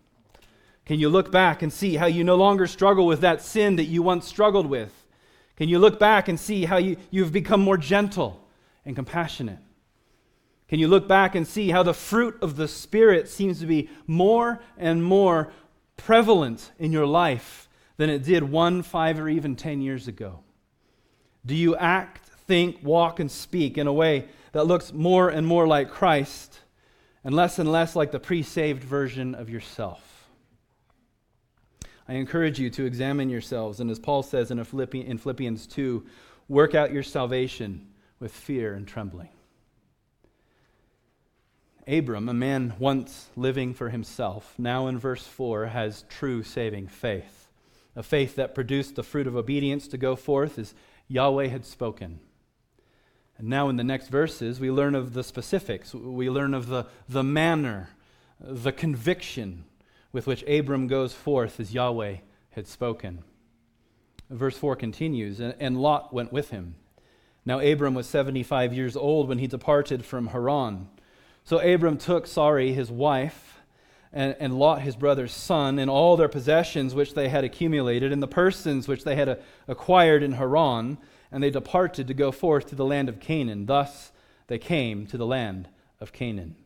Can 0.84 1.00
you 1.00 1.08
look 1.08 1.32
back 1.32 1.62
and 1.62 1.72
see 1.72 1.96
how 1.96 2.06
you 2.06 2.22
no 2.22 2.36
longer 2.36 2.68
struggle 2.68 3.06
with 3.06 3.22
that 3.22 3.42
sin 3.42 3.74
that 3.74 3.86
you 3.86 4.04
once 4.04 4.28
struggled 4.28 4.66
with? 4.66 5.01
Can 5.62 5.68
you 5.68 5.78
look 5.78 6.00
back 6.00 6.26
and 6.26 6.40
see 6.40 6.64
how 6.64 6.78
you, 6.78 6.96
you've 7.12 7.30
become 7.30 7.60
more 7.60 7.76
gentle 7.76 8.44
and 8.84 8.96
compassionate? 8.96 9.60
Can 10.66 10.80
you 10.80 10.88
look 10.88 11.06
back 11.06 11.36
and 11.36 11.46
see 11.46 11.70
how 11.70 11.84
the 11.84 11.94
fruit 11.94 12.36
of 12.42 12.56
the 12.56 12.66
Spirit 12.66 13.28
seems 13.28 13.60
to 13.60 13.66
be 13.66 13.88
more 14.08 14.60
and 14.76 15.04
more 15.04 15.52
prevalent 15.96 16.72
in 16.80 16.90
your 16.90 17.06
life 17.06 17.68
than 17.96 18.10
it 18.10 18.24
did 18.24 18.42
one, 18.42 18.82
five, 18.82 19.20
or 19.20 19.28
even 19.28 19.54
ten 19.54 19.80
years 19.80 20.08
ago? 20.08 20.40
Do 21.46 21.54
you 21.54 21.76
act, 21.76 22.26
think, 22.48 22.82
walk, 22.82 23.20
and 23.20 23.30
speak 23.30 23.78
in 23.78 23.86
a 23.86 23.92
way 23.92 24.26
that 24.50 24.66
looks 24.66 24.92
more 24.92 25.28
and 25.28 25.46
more 25.46 25.68
like 25.68 25.92
Christ? 25.92 26.58
and 27.22 27.36
less 27.36 27.60
and 27.60 27.70
less 27.70 27.94
like 27.94 28.10
the 28.10 28.18
pre 28.18 28.42
saved 28.42 28.82
version 28.82 29.36
of 29.36 29.48
yourself. 29.48 30.11
I 32.12 32.16
encourage 32.16 32.60
you 32.60 32.68
to 32.68 32.84
examine 32.84 33.30
yourselves, 33.30 33.80
and 33.80 33.90
as 33.90 33.98
Paul 33.98 34.22
says 34.22 34.50
in 34.50 34.62
Philippians 34.62 35.66
2, 35.66 36.04
work 36.46 36.74
out 36.74 36.92
your 36.92 37.02
salvation 37.02 37.88
with 38.20 38.32
fear 38.32 38.74
and 38.74 38.86
trembling. 38.86 39.30
Abram, 41.88 42.28
a 42.28 42.34
man 42.34 42.74
once 42.78 43.30
living 43.34 43.72
for 43.72 43.88
himself, 43.88 44.54
now 44.58 44.88
in 44.88 44.98
verse 44.98 45.26
4 45.26 45.68
has 45.68 46.04
true 46.10 46.42
saving 46.42 46.88
faith, 46.88 47.48
a 47.96 48.02
faith 48.02 48.36
that 48.36 48.54
produced 48.54 48.94
the 48.94 49.02
fruit 49.02 49.26
of 49.26 49.34
obedience 49.34 49.88
to 49.88 49.96
go 49.96 50.14
forth 50.14 50.58
as 50.58 50.74
Yahweh 51.08 51.46
had 51.46 51.64
spoken. 51.64 52.20
And 53.38 53.48
now, 53.48 53.70
in 53.70 53.76
the 53.76 53.84
next 53.84 54.08
verses, 54.08 54.60
we 54.60 54.70
learn 54.70 54.94
of 54.94 55.14
the 55.14 55.24
specifics. 55.24 55.94
We 55.94 56.28
learn 56.28 56.52
of 56.52 56.66
the, 56.66 56.88
the 57.08 57.24
manner, 57.24 57.88
the 58.38 58.70
conviction 58.70 59.64
with 60.12 60.26
which 60.26 60.44
Abram 60.44 60.86
goes 60.86 61.12
forth 61.12 61.58
as 61.58 61.74
Yahweh 61.74 62.16
had 62.50 62.68
spoken. 62.68 63.24
Verse 64.30 64.56
4 64.56 64.76
continues 64.76 65.40
And 65.40 65.80
Lot 65.80 66.12
went 66.12 66.32
with 66.32 66.50
him. 66.50 66.76
Now, 67.44 67.58
Abram 67.58 67.94
was 67.94 68.06
75 68.06 68.72
years 68.72 68.96
old 68.96 69.28
when 69.28 69.38
he 69.38 69.46
departed 69.46 70.04
from 70.04 70.28
Haran. 70.28 70.88
So 71.44 71.58
Abram 71.58 71.98
took 71.98 72.26
Sarai, 72.26 72.72
his 72.72 72.90
wife, 72.90 73.60
and, 74.12 74.36
and 74.38 74.58
Lot, 74.58 74.82
his 74.82 74.94
brother's 74.94 75.32
son, 75.32 75.78
and 75.78 75.90
all 75.90 76.16
their 76.16 76.28
possessions 76.28 76.94
which 76.94 77.14
they 77.14 77.28
had 77.28 77.42
accumulated, 77.42 78.12
and 78.12 78.22
the 78.22 78.28
persons 78.28 78.86
which 78.86 79.02
they 79.02 79.16
had 79.16 79.28
uh, 79.28 79.36
acquired 79.66 80.22
in 80.22 80.32
Haran 80.32 80.98
and 81.32 81.42
they 81.42 81.50
departed 81.50 82.06
to 82.06 82.14
go 82.14 82.30
forth 82.30 82.66
to 82.66 82.74
the 82.76 82.84
land 82.84 83.08
of 83.08 83.18
Canaan. 83.18 83.64
Thus 83.66 84.12
they 84.46 84.58
came 84.58 85.06
to 85.06 85.16
the 85.16 85.26
land 85.26 85.68
of 85.98 86.12
Canaan. 86.12 86.56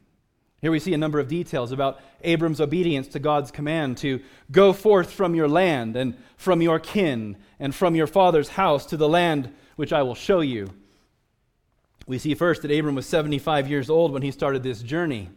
Here 0.67 0.73
we 0.73 0.81
see 0.81 0.95
a 0.95 0.99
number 0.99 1.21
of 1.21 1.29
details 1.29 1.71
about 1.71 2.01
Abram's 2.23 2.61
obedience 2.61 3.07
to 3.11 3.21
God's 3.21 3.53
command 3.53 3.99
to 3.99 4.21
go 4.51 4.73
forth 4.73 5.13
from 5.13 5.37
your 5.37 5.47
land 5.47 5.95
and 5.95 6.17
from 6.37 6.61
your 6.61 6.81
kin 6.81 7.37
and 7.61 7.73
from 7.73 7.95
your 7.95 8.09
father's 8.09 8.49
house 8.49 8.85
to 8.87 8.97
the 8.97 9.09
land 9.09 9.55
which 9.77 9.93
I 9.93 10.03
will 10.03 10.17
show 10.17 10.41
you. 10.41 10.69
We 12.09 12.19
see 12.19 12.35
first 12.35 12.63
that 12.63 12.77
Abram 12.77 12.97
was 12.97 13.07
75 13.07 13.71
years 13.71 13.89
old 13.89 14.11
when 14.11 14.23
he 14.23 14.33
started 14.33 14.65
this 14.65 14.83
journey. 14.83 15.31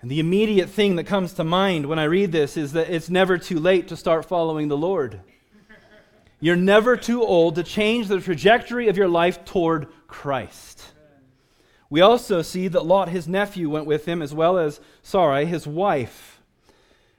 And 0.00 0.08
the 0.08 0.20
immediate 0.20 0.70
thing 0.70 0.94
that 0.94 1.08
comes 1.08 1.32
to 1.32 1.42
mind 1.42 1.86
when 1.86 1.98
I 1.98 2.04
read 2.04 2.30
this 2.30 2.56
is 2.56 2.70
that 2.74 2.88
it's 2.88 3.10
never 3.10 3.36
too 3.36 3.58
late 3.58 3.88
to 3.88 3.96
start 3.96 4.26
following 4.26 4.68
the 4.68 4.76
Lord. 4.76 5.18
You're 6.38 6.54
never 6.54 6.96
too 6.96 7.24
old 7.24 7.56
to 7.56 7.64
change 7.64 8.06
the 8.06 8.20
trajectory 8.20 8.86
of 8.86 8.96
your 8.96 9.08
life 9.08 9.44
toward 9.44 9.88
Christ. 10.06 10.84
We 11.90 12.00
also 12.00 12.40
see 12.40 12.68
that 12.68 12.86
Lot, 12.86 13.08
his 13.08 13.26
nephew, 13.26 13.68
went 13.68 13.84
with 13.84 14.06
him, 14.06 14.22
as 14.22 14.32
well 14.32 14.56
as 14.58 14.80
Sarai, 15.02 15.44
his 15.44 15.66
wife. 15.66 16.40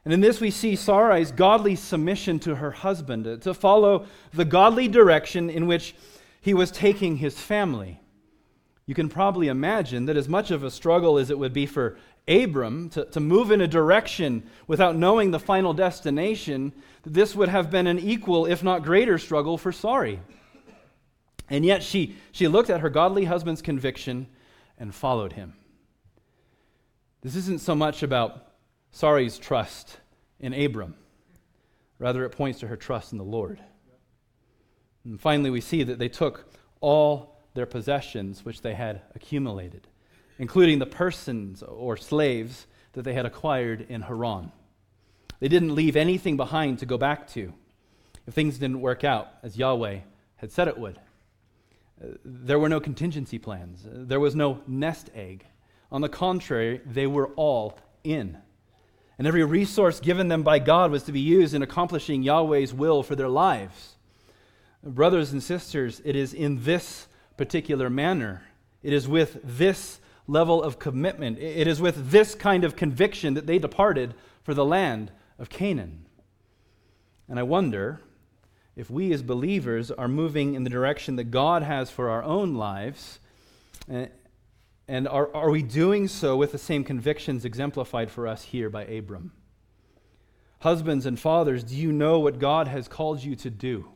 And 0.05 0.13
in 0.13 0.21
this, 0.21 0.39
we 0.39 0.49
see 0.49 0.75
Sarai's 0.75 1.31
godly 1.31 1.75
submission 1.75 2.39
to 2.39 2.55
her 2.55 2.71
husband, 2.71 3.27
uh, 3.27 3.37
to 3.37 3.53
follow 3.53 4.05
the 4.33 4.45
godly 4.45 4.87
direction 4.87 5.49
in 5.49 5.67
which 5.67 5.93
he 6.39 6.53
was 6.53 6.71
taking 6.71 7.17
his 7.17 7.39
family. 7.39 7.99
You 8.87 8.95
can 8.95 9.09
probably 9.09 9.49
imagine 9.49 10.05
that 10.05 10.17
as 10.17 10.27
much 10.27 10.49
of 10.49 10.63
a 10.63 10.71
struggle 10.71 11.17
as 11.17 11.29
it 11.29 11.37
would 11.37 11.53
be 11.53 11.65
for 11.65 11.97
Abram 12.27 12.89
to, 12.91 13.05
to 13.05 13.19
move 13.19 13.51
in 13.51 13.61
a 13.61 13.67
direction 13.67 14.43
without 14.67 14.95
knowing 14.95 15.31
the 15.31 15.39
final 15.39 15.73
destination, 15.73 16.73
this 17.03 17.35
would 17.35 17.49
have 17.49 17.69
been 17.69 17.87
an 17.87 17.99
equal, 17.99 18.45
if 18.45 18.63
not 18.63 18.83
greater, 18.83 19.17
struggle 19.17 19.57
for 19.57 19.71
Sarai. 19.71 20.19
And 21.49 21.65
yet 21.65 21.83
she, 21.83 22.15
she 22.31 22.47
looked 22.47 22.69
at 22.69 22.79
her 22.79 22.89
godly 22.89 23.25
husband's 23.25 23.61
conviction 23.61 24.27
and 24.81 24.93
followed 24.95 25.33
him. 25.33 25.53
This 27.21 27.35
isn't 27.35 27.61
so 27.61 27.75
much 27.75 28.01
about 28.01 28.47
Sarai's 28.91 29.37
trust 29.37 29.99
in 30.39 30.55
Abram, 30.55 30.95
rather, 31.99 32.25
it 32.25 32.31
points 32.31 32.59
to 32.61 32.67
her 32.67 32.75
trust 32.75 33.11
in 33.11 33.19
the 33.19 33.23
Lord. 33.23 33.61
And 35.05 35.21
finally, 35.21 35.51
we 35.51 35.61
see 35.61 35.83
that 35.83 35.99
they 35.99 36.09
took 36.09 36.51
all 36.81 37.39
their 37.53 37.67
possessions 37.67 38.43
which 38.43 38.61
they 38.61 38.73
had 38.73 39.03
accumulated, 39.13 39.87
including 40.39 40.79
the 40.79 40.87
persons 40.87 41.61
or 41.61 41.95
slaves 41.95 42.65
that 42.93 43.03
they 43.03 43.13
had 43.13 43.27
acquired 43.27 43.85
in 43.87 44.01
Haran. 44.01 44.51
They 45.39 45.47
didn't 45.47 45.75
leave 45.75 45.95
anything 45.95 46.37
behind 46.37 46.79
to 46.79 46.87
go 46.87 46.97
back 46.97 47.27
to 47.29 47.53
if 48.25 48.33
things 48.33 48.57
didn't 48.57 48.81
work 48.81 49.03
out 49.03 49.27
as 49.43 49.57
Yahweh 49.57 49.99
had 50.37 50.51
said 50.51 50.67
it 50.67 50.79
would. 50.79 50.99
There 52.23 52.59
were 52.59 52.69
no 52.69 52.79
contingency 52.79 53.37
plans, 53.37 53.85
there 53.85 54.19
was 54.19 54.35
no 54.35 54.61
nest 54.67 55.09
egg. 55.13 55.45
On 55.91 56.01
the 56.01 56.09
contrary, 56.09 56.81
they 56.85 57.05
were 57.05 57.27
all 57.35 57.77
in. 58.03 58.37
And 59.17 59.27
every 59.27 59.43
resource 59.43 59.99
given 59.99 60.29
them 60.29 60.41
by 60.41 60.59
God 60.59 60.89
was 60.89 61.03
to 61.03 61.11
be 61.11 61.19
used 61.19 61.53
in 61.53 61.61
accomplishing 61.61 62.23
Yahweh's 62.23 62.73
will 62.73 63.03
for 63.03 63.15
their 63.15 63.27
lives. 63.27 63.97
Brothers 64.83 65.31
and 65.31 65.43
sisters, 65.43 66.01
it 66.03 66.15
is 66.15 66.33
in 66.33 66.63
this 66.63 67.07
particular 67.37 67.89
manner, 67.89 68.43
it 68.81 68.93
is 68.93 69.07
with 69.07 69.39
this 69.43 69.99
level 70.27 70.63
of 70.63 70.79
commitment, 70.79 71.37
it 71.37 71.67
is 71.67 71.79
with 71.79 72.09
this 72.09 72.33
kind 72.33 72.63
of 72.63 72.75
conviction 72.75 73.35
that 73.35 73.45
they 73.45 73.59
departed 73.59 74.15
for 74.43 74.53
the 74.53 74.65
land 74.65 75.11
of 75.37 75.49
Canaan. 75.49 76.05
And 77.27 77.37
I 77.37 77.43
wonder 77.43 78.01
if 78.75 78.89
we 78.89 79.11
as 79.11 79.21
believers 79.21 79.91
are 79.91 80.07
moving 80.07 80.53
in 80.53 80.63
the 80.63 80.69
direction 80.69 81.15
that 81.17 81.25
God 81.25 81.63
has 81.63 81.89
for 81.89 82.09
our 82.09 82.23
own 82.23 82.55
lives, 82.55 83.19
eh, 83.89 84.07
and 84.87 85.07
are, 85.07 85.33
are 85.35 85.49
we 85.49 85.61
doing 85.61 86.07
so 86.07 86.35
with 86.35 86.51
the 86.51 86.57
same 86.57 86.83
convictions 86.83 87.45
exemplified 87.45 88.09
for 88.09 88.27
us 88.27 88.43
here 88.43 88.69
by 88.69 88.85
Abram? 88.85 89.31
Husbands 90.59 91.05
and 91.05 91.19
fathers, 91.19 91.63
do 91.63 91.75
you 91.75 91.91
know 91.91 92.19
what 92.19 92.39
God 92.39 92.67
has 92.67 92.87
called 92.87 93.23
you 93.23 93.35
to 93.37 93.49
do? 93.49 93.87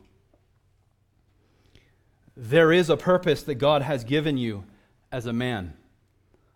There 2.36 2.72
is 2.72 2.90
a 2.90 2.96
purpose 2.96 3.42
that 3.44 3.54
God 3.54 3.82
has 3.82 4.04
given 4.04 4.36
you 4.36 4.64
as 5.10 5.26
a 5.26 5.32
man, 5.32 5.74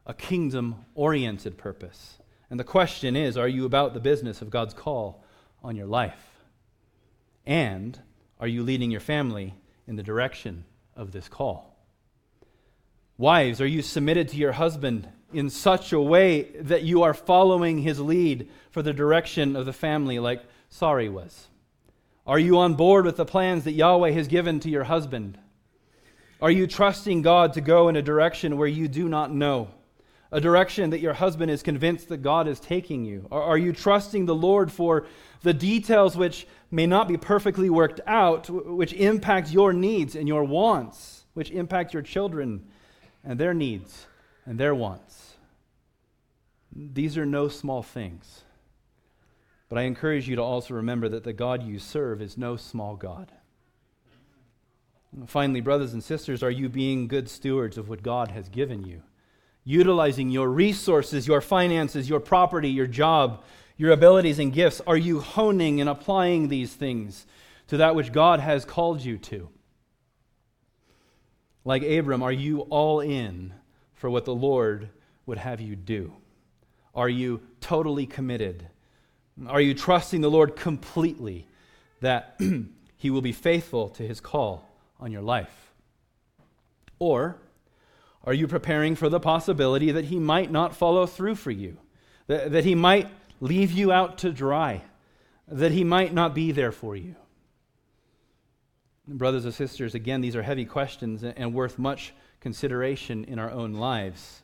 a 0.06 0.12
kingdom 0.12 0.84
oriented 0.94 1.56
purpose. 1.56 2.18
And 2.50 2.58
the 2.58 2.64
question 2.64 3.16
is 3.16 3.38
are 3.38 3.48
you 3.48 3.64
about 3.64 3.94
the 3.94 4.00
business 4.00 4.42
of 4.42 4.50
God's 4.50 4.74
call 4.74 5.24
on 5.62 5.76
your 5.76 5.86
life? 5.86 6.42
And 7.46 7.98
are 8.40 8.48
you 8.48 8.62
leading 8.62 8.90
your 8.90 9.00
family 9.00 9.54
in 9.86 9.96
the 9.96 10.02
direction 10.02 10.64
of 10.96 11.12
this 11.12 11.28
call? 11.28 11.76
Wives, 13.18 13.60
are 13.60 13.66
you 13.66 13.82
submitted 13.82 14.28
to 14.30 14.36
your 14.36 14.52
husband 14.52 15.06
in 15.32 15.50
such 15.50 15.92
a 15.92 16.00
way 16.00 16.44
that 16.54 16.82
you 16.82 17.02
are 17.02 17.14
following 17.14 17.78
his 17.78 18.00
lead 18.00 18.48
for 18.70 18.82
the 18.82 18.94
direction 18.94 19.54
of 19.54 19.66
the 19.66 19.72
family, 19.74 20.18
like 20.18 20.42
Sarai 20.70 21.10
was? 21.10 21.48
Are 22.26 22.38
you 22.38 22.58
on 22.58 22.74
board 22.74 23.04
with 23.04 23.16
the 23.16 23.26
plans 23.26 23.64
that 23.64 23.72
Yahweh 23.72 24.12
has 24.12 24.26
given 24.26 24.58
to 24.60 24.70
your 24.70 24.84
husband? 24.84 25.38
Are 26.40 26.50
you 26.50 26.66
trusting 26.66 27.20
God 27.20 27.52
to 27.52 27.60
go 27.60 27.88
in 27.88 27.96
a 27.96 28.02
direction 28.02 28.56
where 28.56 28.68
you 28.68 28.88
do 28.88 29.08
not 29.08 29.32
know? 29.32 29.68
A 30.32 30.40
direction 30.40 30.90
that 30.90 31.00
your 31.00 31.14
husband 31.14 31.50
is 31.50 31.62
convinced 31.62 32.08
that 32.08 32.18
God 32.18 32.46
is 32.46 32.60
taking 32.60 33.04
you? 33.04 33.26
Or 33.30 33.42
are 33.42 33.58
you 33.58 33.72
trusting 33.72 34.26
the 34.26 34.34
Lord 34.34 34.70
for 34.70 35.06
the 35.42 35.52
details 35.52 36.16
which 36.16 36.46
may 36.70 36.86
not 36.86 37.08
be 37.08 37.16
perfectly 37.16 37.68
worked 37.68 38.00
out, 38.06 38.48
which 38.48 38.92
impact 38.92 39.50
your 39.50 39.72
needs 39.72 40.14
and 40.14 40.28
your 40.28 40.44
wants, 40.44 41.24
which 41.34 41.50
impact 41.50 41.92
your 41.92 42.02
children 42.02 42.64
and 43.24 43.40
their 43.40 43.54
needs 43.54 44.06
and 44.46 44.58
their 44.58 44.74
wants. 44.74 45.34
These 46.72 47.18
are 47.18 47.26
no 47.26 47.48
small 47.48 47.82
things. 47.82 48.44
But 49.68 49.78
I 49.78 49.82
encourage 49.82 50.28
you 50.28 50.36
to 50.36 50.42
also 50.42 50.74
remember 50.74 51.08
that 51.08 51.24
the 51.24 51.32
God 51.32 51.64
you 51.64 51.78
serve 51.78 52.22
is 52.22 52.38
no 52.38 52.56
small 52.56 52.94
God. 52.94 53.32
Finally, 55.26 55.60
brothers 55.60 55.92
and 55.92 56.04
sisters, 56.04 56.42
are 56.42 56.50
you 56.50 56.68
being 56.68 57.08
good 57.08 57.28
stewards 57.28 57.76
of 57.76 57.88
what 57.88 58.02
God 58.02 58.30
has 58.30 58.48
given 58.48 58.84
you? 58.84 59.02
Utilizing 59.64 60.30
your 60.30 60.48
resources, 60.48 61.26
your 61.26 61.40
finances, 61.40 62.08
your 62.08 62.20
property, 62.20 62.70
your 62.70 62.86
job, 62.86 63.42
your 63.76 63.92
abilities 63.92 64.38
and 64.38 64.52
gifts, 64.52 64.80
are 64.86 64.96
you 64.96 65.20
honing 65.20 65.80
and 65.80 65.88
applying 65.88 66.48
these 66.48 66.72
things 66.72 67.26
to 67.68 67.76
that 67.78 67.94
which 67.94 68.12
God 68.12 68.40
has 68.40 68.64
called 68.64 69.02
you 69.02 69.16
to? 69.18 69.48
Like 71.64 71.82
Abram, 71.82 72.22
are 72.22 72.32
you 72.32 72.60
all 72.62 73.00
in 73.00 73.54
for 73.94 74.08
what 74.10 74.24
the 74.24 74.34
Lord 74.34 74.88
would 75.26 75.38
have 75.38 75.60
you 75.60 75.76
do? 75.76 76.12
Are 76.94 77.08
you 77.08 77.40
totally 77.60 78.06
committed? 78.06 78.66
Are 79.46 79.60
you 79.60 79.74
trusting 79.74 80.20
the 80.20 80.30
Lord 80.30 80.56
completely 80.56 81.46
that 82.00 82.38
He 82.96 83.10
will 83.10 83.22
be 83.22 83.32
faithful 83.32 83.88
to 83.90 84.06
His 84.06 84.20
call 84.20 84.68
on 84.98 85.12
your 85.12 85.22
life? 85.22 85.72
Or 86.98 87.38
are 88.24 88.34
you 88.34 88.46
preparing 88.46 88.94
for 88.96 89.08
the 89.08 89.20
possibility 89.20 89.90
that 89.90 90.06
He 90.06 90.18
might 90.18 90.50
not 90.50 90.76
follow 90.76 91.06
through 91.06 91.36
for 91.36 91.50
you? 91.50 91.78
That, 92.26 92.52
that 92.52 92.64
He 92.64 92.74
might 92.74 93.08
leave 93.40 93.72
you 93.72 93.90
out 93.90 94.18
to 94.18 94.30
dry, 94.30 94.82
that 95.48 95.72
he 95.72 95.82
might 95.82 96.12
not 96.12 96.34
be 96.34 96.52
there 96.52 96.72
for 96.72 96.94
you? 96.94 97.16
Brothers 99.08 99.44
and 99.44 99.54
sisters, 99.54 99.94
again, 99.94 100.20
these 100.20 100.36
are 100.36 100.42
heavy 100.42 100.66
questions 100.66 101.24
and 101.24 101.54
worth 101.54 101.78
much 101.78 102.12
consideration 102.40 103.24
in 103.24 103.38
our 103.38 103.50
own 103.50 103.74
lives. 103.74 104.42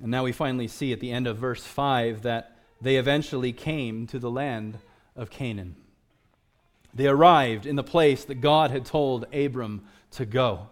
And 0.00 0.10
now 0.10 0.24
we 0.24 0.32
finally 0.32 0.68
see 0.68 0.92
at 0.92 1.00
the 1.00 1.10
end 1.10 1.26
of 1.26 1.36
verse 1.36 1.64
5 1.64 2.22
that 2.22 2.56
they 2.80 2.96
eventually 2.96 3.52
came 3.52 4.06
to 4.06 4.18
the 4.18 4.30
land 4.30 4.78
of 5.16 5.28
Canaan. 5.28 5.74
They 6.94 7.08
arrived 7.08 7.66
in 7.66 7.76
the 7.76 7.82
place 7.82 8.24
that 8.24 8.36
God 8.36 8.70
had 8.70 8.84
told 8.84 9.26
Abram 9.34 9.84
to 10.12 10.26
go. 10.26 10.68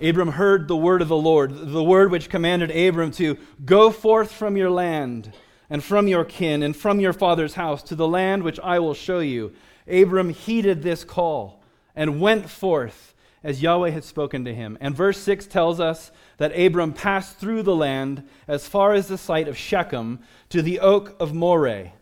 Abram 0.00 0.32
heard 0.32 0.66
the 0.66 0.76
word 0.76 1.02
of 1.02 1.08
the 1.08 1.16
Lord, 1.16 1.54
the 1.54 1.84
word 1.84 2.10
which 2.10 2.30
commanded 2.30 2.70
Abram 2.70 3.10
to 3.12 3.38
go 3.64 3.90
forth 3.90 4.32
from 4.32 4.56
your 4.56 4.70
land 4.70 5.32
and 5.70 5.82
from 5.82 6.08
your 6.08 6.24
kin 6.24 6.62
and 6.62 6.76
from 6.76 6.98
your 6.98 7.12
father's 7.12 7.54
house 7.54 7.82
to 7.84 7.94
the 7.94 8.08
land 8.08 8.42
which 8.42 8.58
I 8.60 8.78
will 8.78 8.94
show 8.94 9.20
you. 9.20 9.52
Abram 9.86 10.30
heeded 10.30 10.82
this 10.82 11.04
call 11.04 11.62
and 11.94 12.20
went 12.20 12.50
forth 12.50 13.14
as 13.44 13.62
Yahweh 13.62 13.90
had 13.90 14.04
spoken 14.04 14.44
to 14.44 14.54
him. 14.54 14.78
And 14.80 14.94
verse 14.94 15.18
6 15.18 15.46
tells 15.46 15.80
us 15.80 16.10
that 16.38 16.58
Abram 16.58 16.92
passed 16.92 17.38
through 17.38 17.62
the 17.62 17.74
land 17.74 18.28
as 18.46 18.68
far 18.68 18.94
as 18.94 19.08
the 19.08 19.18
site 19.18 19.48
of 19.48 19.56
Shechem 19.56 20.20
to 20.48 20.62
the 20.62 20.80
oak 20.80 21.16
of 21.20 21.34
Moreh. 21.34 21.92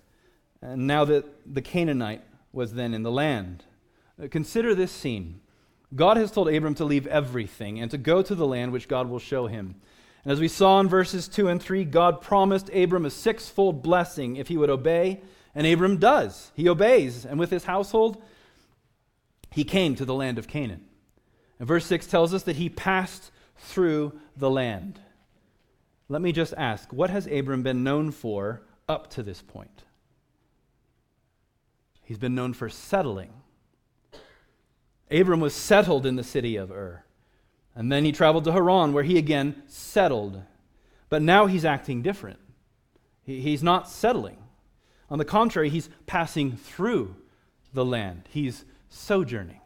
And 0.62 0.86
now 0.86 1.04
that 1.04 1.54
the 1.54 1.62
Canaanite 1.62 2.22
was 2.52 2.74
then 2.74 2.94
in 2.94 3.02
the 3.02 3.10
land. 3.10 3.64
Consider 4.30 4.74
this 4.74 4.92
scene. 4.92 5.40
God 5.94 6.16
has 6.16 6.31
told 6.31 6.48
Abram 6.48 6.74
to 6.76 6.85
leave 6.85 7.07
everything 7.07 7.81
and 7.81 7.90
to 7.90 7.98
go 7.98 8.22
to 8.22 8.35
the 8.35 8.46
land 8.46 8.72
which 8.72 8.88
God 8.88 9.09
will 9.09 9.18
show 9.18 9.46
him. 9.46 9.74
And 10.24 10.33
as 10.33 10.40
we 10.40 10.48
saw 10.48 10.81
in 10.81 10.88
verses 10.88 11.29
2 11.29 11.48
and 11.48 11.61
3, 11.61 11.85
God 11.85 12.20
promised 12.20 12.70
Abram 12.74 13.07
a 13.07 13.11
sixfold 13.11 13.83
blessing 13.83 14.37
if 14.37 14.48
he 14.48 14.57
would 14.57 14.70
obey, 14.70 15.20
and 15.55 15.66
Abram 15.66 15.98
does. 15.98 16.53
He 16.55 16.68
obeys, 16.68 17.24
and 17.24 17.38
with 17.38 17.50
his 17.50 17.64
household, 17.64 18.22
he 19.50 19.64
came 19.64 19.96
to 19.96 20.05
the 20.05 20.14
land 20.14 20.38
of 20.38 20.46
Canaan. 20.46 20.85
And 21.59 21.66
verse 21.66 21.87
6 21.87 22.07
tells 22.07 22.33
us 22.33 22.44
that 22.44 22.57
he 22.57 22.68
passed 22.68 23.33
through 23.57 24.18
the 24.37 24.50
land. 24.50 25.00
Let 26.09 26.22
me 26.22 26.33
just 26.33 26.55
ask 26.57 26.92
what 26.92 27.11
has 27.11 27.26
Abram 27.26 27.62
been 27.62 27.83
known 27.83 28.11
for 28.11 28.62
up 28.88 29.11
to 29.11 29.22
this 29.22 29.42
point? 29.42 29.85
He's 32.03 32.18
been 32.18 32.35
known 32.35 32.53
for 32.53 32.68
settling 32.68 33.33
Abram 35.11 35.40
was 35.40 35.55
settled 35.55 36.07
in 36.07 36.16
the 36.16 36.25
city 36.25 36.57
of 36.57 36.70
Ur. 36.70 37.05
And 37.75 37.90
then 37.90 38.05
he 38.05 38.12
traveled 38.12 38.44
to 38.44 38.53
Haran, 38.53 38.92
where 38.92 39.05
he 39.05 39.18
again 39.18 39.62
settled. 39.66 40.42
But 41.09 41.23
now 41.23 41.46
he's 41.46 41.64
acting 41.64 42.03
different. 42.03 42.38
He, 43.23 43.40
he's 43.40 43.62
not 43.62 43.88
settling. 43.88 44.38
On 45.09 45.18
the 45.18 45.25
contrary, 45.25 45.68
he's 45.68 45.88
passing 46.07 46.57
through 46.57 47.16
the 47.73 47.85
land, 47.85 48.29
he's 48.31 48.64
sojourning. 48.88 49.61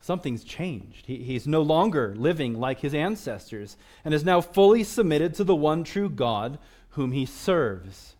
Something's 0.00 0.44
changed. 0.44 1.06
He, 1.06 1.16
he's 1.16 1.48
no 1.48 1.62
longer 1.62 2.14
living 2.16 2.58
like 2.58 2.80
his 2.80 2.94
ancestors 2.94 3.76
and 4.04 4.14
is 4.14 4.24
now 4.24 4.40
fully 4.40 4.84
submitted 4.84 5.34
to 5.34 5.44
the 5.44 5.56
one 5.56 5.82
true 5.82 6.08
God 6.08 6.58
whom 6.90 7.10
he 7.10 7.26
serves. 7.26 8.14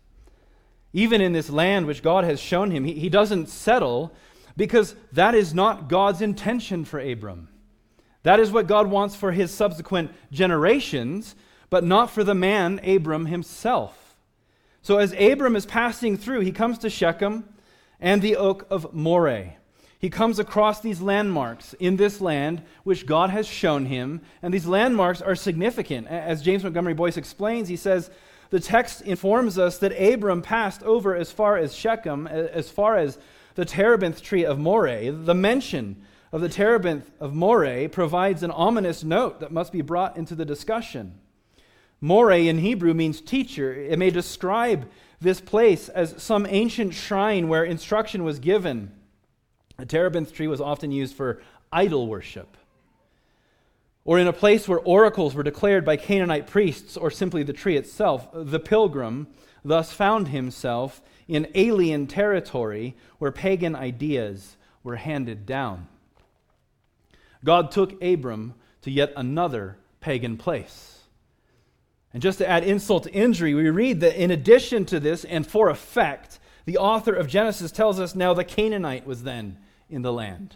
Even 0.91 1.21
in 1.21 1.31
this 1.31 1.49
land 1.49 1.85
which 1.85 2.03
God 2.03 2.23
has 2.23 2.39
shown 2.39 2.71
him, 2.71 2.83
he 2.83 3.07
doesn't 3.07 3.47
settle 3.47 4.11
because 4.57 4.95
that 5.13 5.35
is 5.35 5.53
not 5.53 5.87
God's 5.87 6.21
intention 6.21 6.83
for 6.83 6.99
Abram. 6.99 7.47
That 8.23 8.41
is 8.41 8.51
what 8.51 8.67
God 8.67 8.87
wants 8.87 9.15
for 9.15 9.31
his 9.31 9.51
subsequent 9.51 10.11
generations, 10.31 11.35
but 11.69 11.85
not 11.85 12.09
for 12.09 12.25
the 12.25 12.35
man, 12.35 12.81
Abram 12.83 13.27
himself. 13.27 14.15
So 14.81 14.97
as 14.97 15.13
Abram 15.13 15.55
is 15.55 15.65
passing 15.65 16.17
through, 16.17 16.41
he 16.41 16.51
comes 16.51 16.79
to 16.79 16.89
Shechem 16.89 17.47
and 17.99 18.21
the 18.21 18.35
oak 18.35 18.67
of 18.69 18.93
Moreh. 18.93 19.53
He 19.99 20.09
comes 20.09 20.39
across 20.39 20.81
these 20.81 21.01
landmarks 21.01 21.73
in 21.73 21.97
this 21.97 22.21
land 22.21 22.63
which 22.83 23.05
God 23.05 23.29
has 23.29 23.47
shown 23.47 23.85
him, 23.85 24.21
and 24.41 24.53
these 24.53 24.67
landmarks 24.67 25.21
are 25.21 25.35
significant. 25.35 26.07
As 26.07 26.41
James 26.41 26.63
Montgomery 26.63 26.93
Boice 26.93 27.17
explains, 27.17 27.67
he 27.67 27.75
says, 27.75 28.11
the 28.49 28.59
text 28.59 29.01
informs 29.01 29.57
us 29.57 29.77
that 29.79 29.91
Abram 29.91 30.41
passed 30.41 30.83
over 30.83 31.15
as 31.15 31.31
far 31.31 31.57
as 31.57 31.75
Shechem, 31.75 32.27
as 32.27 32.69
far 32.69 32.97
as 32.97 33.17
the 33.57 33.65
terebinth 33.65 34.21
tree 34.21 34.45
of 34.45 34.59
Moreh, 34.59 35.11
the 35.11 35.33
mention 35.33 35.95
of 36.31 36.41
the 36.41 36.47
terebinth 36.47 37.09
of 37.19 37.33
Moreh 37.33 37.89
provides 37.89 38.43
an 38.43 38.51
ominous 38.51 39.03
note 39.03 39.39
that 39.39 39.51
must 39.51 39.71
be 39.71 39.81
brought 39.81 40.15
into 40.15 40.35
the 40.35 40.45
discussion. 40.45 41.19
Moreh 41.99 42.47
in 42.47 42.59
Hebrew 42.59 42.93
means 42.93 43.19
teacher. 43.19 43.73
It 43.73 43.97
may 43.97 44.11
describe 44.11 44.87
this 45.19 45.41
place 45.41 45.89
as 45.89 46.21
some 46.21 46.45
ancient 46.47 46.93
shrine 46.93 47.47
where 47.47 47.63
instruction 47.63 48.23
was 48.23 48.37
given. 48.37 48.91
A 49.79 49.87
terebinth 49.87 50.33
tree 50.33 50.47
was 50.47 50.61
often 50.61 50.91
used 50.91 51.15
for 51.15 51.41
idol 51.71 52.05
worship. 52.05 52.57
Or 54.05 54.19
in 54.19 54.27
a 54.27 54.33
place 54.33 54.67
where 54.67 54.79
oracles 54.79 55.33
were 55.33 55.41
declared 55.41 55.83
by 55.83 55.97
Canaanite 55.97 56.45
priests, 56.45 56.95
or 56.95 57.09
simply 57.09 57.41
the 57.41 57.53
tree 57.53 57.75
itself, 57.75 58.27
the 58.31 58.59
pilgrim 58.59 59.25
thus 59.65 59.91
found 59.91 60.27
himself 60.27 61.01
in 61.27 61.47
alien 61.55 62.07
territory 62.07 62.95
where 63.19 63.31
pagan 63.31 63.75
ideas 63.75 64.57
were 64.83 64.95
handed 64.95 65.45
down. 65.45 65.87
God 67.43 67.71
took 67.71 68.01
Abram 68.01 68.53
to 68.81 68.91
yet 68.91 69.13
another 69.15 69.77
pagan 69.99 70.37
place. 70.37 70.99
And 72.13 72.21
just 72.21 72.37
to 72.37 72.49
add 72.49 72.63
insult 72.63 73.03
to 73.03 73.11
injury, 73.11 73.53
we 73.53 73.69
read 73.69 73.99
that 73.99 74.21
in 74.21 74.31
addition 74.31 74.85
to 74.85 74.99
this, 74.99 75.25
and 75.25 75.45
for 75.45 75.69
effect, 75.69 76.39
the 76.65 76.77
author 76.77 77.13
of 77.13 77.27
Genesis 77.27 77.71
tells 77.71 77.99
us 77.99 78.15
now 78.15 78.33
the 78.33 78.43
Canaanite 78.43 79.05
was 79.05 79.23
then 79.23 79.57
in 79.89 80.01
the 80.01 80.13
land. 80.13 80.55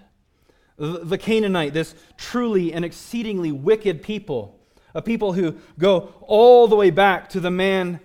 The 0.78 1.18
Canaanite, 1.18 1.74
this 1.74 1.94
truly 2.18 2.74
and 2.74 2.84
exceedingly 2.84 3.52
wicked 3.52 4.02
people, 4.02 4.60
a 4.96 5.02
people 5.02 5.34
who 5.34 5.58
go 5.78 6.14
all 6.22 6.68
the 6.68 6.76
way 6.76 6.90
back 6.90 7.30
to 7.30 7.40
the 7.40 7.52
man, 7.52 8.00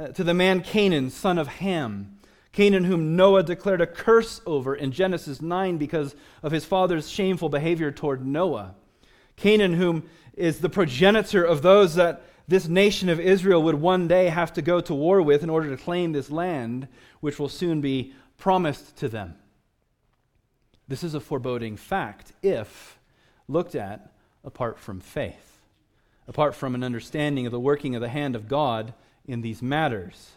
Uh, 0.00 0.08
to 0.08 0.24
the 0.24 0.32
man 0.32 0.62
Canaan, 0.62 1.10
son 1.10 1.36
of 1.36 1.46
Ham. 1.46 2.16
Canaan, 2.52 2.84
whom 2.84 3.16
Noah 3.16 3.42
declared 3.42 3.82
a 3.82 3.86
curse 3.86 4.40
over 4.46 4.74
in 4.74 4.92
Genesis 4.92 5.42
9 5.42 5.76
because 5.76 6.14
of 6.42 6.52
his 6.52 6.64
father's 6.64 7.10
shameful 7.10 7.50
behavior 7.50 7.90
toward 7.90 8.26
Noah. 8.26 8.74
Canaan, 9.36 9.74
whom 9.74 10.08
is 10.32 10.60
the 10.60 10.70
progenitor 10.70 11.44
of 11.44 11.60
those 11.60 11.96
that 11.96 12.22
this 12.48 12.66
nation 12.66 13.10
of 13.10 13.20
Israel 13.20 13.62
would 13.62 13.74
one 13.74 14.08
day 14.08 14.28
have 14.28 14.54
to 14.54 14.62
go 14.62 14.80
to 14.80 14.94
war 14.94 15.20
with 15.20 15.42
in 15.42 15.50
order 15.50 15.68
to 15.68 15.82
claim 15.82 16.12
this 16.12 16.30
land, 16.30 16.88
which 17.20 17.38
will 17.38 17.50
soon 17.50 17.82
be 17.82 18.14
promised 18.38 18.96
to 18.96 19.08
them. 19.08 19.34
This 20.88 21.04
is 21.04 21.12
a 21.12 21.20
foreboding 21.20 21.76
fact 21.76 22.32
if 22.42 22.98
looked 23.48 23.74
at 23.74 24.12
apart 24.44 24.78
from 24.78 24.98
faith, 24.98 25.60
apart 26.26 26.54
from 26.54 26.74
an 26.74 26.82
understanding 26.82 27.44
of 27.44 27.52
the 27.52 27.60
working 27.60 27.94
of 27.94 28.00
the 28.00 28.08
hand 28.08 28.34
of 28.34 28.48
God 28.48 28.94
in 29.26 29.40
these 29.40 29.62
matters. 29.62 30.32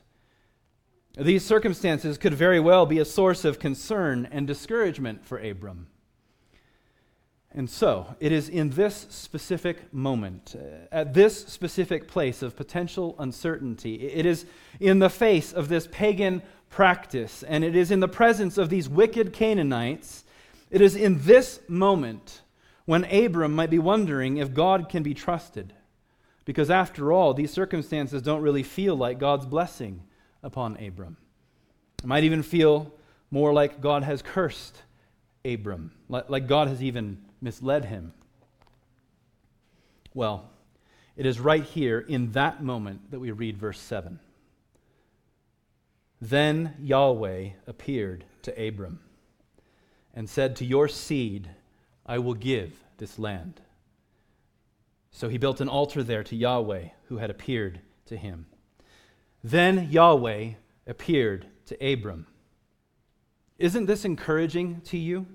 These 1.17 1.45
circumstances 1.45 2.17
could 2.17 2.33
very 2.33 2.59
well 2.59 2.85
be 2.85 2.99
a 2.99 3.05
source 3.05 3.45
of 3.45 3.59
concern 3.59 4.27
and 4.31 4.47
discouragement 4.47 5.25
for 5.25 5.37
Abram. 5.37 5.87
And 7.55 7.69
so, 7.69 8.15
it 8.19 8.31
is 8.31 8.49
in 8.49 8.71
this 8.71 9.05
specific 9.09 9.93
moment, 9.93 10.55
uh, 10.57 10.87
at 10.91 11.13
this 11.13 11.45
specific 11.45 12.07
place 12.07 12.41
of 12.41 12.55
potential 12.55 13.15
uncertainty, 13.19 14.07
it 14.07 14.25
is 14.25 14.47
in 14.79 14.97
the 14.97 15.09
face 15.09 15.53
of 15.53 15.69
this 15.69 15.87
pagan 15.91 16.41
practice, 16.71 17.43
and 17.43 17.63
it 17.63 17.75
is 17.75 17.91
in 17.91 17.99
the 17.99 18.07
presence 18.07 18.57
of 18.57 18.69
these 18.69 18.89
wicked 18.89 19.33
Canaanites, 19.33 20.23
it 20.71 20.81
is 20.81 20.95
in 20.95 21.21
this 21.21 21.59
moment 21.67 22.41
when 22.85 23.03
Abram 23.05 23.53
might 23.53 23.69
be 23.69 23.77
wondering 23.77 24.37
if 24.37 24.55
God 24.55 24.89
can 24.89 25.03
be 25.03 25.13
trusted. 25.13 25.73
Because 26.45 26.69
after 26.69 27.11
all, 27.11 27.33
these 27.33 27.51
circumstances 27.51 28.21
don't 28.21 28.41
really 28.41 28.63
feel 28.63 28.95
like 28.95 29.19
God's 29.19 29.45
blessing 29.45 30.01
upon 30.41 30.77
Abram. 30.83 31.17
It 31.99 32.07
might 32.07 32.23
even 32.23 32.43
feel 32.43 32.91
more 33.31 33.53
like 33.53 33.81
God 33.81 34.03
has 34.03 34.21
cursed 34.21 34.81
Abram, 35.45 35.91
like 36.09 36.47
God 36.47 36.67
has 36.67 36.81
even 36.81 37.17
misled 37.41 37.85
him? 37.85 38.13
Well, 40.13 40.49
it 41.15 41.25
is 41.25 41.39
right 41.39 41.63
here 41.63 41.99
in 41.99 42.31
that 42.31 42.63
moment 42.63 43.11
that 43.11 43.19
we 43.19 43.31
read 43.31 43.57
verse 43.57 43.79
7. 43.79 44.19
Then 46.21 46.75
Yahweh 46.79 47.49
appeared 47.67 48.23
to 48.43 48.67
Abram 48.67 48.99
and 50.13 50.29
said, 50.29 50.55
To 50.55 50.65
your 50.65 50.87
seed 50.87 51.49
I 52.05 52.19
will 52.19 52.33
give 52.33 52.71
this 52.97 53.19
land. 53.19 53.59
So 55.13 55.29
he 55.29 55.37
built 55.37 55.61
an 55.61 55.69
altar 55.69 56.03
there 56.03 56.23
to 56.23 56.35
Yahweh, 56.35 56.89
who 57.05 57.17
had 57.17 57.29
appeared 57.29 57.79
to 58.07 58.17
him. 58.17 58.47
Then 59.43 59.89
Yahweh 59.91 60.53
appeared 60.87 61.45
to 61.67 61.93
Abram. 61.93 62.25
Isn't 63.59 63.85
this 63.85 64.05
encouraging 64.05 64.81
to 64.85 64.97
you? 64.97 65.27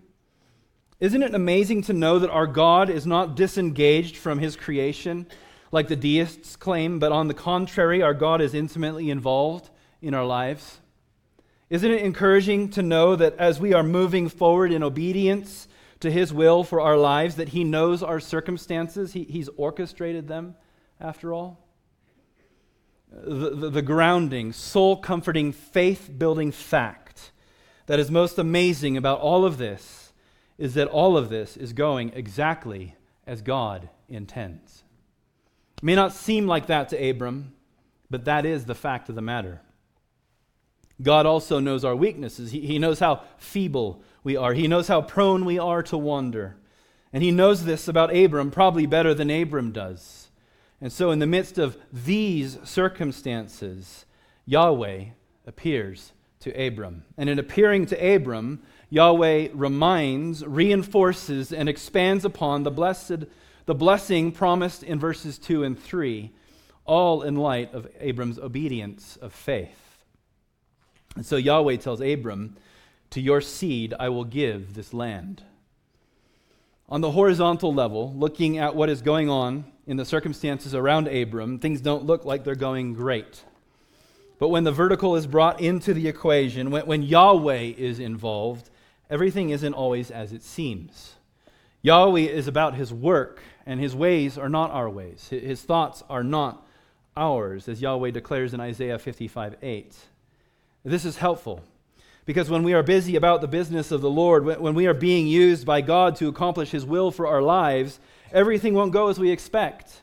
Isn't 0.99 1.23
it 1.23 1.33
amazing 1.33 1.83
to 1.83 1.93
know 1.93 2.19
that 2.19 2.31
our 2.31 2.49
God 2.49 2.91
is 2.91 3.07
not 3.07 3.37
disengaged 3.37 4.17
from 4.17 4.41
his 4.41 4.57
creation 4.57 5.29
like 5.71 5.87
the 5.87 5.97
deists 5.97 6.57
claim, 6.57 6.99
but 6.99 7.13
on 7.13 7.29
the 7.29 7.35
contrary, 7.35 8.03
our 8.03 8.15
God 8.15 8.41
is 8.41 8.55
intimately 8.55 9.11
involved 9.11 9.71
in 10.03 10.13
our 10.13 10.27
lives? 10.27 10.81
Isn't 11.71 11.93
it 11.93 12.03
encouraging 12.03 12.71
to 12.71 12.83
know 12.83 13.15
that 13.15 13.37
as 13.37 13.61
we 13.61 13.75
are 13.75 13.85
moving 13.85 14.29
forward 14.29 14.73
in 14.73 14.83
obedience 14.83 15.69
to 16.01 16.11
his 16.11 16.33
will 16.33 16.65
for 16.65 16.81
our 16.81 16.97
lives, 16.97 17.37
that 17.37 17.51
he 17.51 17.65
knows 17.65 18.03
our 18.03 18.21
circumstances? 18.21 19.13
He, 19.13 19.25
he's 19.25 19.49
orchestrated 19.57 20.29
them, 20.29 20.55
after 21.01 21.33
all? 21.33 21.65
The, 23.11 23.51
the, 23.51 23.71
the 23.71 23.83
grounding, 23.83 24.53
soul 24.53 24.97
comforting, 24.97 25.53
faith 25.53 26.11
building 26.17 26.53
fact 26.53 27.33
that 27.87 27.99
is 27.99 28.11
most 28.11 28.39
amazing 28.39 28.97
about 28.97 29.21
all 29.21 29.45
of 29.45 29.57
this 29.57 30.13
is 30.59 30.75
that 30.75 30.89
all 30.89 31.17
of 31.17 31.31
this 31.31 31.57
is 31.57 31.73
going 31.73 32.13
exactly 32.15 32.95
as 33.27 33.41
God 33.41 33.89
intends. 34.09 34.85
It 35.79 35.85
may 35.85 35.95
not 35.95 36.13
seem 36.13 36.47
like 36.47 36.67
that 36.67 36.91
to 36.91 37.11
Abram, 37.11 37.55
but 38.11 38.25
that 38.27 38.45
is 38.45 38.65
the 38.65 38.75
fact 38.75 39.09
of 39.09 39.15
the 39.15 39.23
matter. 39.23 39.63
God 41.01 41.27
also 41.27 41.61
knows 41.61 41.85
our 41.85 41.95
weaknesses. 41.95 42.51
He, 42.51 42.61
he 42.61 42.79
knows 42.79 42.99
how 42.99 43.23
feeble 43.39 44.03
we 44.25 44.37
are. 44.37 44.53
He 44.53 44.67
knows 44.67 44.89
how 44.89 45.03
prone 45.03 45.45
we 45.45 45.59
are 45.59 45.83
to 45.85 45.97
wander. 45.97 46.57
And 47.13 47.23
he 47.23 47.31
knows 47.31 47.65
this 47.65 47.89
about 47.89 48.15
Abram 48.15 48.51
probably 48.51 48.87
better 48.87 49.15
than 49.15 49.31
Abram 49.31 49.73
does. 49.73 50.29
And 50.81 50.93
so, 50.93 51.11
in 51.11 51.19
the 51.19 51.27
midst 51.27 51.59
of 51.59 51.77
these 51.93 52.59
circumstances, 52.65 54.07
Yahweh 54.47 55.07
appears 55.47 56.13
to 56.41 56.51
Abram. 56.51 57.05
And 57.17 57.29
in 57.29 57.39
appearing 57.39 57.87
to 57.87 58.15
Abram, 58.15 58.63
Yahweh 58.91 59.49
reminds, 59.55 60.45
reinforces, 60.47 61.53
and 61.53 61.69
expands 61.69 62.25
upon 62.25 62.63
the 62.63 62.71
blessed 62.71 63.25
the 63.69 63.75
blessing 63.75 64.33
promised 64.33 64.83
in 64.83 64.99
verses 64.99 65.39
2 65.39 65.63
and 65.63 65.79
3, 65.79 66.33
all 66.87 67.21
in 67.21 67.37
light 67.37 67.75
of 67.75 67.87
Abram's 68.01 68.39
obedience 68.39 69.19
of 69.21 69.35
faith. 69.35 69.88
And 71.17 71.25
so 71.27 71.37
Yahweh 71.37 71.77
tells 71.77 72.01
Abram, 72.01 72.57
To 73.11 73.21
your 73.21 73.41
seed 73.41 73.95
I 73.99 74.09
will 74.09 74.25
give 74.25 74.75
this 74.75 74.93
land. 74.93 75.43
On 76.89 77.01
the 77.01 77.11
horizontal 77.11 77.75
level, 77.75 78.15
looking 78.15 78.59
at 78.59 78.75
what 78.75 78.89
is 78.89 79.03
going 79.03 79.29
on 79.29 79.65
in 79.87 79.97
the 79.99 80.05
circumstances 80.05 80.75
around 80.75 81.09
Abram, 81.09 81.59
things 81.59 81.81
don't 81.81 82.05
look 82.05 82.25
like 82.25 82.45
they're 82.45 82.55
going 82.55 82.95
great. 82.95 83.45
But 84.39 84.49
when 84.49 84.65
the 84.65 84.73
vertical 84.73 85.17
is 85.17 85.27
brought 85.27 85.61
into 85.61 85.93
the 85.93 86.09
equation, 86.09 86.71
when, 86.71 86.87
when 86.87 87.03
Yahweh 87.03 87.75
is 87.77 87.99
involved, 87.99 88.71
everything 89.11 89.51
isn't 89.51 89.75
always 89.75 90.11
as 90.11 90.33
it 90.33 90.43
seems. 90.43 91.15
Yahweh 91.83 92.21
is 92.21 92.49
about 92.49 92.75
his 92.75 92.93
work, 92.93 93.43
and 93.67 93.81
his 93.81 93.95
ways 93.95 94.39
are 94.39 94.49
not 94.49 94.71
our 94.71 94.89
ways. 94.89 95.29
His 95.29 95.63
thoughts 95.63 96.03
are 96.09 96.25
not 96.25 96.67
ours, 97.17 97.69
as 97.69 97.83
Yahweh 97.83 98.13
declares 98.13 98.55
in 98.55 98.61
Isaiah 98.61 98.99
55 98.99 99.57
8. 99.61 99.97
This 100.85 101.05
is 101.05 101.17
helpful 101.17 101.63
because 102.25 102.51
when 102.51 102.63
we 102.63 102.75
are 102.75 102.83
busy 102.83 103.17
about 103.17 103.41
the 103.41 103.49
business 103.49 103.91
of 103.91 104.01
the 104.01 104.11
Lord, 104.11 104.45
when 104.45 104.75
we 104.75 104.87
are 104.87 104.95
being 104.95 105.27
used 105.27 105.65
by 105.65 105.81
God 105.81 106.17
to 106.17 106.29
accomplish 106.29 106.71
his 106.71 106.85
will 106.85 107.11
for 107.11 107.27
our 107.27 107.41
lives, 107.41 108.01
everything 108.33 108.75
won't 108.75 108.93
go 108.93 109.09
as 109.09 109.19
we 109.19 109.31
expect. 109.31 110.03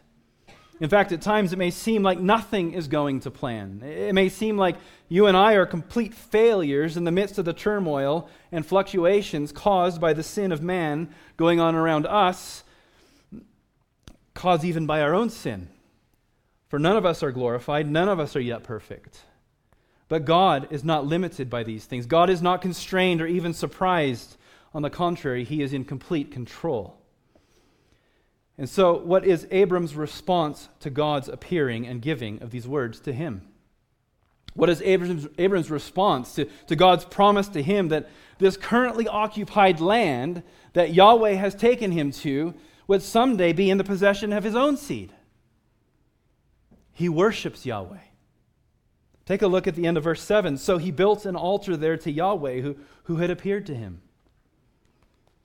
In 0.79 0.89
fact, 0.89 1.11
at 1.11 1.21
times 1.21 1.53
it 1.53 1.59
may 1.59 1.71
seem 1.71 2.03
like 2.03 2.19
nothing 2.19 2.73
is 2.73 2.87
going 2.87 3.21
to 3.21 3.31
plan. 3.31 3.81
It 3.85 4.13
may 4.13 4.27
seem 4.27 4.57
like 4.57 4.75
you 5.07 5.27
and 5.27 5.37
I 5.37 5.53
are 5.53 5.65
complete 5.65 6.13
failures 6.13 6.97
in 6.97 7.03
the 7.05 7.11
midst 7.11 7.37
of 7.37 7.45
the 7.45 7.53
turmoil 7.53 8.27
and 8.51 8.65
fluctuations 8.65 9.51
caused 9.51 10.01
by 10.01 10.13
the 10.13 10.23
sin 10.23 10.51
of 10.51 10.61
man 10.61 11.13
going 11.37 11.59
on 11.59 11.75
around 11.75 12.05
us, 12.05 12.63
caused 14.33 14.65
even 14.65 14.85
by 14.85 15.01
our 15.01 15.13
own 15.13 15.29
sin. 15.29 15.69
For 16.67 16.79
none 16.79 16.97
of 16.97 17.05
us 17.05 17.23
are 17.23 17.31
glorified, 17.31 17.87
none 17.89 18.09
of 18.09 18.19
us 18.19 18.35
are 18.35 18.41
yet 18.41 18.63
perfect. 18.63 19.21
But 20.07 20.25
God 20.25 20.67
is 20.69 20.83
not 20.83 21.05
limited 21.05 21.49
by 21.49 21.63
these 21.63 21.85
things. 21.85 22.05
God 22.05 22.29
is 22.29 22.41
not 22.41 22.61
constrained 22.61 23.21
or 23.21 23.27
even 23.27 23.53
surprised. 23.53 24.37
On 24.73 24.81
the 24.81 24.89
contrary, 24.89 25.43
He 25.43 25.61
is 25.61 25.73
in 25.73 25.85
complete 25.85 26.31
control. 26.31 26.97
And 28.57 28.69
so, 28.69 28.97
what 28.97 29.25
is 29.25 29.47
Abram's 29.51 29.95
response 29.95 30.69
to 30.79 30.89
God's 30.89 31.27
appearing 31.27 31.85
and 31.87 32.01
giving 32.01 32.41
of 32.41 32.51
these 32.51 32.67
words 32.67 32.99
to 33.01 33.11
him? 33.11 33.41
What 34.53 34.69
is 34.69 34.81
Abram's, 34.81 35.27
Abram's 35.37 35.69
response 35.69 36.35
to, 36.35 36.45
to 36.67 36.75
God's 36.77 37.03
promise 37.03 37.49
to 37.49 37.61
him 37.61 37.89
that 37.89 38.09
this 38.37 38.55
currently 38.55 39.07
occupied 39.07 39.81
land 39.81 40.43
that 40.73 40.93
Yahweh 40.93 41.33
has 41.33 41.53
taken 41.53 41.91
him 41.91 42.11
to 42.11 42.53
would 42.87 43.01
someday 43.01 43.51
be 43.51 43.69
in 43.69 43.77
the 43.77 43.83
possession 43.83 44.31
of 44.31 44.45
his 44.45 44.55
own 44.55 44.77
seed? 44.77 45.11
He 46.93 47.09
worships 47.09 47.65
Yahweh. 47.65 47.97
Take 49.25 49.41
a 49.41 49.47
look 49.47 49.65
at 49.67 49.75
the 49.75 49.87
end 49.87 49.97
of 49.97 50.03
verse 50.03 50.21
7. 50.21 50.57
So 50.57 50.77
he 50.77 50.91
built 50.91 51.25
an 51.25 51.35
altar 51.35 51.75
there 51.75 51.97
to 51.97 52.11
Yahweh 52.11 52.61
who, 52.61 52.77
who 53.03 53.17
had 53.17 53.31
appeared 53.31 53.65
to 53.67 53.75
him. 53.75 54.01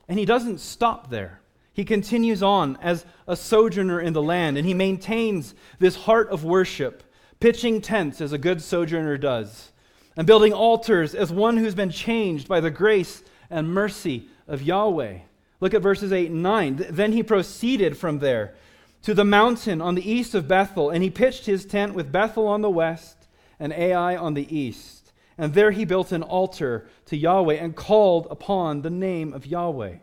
And 0.08 0.18
he 0.18 0.24
doesn't 0.24 0.58
stop 0.58 1.08
there. 1.08 1.40
He 1.72 1.84
continues 1.84 2.42
on 2.42 2.76
as 2.82 3.06
a 3.26 3.36
sojourner 3.36 4.00
in 4.00 4.12
the 4.12 4.22
land, 4.22 4.58
and 4.58 4.66
he 4.66 4.74
maintains 4.74 5.54
this 5.78 5.94
heart 5.94 6.28
of 6.28 6.44
worship, 6.44 7.04
pitching 7.38 7.80
tents 7.80 8.20
as 8.20 8.32
a 8.32 8.38
good 8.38 8.60
sojourner 8.60 9.16
does, 9.16 9.70
and 10.16 10.26
building 10.26 10.52
altars 10.52 11.14
as 11.14 11.30
one 11.30 11.56
who's 11.56 11.76
been 11.76 11.90
changed 11.90 12.48
by 12.48 12.60
the 12.60 12.72
grace 12.72 13.22
and 13.48 13.72
mercy 13.72 14.28
of 14.48 14.62
Yahweh. 14.62 15.20
Look 15.60 15.72
at 15.72 15.80
verses 15.80 16.12
8 16.12 16.30
and 16.30 16.42
9. 16.42 16.86
Then 16.90 17.12
he 17.12 17.22
proceeded 17.22 17.96
from 17.96 18.18
there 18.18 18.54
to 19.02 19.14
the 19.14 19.24
mountain 19.24 19.80
on 19.80 19.94
the 19.94 20.10
east 20.10 20.34
of 20.34 20.48
Bethel, 20.48 20.90
and 20.90 21.02
he 21.02 21.08
pitched 21.08 21.46
his 21.46 21.64
tent 21.64 21.94
with 21.94 22.12
Bethel 22.12 22.48
on 22.48 22.62
the 22.62 22.68
west 22.68 23.19
and 23.60 23.72
Ai 23.72 24.16
on 24.16 24.34
the 24.34 24.56
east. 24.56 25.12
And 25.38 25.54
there 25.54 25.70
he 25.70 25.84
built 25.84 26.10
an 26.10 26.22
altar 26.22 26.88
to 27.06 27.16
Yahweh 27.16 27.54
and 27.54 27.76
called 27.76 28.26
upon 28.30 28.82
the 28.82 28.90
name 28.90 29.32
of 29.32 29.46
Yahweh. 29.46 29.96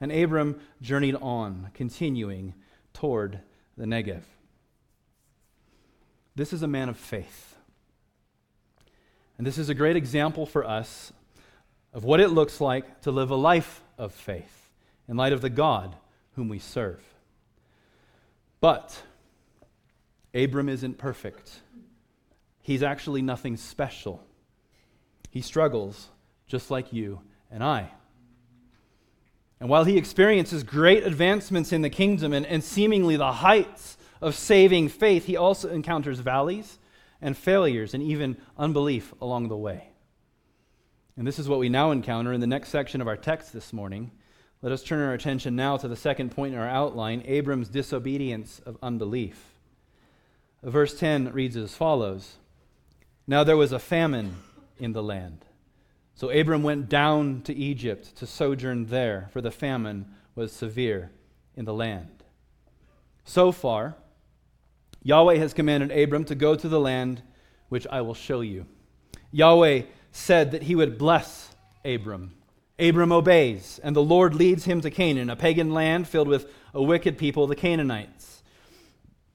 And 0.00 0.12
Abram 0.12 0.60
journeyed 0.82 1.14
on, 1.14 1.70
continuing 1.72 2.54
toward 2.92 3.40
the 3.78 3.86
Negev. 3.86 4.22
This 6.34 6.52
is 6.52 6.62
a 6.62 6.68
man 6.68 6.90
of 6.90 6.98
faith. 6.98 7.56
And 9.38 9.46
this 9.46 9.56
is 9.56 9.68
a 9.68 9.74
great 9.74 9.96
example 9.96 10.44
for 10.44 10.64
us 10.66 11.12
of 11.94 12.04
what 12.04 12.20
it 12.20 12.28
looks 12.28 12.60
like 12.60 13.00
to 13.02 13.10
live 13.10 13.30
a 13.30 13.36
life 13.36 13.82
of 13.96 14.12
faith 14.12 14.68
in 15.08 15.16
light 15.16 15.32
of 15.32 15.40
the 15.40 15.50
God 15.50 15.96
whom 16.34 16.48
we 16.48 16.58
serve. 16.58 17.02
But 18.60 19.02
Abram 20.34 20.68
isn't 20.68 20.98
perfect. 20.98 21.60
He's 22.66 22.82
actually 22.82 23.22
nothing 23.22 23.56
special. 23.56 24.20
He 25.30 25.40
struggles 25.40 26.08
just 26.48 26.68
like 26.68 26.92
you 26.92 27.20
and 27.48 27.62
I. 27.62 27.92
And 29.60 29.68
while 29.68 29.84
he 29.84 29.96
experiences 29.96 30.64
great 30.64 31.06
advancements 31.06 31.72
in 31.72 31.82
the 31.82 31.90
kingdom 31.90 32.32
and, 32.32 32.44
and 32.44 32.64
seemingly 32.64 33.14
the 33.14 33.34
heights 33.34 33.96
of 34.20 34.34
saving 34.34 34.88
faith, 34.88 35.26
he 35.26 35.36
also 35.36 35.68
encounters 35.68 36.18
valleys 36.18 36.80
and 37.22 37.36
failures 37.36 37.94
and 37.94 38.02
even 38.02 38.36
unbelief 38.58 39.14
along 39.20 39.46
the 39.46 39.56
way. 39.56 39.90
And 41.16 41.24
this 41.24 41.38
is 41.38 41.48
what 41.48 41.60
we 41.60 41.68
now 41.68 41.92
encounter 41.92 42.32
in 42.32 42.40
the 42.40 42.48
next 42.48 42.70
section 42.70 43.00
of 43.00 43.06
our 43.06 43.16
text 43.16 43.52
this 43.52 43.72
morning. 43.72 44.10
Let 44.60 44.72
us 44.72 44.82
turn 44.82 45.06
our 45.06 45.14
attention 45.14 45.54
now 45.54 45.76
to 45.76 45.86
the 45.86 45.94
second 45.94 46.32
point 46.32 46.54
in 46.54 46.58
our 46.58 46.68
outline 46.68 47.22
Abram's 47.26 47.68
disobedience 47.68 48.60
of 48.66 48.76
unbelief. 48.82 49.54
Verse 50.64 50.98
10 50.98 51.32
reads 51.32 51.56
as 51.56 51.72
follows 51.72 52.38
Now 53.26 53.44
there 53.44 53.56
was 53.56 53.72
a 53.72 53.78
famine 53.78 54.36
in 54.78 54.92
the 54.92 55.02
land. 55.02 55.44
So 56.14 56.30
Abram 56.30 56.62
went 56.62 56.88
down 56.88 57.42
to 57.42 57.54
Egypt 57.54 58.16
to 58.16 58.26
sojourn 58.26 58.86
there, 58.86 59.28
for 59.32 59.40
the 59.40 59.50
famine 59.50 60.06
was 60.34 60.52
severe 60.52 61.10
in 61.56 61.64
the 61.64 61.74
land. 61.74 62.24
So 63.24 63.52
far, 63.52 63.96
Yahweh 65.02 65.36
has 65.36 65.52
commanded 65.52 65.90
Abram 65.90 66.24
to 66.24 66.34
go 66.34 66.54
to 66.54 66.68
the 66.68 66.80
land 66.80 67.22
which 67.68 67.86
I 67.88 68.00
will 68.00 68.14
show 68.14 68.40
you. 68.40 68.66
Yahweh 69.32 69.82
said 70.12 70.52
that 70.52 70.62
he 70.62 70.74
would 70.74 70.96
bless 70.96 71.54
Abram. 71.84 72.34
Abram 72.78 73.12
obeys, 73.12 73.80
and 73.82 73.96
the 73.96 74.02
Lord 74.02 74.34
leads 74.34 74.64
him 74.64 74.80
to 74.82 74.90
Canaan, 74.90 75.30
a 75.30 75.36
pagan 75.36 75.72
land 75.72 76.06
filled 76.08 76.28
with 76.28 76.50
a 76.72 76.82
wicked 76.82 77.18
people, 77.18 77.46
the 77.46 77.56
Canaanites. 77.56 78.35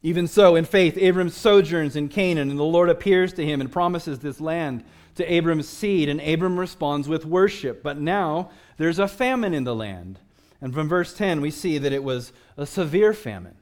Even 0.03 0.27
so, 0.27 0.55
in 0.55 0.65
faith, 0.65 0.97
Abram 0.97 1.29
sojourns 1.29 1.95
in 1.95 2.09
Canaan, 2.09 2.49
and 2.49 2.59
the 2.59 2.63
Lord 2.63 2.89
appears 2.89 3.33
to 3.33 3.45
him 3.45 3.61
and 3.61 3.71
promises 3.71 4.19
this 4.19 4.41
land 4.41 4.83
to 5.15 5.31
Abram's 5.31 5.69
seed, 5.69 6.09
and 6.09 6.19
Abram 6.21 6.59
responds 6.59 7.07
with 7.07 7.25
worship. 7.25 7.83
But 7.83 7.99
now 7.99 8.49
there's 8.77 8.99
a 8.99 9.07
famine 9.07 9.53
in 9.53 9.63
the 9.63 9.75
land. 9.75 10.19
And 10.59 10.73
from 10.73 10.89
verse 10.89 11.13
10, 11.13 11.41
we 11.41 11.51
see 11.51 11.77
that 11.77 11.93
it 11.93 12.03
was 12.03 12.33
a 12.57 12.65
severe 12.65 13.13
famine. 13.13 13.55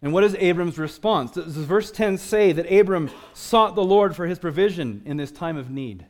And 0.00 0.12
what 0.12 0.24
is 0.24 0.36
Abram's 0.36 0.78
response? 0.78 1.32
Does 1.32 1.54
verse 1.56 1.90
10 1.90 2.18
say 2.18 2.52
that 2.52 2.70
Abram 2.70 3.10
sought 3.34 3.74
the 3.74 3.84
Lord 3.84 4.14
for 4.14 4.26
his 4.26 4.38
provision 4.38 5.02
in 5.04 5.16
this 5.16 5.30
time 5.30 5.56
of 5.56 5.70
need? 5.70 6.06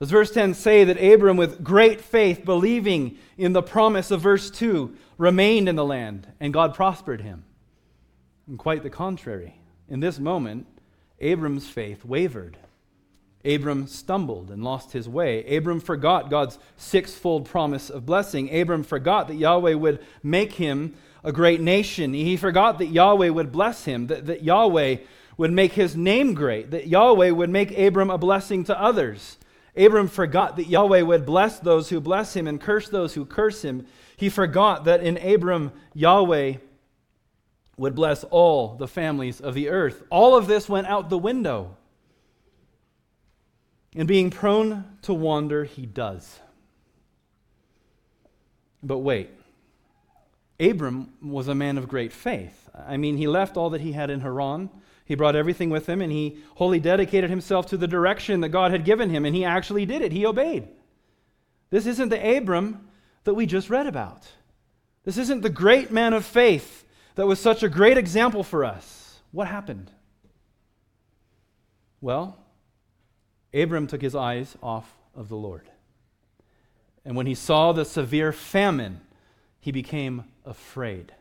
Does 0.00 0.10
verse 0.10 0.30
10 0.30 0.54
say 0.54 0.84
that 0.84 1.02
Abram, 1.02 1.36
with 1.36 1.62
great 1.62 2.00
faith, 2.00 2.44
believing 2.44 3.18
in 3.36 3.52
the 3.52 3.62
promise 3.62 4.10
of 4.10 4.20
verse 4.20 4.50
2, 4.50 4.96
remained 5.18 5.68
in 5.68 5.76
the 5.76 5.84
land 5.84 6.32
and 6.40 6.52
God 6.52 6.74
prospered 6.74 7.20
him? 7.20 7.44
And 8.46 8.58
quite 8.58 8.82
the 8.82 8.90
contrary. 8.90 9.58
In 9.88 10.00
this 10.00 10.18
moment, 10.18 10.66
Abram's 11.20 11.68
faith 11.68 12.04
wavered. 12.04 12.58
Abram 13.44 13.86
stumbled 13.86 14.50
and 14.50 14.64
lost 14.64 14.92
his 14.92 15.08
way. 15.08 15.56
Abram 15.56 15.80
forgot 15.80 16.30
God's 16.30 16.58
sixfold 16.76 17.46
promise 17.46 17.90
of 17.90 18.06
blessing. 18.06 18.54
Abram 18.54 18.82
forgot 18.82 19.28
that 19.28 19.34
Yahweh 19.34 19.74
would 19.74 20.00
make 20.22 20.52
him 20.52 20.94
a 21.22 21.32
great 21.32 21.60
nation. 21.60 22.14
He 22.14 22.36
forgot 22.36 22.78
that 22.78 22.86
Yahweh 22.86 23.28
would 23.28 23.52
bless 23.52 23.84
him, 23.84 24.06
that, 24.06 24.26
that 24.26 24.42
Yahweh 24.42 24.96
would 25.36 25.52
make 25.52 25.72
his 25.72 25.96
name 25.96 26.32
great, 26.34 26.70
that 26.70 26.86
Yahweh 26.86 27.30
would 27.30 27.50
make 27.50 27.76
Abram 27.76 28.10
a 28.10 28.18
blessing 28.18 28.64
to 28.64 28.80
others. 28.80 29.36
Abram 29.76 30.08
forgot 30.08 30.56
that 30.56 30.68
Yahweh 30.68 31.02
would 31.02 31.26
bless 31.26 31.58
those 31.58 31.88
who 31.90 32.00
bless 32.00 32.34
him 32.34 32.46
and 32.46 32.60
curse 32.60 32.88
those 32.88 33.14
who 33.14 33.26
curse 33.26 33.62
him. 33.62 33.86
He 34.16 34.28
forgot 34.28 34.84
that 34.84 35.02
in 35.02 35.18
Abram, 35.18 35.72
Yahweh 35.94 36.54
would 37.76 37.94
bless 37.94 38.24
all 38.24 38.76
the 38.76 38.88
families 38.88 39.40
of 39.40 39.54
the 39.54 39.68
earth. 39.68 40.02
All 40.10 40.36
of 40.36 40.46
this 40.46 40.68
went 40.68 40.86
out 40.86 41.10
the 41.10 41.18
window. 41.18 41.76
And 43.96 44.08
being 44.08 44.30
prone 44.30 44.84
to 45.02 45.14
wander, 45.14 45.64
he 45.64 45.86
does. 45.86 46.40
But 48.82 48.98
wait. 48.98 49.30
Abram 50.60 51.12
was 51.20 51.48
a 51.48 51.54
man 51.54 51.78
of 51.78 51.88
great 51.88 52.12
faith. 52.12 52.68
I 52.74 52.96
mean, 52.96 53.16
he 53.16 53.26
left 53.26 53.56
all 53.56 53.70
that 53.70 53.80
he 53.80 53.92
had 53.92 54.10
in 54.10 54.20
Haran. 54.20 54.70
He 55.04 55.14
brought 55.14 55.36
everything 55.36 55.70
with 55.70 55.88
him 55.88 56.00
and 56.00 56.12
he 56.12 56.38
wholly 56.54 56.80
dedicated 56.80 57.30
himself 57.30 57.66
to 57.66 57.76
the 57.76 57.88
direction 57.88 58.40
that 58.40 58.50
God 58.50 58.70
had 58.70 58.84
given 58.84 59.10
him, 59.10 59.24
and 59.24 59.34
he 59.34 59.44
actually 59.44 59.84
did 59.84 60.00
it. 60.00 60.12
He 60.12 60.24
obeyed. 60.24 60.68
This 61.70 61.86
isn't 61.86 62.08
the 62.08 62.36
Abram 62.36 62.88
that 63.24 63.34
we 63.34 63.46
just 63.46 63.68
read 63.68 63.86
about. 63.86 64.26
This 65.04 65.18
isn't 65.18 65.42
the 65.42 65.50
great 65.50 65.90
man 65.90 66.12
of 66.12 66.24
faith 66.24 66.83
that 67.14 67.26
was 67.26 67.40
such 67.40 67.62
a 67.62 67.68
great 67.68 67.98
example 67.98 68.42
for 68.42 68.64
us. 68.64 69.20
What 69.32 69.48
happened? 69.48 69.90
Well, 72.00 72.38
Abram 73.52 73.86
took 73.86 74.02
his 74.02 74.14
eyes 74.14 74.56
off 74.62 74.96
of 75.14 75.28
the 75.28 75.36
Lord. 75.36 75.68
And 77.04 77.16
when 77.16 77.26
he 77.26 77.34
saw 77.34 77.72
the 77.72 77.84
severe 77.84 78.32
famine, 78.32 79.00
he 79.60 79.72
became 79.72 80.24
afraid. 80.44 81.12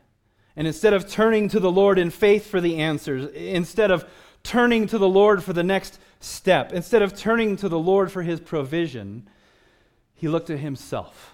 And 0.56 0.68
instead 0.68 0.94
of 0.94 1.10
turning 1.10 1.48
to 1.50 1.60
the 1.60 1.72
Lord 1.72 1.98
in 1.98 2.10
faith 2.10 2.48
for 2.48 2.62
the 2.62 2.78
answers, 2.78 3.32
instead 3.34 3.91
of 3.91 4.06
turning 4.44 4.88
to 4.88 4.98
the 4.98 5.08
Lord 5.08 5.44
for 5.44 5.54
the 5.54 5.64
next 5.64 6.00
step, 6.20 6.74
instead 6.74 7.02
of 7.02 7.16
turning 7.16 7.56
to 7.58 7.70
the 7.70 7.80
Lord 7.80 8.12
for 8.12 8.22
his 8.22 8.39
provision, 8.39 9.28
he 10.14 10.28
looked 10.28 10.50
at 10.50 10.60
himself 10.60 11.34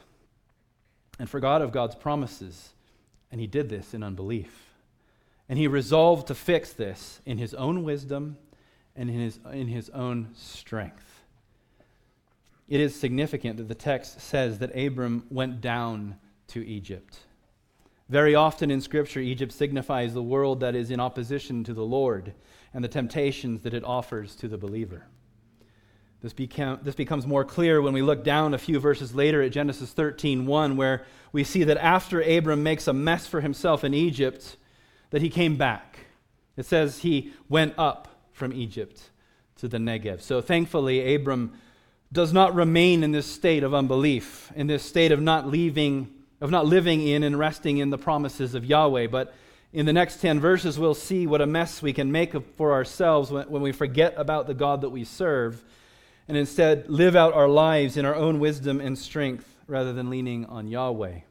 and 1.18 1.30
forgot 1.30 1.62
of 1.62 1.72
God's 1.72 1.95
promises. 1.95 2.74
And 3.32 3.39
he 3.39 3.47
did 3.47 3.69
this 3.69 3.93
in 3.93 4.03
unbelief. 4.03 4.69
And 5.47 5.57
he 5.57 5.67
resolved 5.67 6.27
to 6.27 6.36
fix 6.36 6.73
this 6.73 7.21
in 7.25 7.38
his 7.38 7.53
own 7.53 7.84
wisdom 7.84 8.38
and 8.95 9.09
in 9.09 9.19
his, 9.19 9.39
in 9.51 9.67
his 9.67 9.89
own 9.89 10.30
strength. 10.36 11.23
It 12.67 12.80
is 12.80 12.93
significant 12.95 13.57
that 13.57 13.67
the 13.67 13.75
text 13.75 14.21
says 14.21 14.59
that 14.59 14.75
Abram 14.75 15.25
went 15.30 15.59
down 15.59 16.15
to 16.49 16.65
Egypt. 16.65 17.19
Very 18.09 18.36
often 18.36 18.71
in 18.71 18.82
Scripture, 18.82 19.19
Egypt 19.19 19.51
signifies 19.51 20.13
the 20.13 20.23
world 20.23 20.59
that 20.59 20.75
is 20.75 20.91
in 20.91 20.99
opposition 20.99 21.63
to 21.63 21.73
the 21.73 21.86
Lord 21.86 22.34
and 22.73 22.84
the 22.84 22.88
temptations 22.88 23.61
that 23.61 23.73
it 23.73 23.84
offers 23.84 24.36
to 24.36 24.47
the 24.47 24.57
believer. 24.57 25.05
This, 26.22 26.34
became, 26.34 26.80
this 26.82 26.95
becomes 26.95 27.26
more 27.26 27.45
clear 27.45 27.82
when 27.82 27.93
we 27.93 28.01
look 28.01 28.24
down 28.24 28.53
a 28.53 28.57
few 28.57 28.80
verses 28.80 29.15
later 29.15 29.41
at 29.41 29.51
Genesis 29.51 29.91
13 29.91 30.45
1, 30.45 30.76
where 30.76 31.05
we 31.32 31.45
see 31.45 31.63
that 31.63 31.78
after 31.78 32.22
Abram 32.22 32.61
makes 32.61 32.88
a 32.88 32.93
mess 32.93 33.26
for 33.26 33.39
himself 33.39 33.84
in 33.84 33.93
Egypt, 33.93 34.57
that 35.11 35.22
he 35.22 35.30
came 35.30 35.55
back. 35.55 35.99
It 36.57 36.65
says 36.65 36.99
he 36.99 37.34
went 37.47 37.74
up 37.78 38.09
from 38.34 38.51
Egypt 38.51 39.01
to 39.57 39.70
the 39.70 39.78
Negev. 39.78 40.22
So 40.22 40.41
thankfully, 40.41 41.15
Abram 41.15 41.53
does 42.11 42.34
not 42.34 42.53
remain 42.53 43.03
in 43.03 43.11
this 43.11 43.26
state 43.26 43.63
of 43.63 43.74
unbelief, 43.74 44.51
in 44.55 44.67
this 44.67 44.84
state 44.84 45.13
of 45.13 45.22
not 45.22 45.47
leaving, 45.47 46.13
of 46.41 46.51
not 46.51 46.65
living 46.65 47.07
in 47.07 47.24
and 47.24 47.39
resting 47.39 47.78
in 47.78 47.91
the 47.91 47.97
promises 47.97 48.55
of 48.55 48.65
Yahweh, 48.65 49.07
but 49.07 49.34
In 49.72 49.86
the 49.86 49.93
next 49.93 50.20
10 50.20 50.39
verses, 50.39 50.80
we'll 50.80 50.95
see 50.95 51.28
what 51.28 51.41
a 51.41 51.45
mess 51.45 51.80
we 51.80 51.93
can 51.93 52.11
make 52.11 52.34
for 52.57 52.74
ourselves 52.74 53.30
when, 53.30 53.47
when 53.51 53.61
we 53.61 53.72
forget 53.72 54.15
about 54.17 54.47
the 54.47 54.55
God 54.55 54.82
that 54.82 54.89
we 54.89 55.03
serve 55.03 55.63
and 56.30 56.38
instead 56.38 56.88
live 56.88 57.15
out 57.15 57.34
our 57.34 57.49
lives 57.49 57.97
in 57.97 58.05
our 58.05 58.13
own 58.13 58.39
wisdom 58.39 58.80
and 58.80 58.95
strength 58.95 59.55
rather 59.65 59.91
than 59.91 60.11
leaning 60.11 60.45
on 60.45 60.67
Yahweh. 60.67 61.21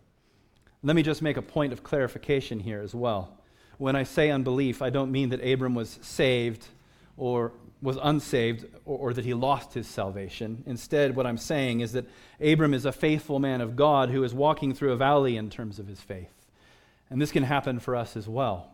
Let 0.82 0.96
me 0.96 1.04
just 1.04 1.22
make 1.22 1.36
a 1.36 1.42
point 1.42 1.72
of 1.72 1.84
clarification 1.84 2.58
here 2.58 2.80
as 2.80 2.96
well. 2.96 3.38
When 3.78 3.94
I 3.94 4.02
say 4.02 4.28
unbelief, 4.30 4.82
I 4.82 4.90
don't 4.90 5.12
mean 5.12 5.28
that 5.28 5.40
Abram 5.40 5.76
was 5.76 6.00
saved 6.02 6.66
or 7.16 7.52
was 7.80 7.96
unsaved 8.02 8.66
or, 8.84 8.98
or, 8.98 9.12
that 9.14 9.24
he 9.24 9.34
lost 9.34 9.72
his 9.72 9.86
salvation. 9.86 10.64
Instead, 10.66 11.14
what 11.14 11.26
I'm 11.26 11.38
saying 11.38 11.78
is 11.80 11.92
that 11.92 12.06
Abram 12.40 12.74
is 12.74 12.84
a 12.84 12.90
faithful 12.90 13.38
man 13.38 13.60
of 13.60 13.76
God 13.76 14.10
who 14.10 14.24
is 14.24 14.34
walking 14.34 14.74
through 14.74 14.92
a 14.92 14.96
valley 14.96 15.36
in 15.36 15.48
terms 15.48 15.78
of 15.78 15.86
his 15.86 16.00
faith. 16.00 16.32
And 17.08 17.22
this 17.22 17.30
can 17.30 17.44
happen 17.44 17.78
for 17.78 17.94
us 17.94 18.16
as 18.16 18.28
well. 18.28 18.72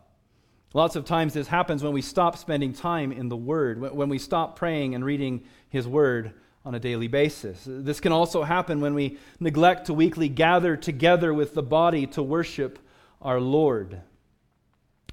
Lots 0.74 0.96
of 0.96 1.04
times, 1.04 1.34
this 1.34 1.46
happens 1.46 1.84
when 1.84 1.92
we 1.92 2.02
stop 2.02 2.36
spending 2.36 2.72
time 2.72 3.12
in 3.12 3.28
the 3.28 3.36
Word, 3.36 3.80
when 3.80 4.08
we 4.08 4.18
stop 4.18 4.56
praying 4.56 4.96
and 4.96 5.04
reading 5.04 5.44
His 5.68 5.86
Word 5.86 6.32
on 6.64 6.74
a 6.74 6.80
daily 6.80 7.06
basis. 7.06 7.62
This 7.64 8.00
can 8.00 8.10
also 8.10 8.42
happen 8.42 8.80
when 8.80 8.92
we 8.92 9.18
neglect 9.38 9.86
to 9.86 9.94
weekly 9.94 10.28
gather 10.28 10.76
together 10.76 11.32
with 11.32 11.54
the 11.54 11.62
body 11.62 12.08
to 12.08 12.24
worship 12.24 12.80
our 13.22 13.40
Lord. 13.40 14.00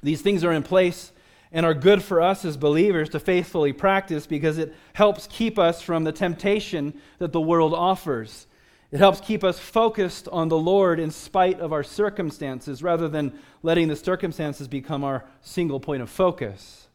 These 0.02 0.24
things 0.24 0.44
are 0.44 0.52
in 0.52 0.64
place 0.64 1.12
and 1.52 1.64
are 1.64 1.76
good 1.76 2.02
for 2.02 2.22
us 2.22 2.44
as 2.44 2.58
believers 2.58 3.10
to 3.10 3.20
faithfully 3.20 3.72
practice 3.72 4.26
because 4.26 4.58
it 4.58 4.74
helps 4.94 5.28
keep 5.28 5.60
us 5.60 5.80
from 5.80 6.06
the 6.06 6.12
temptation 6.12 7.00
that 7.20 7.34
the 7.34 7.42
world 7.42 7.76
offers. 7.76 8.48
It 8.92 9.00
helps 9.00 9.22
keep 9.22 9.44
us 9.44 9.58
focused 9.58 10.28
on 10.28 10.50
the 10.50 10.58
Lord 10.58 11.00
in 11.00 11.12
spite 11.12 11.60
of 11.62 11.72
our 11.72 11.84
circumstances 11.84 12.84
rather 12.84 13.08
than 13.08 13.40
letting 13.64 13.88
the 13.88 13.96
circumstances 13.96 14.68
become 14.68 15.06
our 15.06 15.24
single 15.42 15.80
point 15.80 16.02
of 16.02 16.10
focus. 16.10 16.90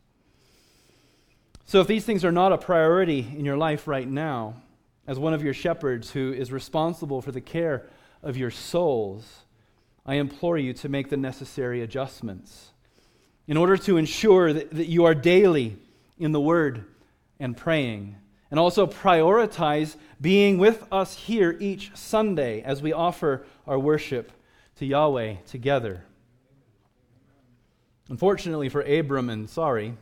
So, 1.64 1.80
if 1.80 1.86
these 1.86 2.05
things 2.05 2.24
are 2.24 2.32
not 2.32 2.53
a 2.53 2.59
priority 2.59 3.26
in 3.36 3.44
your 3.44 3.57
life 3.57 3.88
right 3.88 4.07
now, 4.07 4.62
as 5.07 5.18
one 5.18 5.34
of 5.34 5.42
your 5.42 5.55
shepherds 5.55 6.11
who 6.11 6.32
is 6.32 6.53
responsible 6.53 7.22
for 7.22 7.32
the 7.32 7.40
care 7.40 7.88
of 8.22 8.36
your 8.36 8.51
souls, 8.51 9.44
I 10.05 10.16
implore 10.16 10.59
you 10.59 10.74
to 10.74 10.88
make 10.88 11.09
the 11.09 11.16
necessary 11.16 11.82
adjustments 11.82 12.72
in 13.49 13.57
order 13.57 13.76
to 13.78 13.97
ensure 13.97 14.53
that, 14.53 14.70
that 14.72 14.86
you 14.86 15.05
are 15.05 15.14
daily 15.14 15.76
in 16.18 16.32
the 16.32 16.40
Word 16.40 16.84
and 17.40 17.57
praying. 17.57 18.16
And 18.57 18.61
also 18.62 18.86
prioritize 18.86 19.96
being 20.18 20.57
with 20.57 20.82
us 20.90 21.14
here 21.14 21.59
each 21.61 21.94
Sunday 21.94 22.62
as 22.62 22.80
we 22.80 22.90
offer 22.90 23.44
our 23.66 23.78
worship 23.78 24.32
to 24.76 24.86
Yahweh 24.86 25.34
together. 25.46 26.04
Unfortunately 28.09 28.70
for 28.70 28.80
Abram 28.80 29.28
and 29.28 29.50
Sarai, 29.50 29.92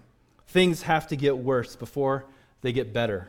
things 0.46 0.82
have 0.82 1.08
to 1.08 1.16
get 1.16 1.36
worse 1.36 1.74
before 1.74 2.26
they 2.60 2.70
get 2.70 2.92
better. 2.92 3.26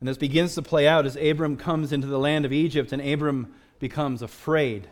And 0.00 0.06
this 0.06 0.18
begins 0.18 0.54
to 0.56 0.60
play 0.60 0.86
out 0.86 1.06
as 1.06 1.16
Abram 1.16 1.56
comes 1.56 1.90
into 1.90 2.06
the 2.06 2.18
land 2.18 2.44
of 2.44 2.52
Egypt 2.52 2.92
and 2.92 3.00
Abram 3.00 3.54
becomes 3.78 4.20
afraid. 4.20 4.86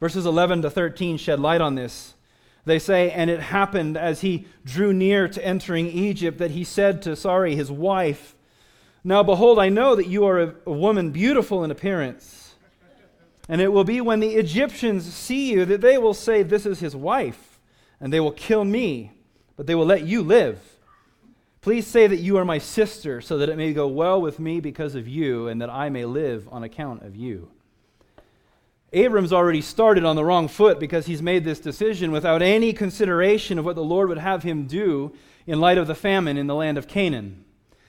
Verses 0.00 0.24
11 0.24 0.62
to 0.62 0.70
13 0.70 1.18
shed 1.18 1.40
light 1.40 1.60
on 1.60 1.74
this. 1.74 2.14
They 2.64 2.78
say, 2.78 3.10
And 3.10 3.28
it 3.28 3.40
happened 3.40 3.98
as 3.98 4.22
he 4.22 4.46
drew 4.64 4.94
near 4.94 5.28
to 5.28 5.44
entering 5.44 5.88
Egypt 5.88 6.38
that 6.38 6.52
he 6.52 6.64
said 6.64 7.02
to 7.02 7.14
Sarai, 7.14 7.54
his 7.54 7.70
wife, 7.70 8.34
Now 9.08 9.22
behold, 9.22 9.58
I 9.58 9.70
know 9.70 9.94
that 9.94 10.06
you 10.06 10.26
are 10.26 10.38
a, 10.38 10.54
a 10.66 10.70
woman 10.70 11.12
beautiful 11.12 11.64
in 11.64 11.70
appearance. 11.70 12.54
And 13.48 13.58
it 13.58 13.72
will 13.72 13.82
be 13.82 14.02
when 14.02 14.20
the 14.20 14.34
Egyptians 14.34 15.10
see 15.10 15.50
you 15.50 15.64
that 15.64 15.80
they 15.80 15.96
will 15.96 16.12
say, 16.12 16.42
This 16.42 16.66
is 16.66 16.80
his 16.80 16.94
wife, 16.94 17.58
and 18.02 18.12
they 18.12 18.20
will 18.20 18.32
kill 18.32 18.66
me, 18.66 19.12
but 19.56 19.66
they 19.66 19.74
will 19.74 19.86
let 19.86 20.02
you 20.02 20.20
live. 20.20 20.60
Please 21.62 21.86
say 21.86 22.06
that 22.06 22.18
you 22.18 22.36
are 22.36 22.44
my 22.44 22.58
sister, 22.58 23.22
so 23.22 23.38
that 23.38 23.48
it 23.48 23.56
may 23.56 23.72
go 23.72 23.88
well 23.88 24.20
with 24.20 24.38
me 24.38 24.60
because 24.60 24.94
of 24.94 25.08
you, 25.08 25.48
and 25.48 25.62
that 25.62 25.70
I 25.70 25.88
may 25.88 26.04
live 26.04 26.46
on 26.52 26.62
account 26.62 27.02
of 27.02 27.16
you. 27.16 27.48
Abram's 28.92 29.32
already 29.32 29.62
started 29.62 30.04
on 30.04 30.16
the 30.16 30.24
wrong 30.24 30.48
foot 30.48 30.78
because 30.78 31.06
he's 31.06 31.22
made 31.22 31.44
this 31.44 31.60
decision 31.60 32.12
without 32.12 32.42
any 32.42 32.74
consideration 32.74 33.58
of 33.58 33.64
what 33.64 33.74
the 33.74 33.82
Lord 33.82 34.10
would 34.10 34.18
have 34.18 34.42
him 34.42 34.66
do 34.66 35.14
in 35.46 35.60
light 35.60 35.78
of 35.78 35.86
the 35.86 35.94
famine 35.94 36.36
in 36.36 36.46
the 36.46 36.54
land 36.54 36.76
of 36.76 36.86
Canaan. 36.86 37.46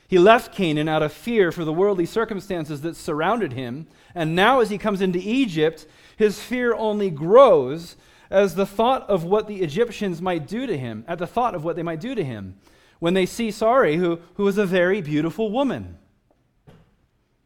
He 0.09 0.17
left 0.17 0.51
Canaan 0.51 0.89
out 0.89 1.03
of 1.03 1.13
fear 1.13 1.51
for 1.51 1.63
the 1.63 1.71
worldly 1.71 2.07
circumstances 2.07 2.81
that 2.81 2.95
surrounded 2.95 3.53
him, 3.53 3.85
and 4.15 4.35
now 4.35 4.59
as 4.59 4.71
he 4.71 4.79
comes 4.79 5.01
into 5.01 5.19
Egypt, 5.19 5.85
his 6.17 6.41
fear 6.41 6.73
only 6.73 7.11
grows 7.11 7.95
as 8.31 8.55
the 8.55 8.65
thought 8.65 9.07
of 9.07 9.23
what 9.23 9.47
the 9.47 9.61
Egyptians 9.61 10.19
might 10.19 10.47
do 10.47 10.65
to 10.65 10.75
him, 10.75 11.05
at 11.07 11.19
the 11.19 11.27
thought 11.27 11.53
of 11.53 11.63
what 11.63 11.75
they 11.75 11.83
might 11.83 11.99
do 11.99 12.15
to 12.15 12.23
him 12.23 12.57
when 12.97 13.13
they 13.13 13.27
see 13.27 13.51
Sarai, 13.51 13.97
who, 13.97 14.19
who 14.33 14.47
is 14.47 14.57
a 14.57 14.65
very 14.65 14.99
beautiful 14.99 15.51
woman. 15.51 15.99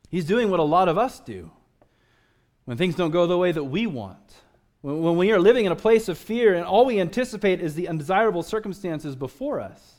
He's 0.09 0.26
doing 0.26 0.49
what 0.49 0.61
a 0.61 0.64
lot 0.64 0.88
of 0.88 0.97
us 0.97 1.20
do 1.20 1.51
when 2.64 2.78
things 2.78 2.95
don't 2.95 3.11
go 3.11 3.28
the 3.28 3.38
way 3.38 3.51
that 3.51 3.66
we 3.66 3.88
want, 3.88 4.36
when, 4.80 5.01
when 5.01 5.18
we 5.18 5.34
are 5.34 5.39
living 5.39 5.66
in 5.66 5.74
a 5.74 5.76
place 5.76 6.07
of 6.07 6.18
fear 6.18 6.53
and 6.53 6.64
all 6.64 6.86
we 6.86 7.01
anticipate 7.01 7.59
is 7.59 7.76
the 7.76 7.89
undesirable 7.89 8.41
circumstances 8.41 9.18
before 9.18 9.59
us. 9.59 9.93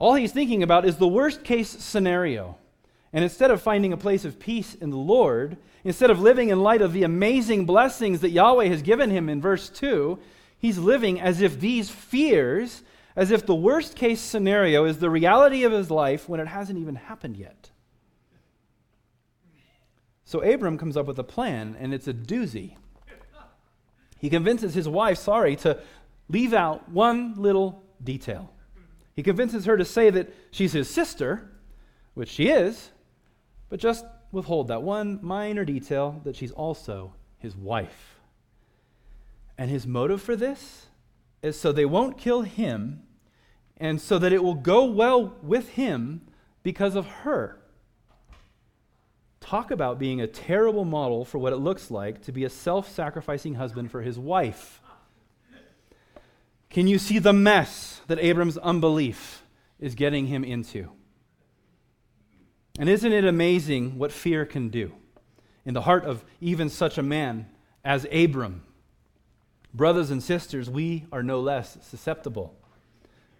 All 0.00 0.14
he's 0.14 0.32
thinking 0.32 0.62
about 0.62 0.86
is 0.86 0.96
the 0.96 1.06
worst 1.06 1.44
case 1.44 1.68
scenario. 1.68 2.56
And 3.12 3.22
instead 3.22 3.50
of 3.50 3.60
finding 3.60 3.92
a 3.92 3.98
place 3.98 4.24
of 4.24 4.38
peace 4.38 4.74
in 4.74 4.88
the 4.88 4.96
Lord, 4.96 5.58
instead 5.84 6.10
of 6.10 6.20
living 6.20 6.48
in 6.48 6.62
light 6.62 6.80
of 6.80 6.94
the 6.94 7.02
amazing 7.02 7.66
blessings 7.66 8.20
that 8.20 8.30
Yahweh 8.30 8.68
has 8.68 8.80
given 8.80 9.10
him 9.10 9.28
in 9.28 9.42
verse 9.42 9.68
2, 9.68 10.18
he's 10.58 10.78
living 10.78 11.20
as 11.20 11.42
if 11.42 11.60
these 11.60 11.90
fears, 11.90 12.82
as 13.14 13.30
if 13.30 13.44
the 13.44 13.54
worst 13.54 13.94
case 13.94 14.20
scenario 14.20 14.86
is 14.86 14.98
the 14.98 15.10
reality 15.10 15.64
of 15.64 15.72
his 15.72 15.90
life 15.90 16.28
when 16.28 16.40
it 16.40 16.48
hasn't 16.48 16.78
even 16.78 16.94
happened 16.94 17.36
yet. 17.36 17.70
So 20.24 20.40
Abram 20.40 20.78
comes 20.78 20.96
up 20.96 21.06
with 21.06 21.18
a 21.18 21.24
plan, 21.24 21.76
and 21.78 21.92
it's 21.92 22.08
a 22.08 22.14
doozy. 22.14 22.76
He 24.18 24.30
convinces 24.30 24.72
his 24.72 24.88
wife, 24.88 25.18
Sarai, 25.18 25.56
to 25.56 25.80
leave 26.28 26.54
out 26.54 26.88
one 26.88 27.34
little 27.36 27.82
detail. 28.02 28.50
He 29.20 29.22
convinces 29.22 29.66
her 29.66 29.76
to 29.76 29.84
say 29.84 30.08
that 30.08 30.32
she's 30.50 30.72
his 30.72 30.88
sister, 30.88 31.50
which 32.14 32.30
she 32.30 32.48
is, 32.48 32.88
but 33.68 33.78
just 33.78 34.06
withhold 34.32 34.68
that 34.68 34.82
one 34.82 35.18
minor 35.20 35.62
detail 35.62 36.22
that 36.24 36.36
she's 36.36 36.52
also 36.52 37.12
his 37.36 37.54
wife. 37.54 38.18
And 39.58 39.70
his 39.70 39.86
motive 39.86 40.22
for 40.22 40.36
this 40.36 40.86
is 41.42 41.60
so 41.60 41.70
they 41.70 41.84
won't 41.84 42.16
kill 42.16 42.40
him, 42.40 43.02
and 43.76 44.00
so 44.00 44.18
that 44.18 44.32
it 44.32 44.42
will 44.42 44.54
go 44.54 44.86
well 44.86 45.36
with 45.42 45.68
him 45.68 46.22
because 46.62 46.94
of 46.94 47.06
her. 47.06 47.60
Talk 49.40 49.70
about 49.70 49.98
being 49.98 50.22
a 50.22 50.26
terrible 50.26 50.86
model 50.86 51.26
for 51.26 51.36
what 51.36 51.52
it 51.52 51.56
looks 51.56 51.90
like 51.90 52.22
to 52.22 52.32
be 52.32 52.44
a 52.44 52.48
self 52.48 52.90
sacrificing 52.90 53.56
husband 53.56 53.90
for 53.90 54.00
his 54.00 54.18
wife. 54.18 54.79
Can 56.70 56.86
you 56.86 56.98
see 56.98 57.18
the 57.18 57.32
mess 57.32 58.00
that 58.06 58.20
Abram's 58.20 58.56
unbelief 58.58 59.42
is 59.80 59.94
getting 59.96 60.26
him 60.26 60.44
into? 60.44 60.90
And 62.78 62.88
isn't 62.88 63.12
it 63.12 63.24
amazing 63.24 63.98
what 63.98 64.12
fear 64.12 64.46
can 64.46 64.68
do 64.68 64.92
in 65.64 65.74
the 65.74 65.82
heart 65.82 66.04
of 66.04 66.24
even 66.40 66.68
such 66.68 66.96
a 66.96 67.02
man 67.02 67.48
as 67.84 68.06
Abram? 68.12 68.62
Brothers 69.74 70.10
and 70.10 70.22
sisters, 70.22 70.70
we 70.70 71.06
are 71.12 71.22
no 71.22 71.40
less 71.40 71.76
susceptible. 71.82 72.54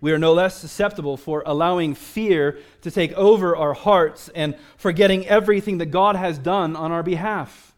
We 0.00 0.12
are 0.12 0.18
no 0.18 0.32
less 0.32 0.56
susceptible 0.56 1.16
for 1.16 1.42
allowing 1.46 1.94
fear 1.94 2.58
to 2.82 2.90
take 2.90 3.12
over 3.12 3.56
our 3.56 3.74
hearts 3.74 4.28
and 4.34 4.56
forgetting 4.76 5.26
everything 5.26 5.78
that 5.78 5.86
God 5.86 6.16
has 6.16 6.38
done 6.38 6.74
on 6.74 6.90
our 6.90 7.02
behalf. 7.02 7.69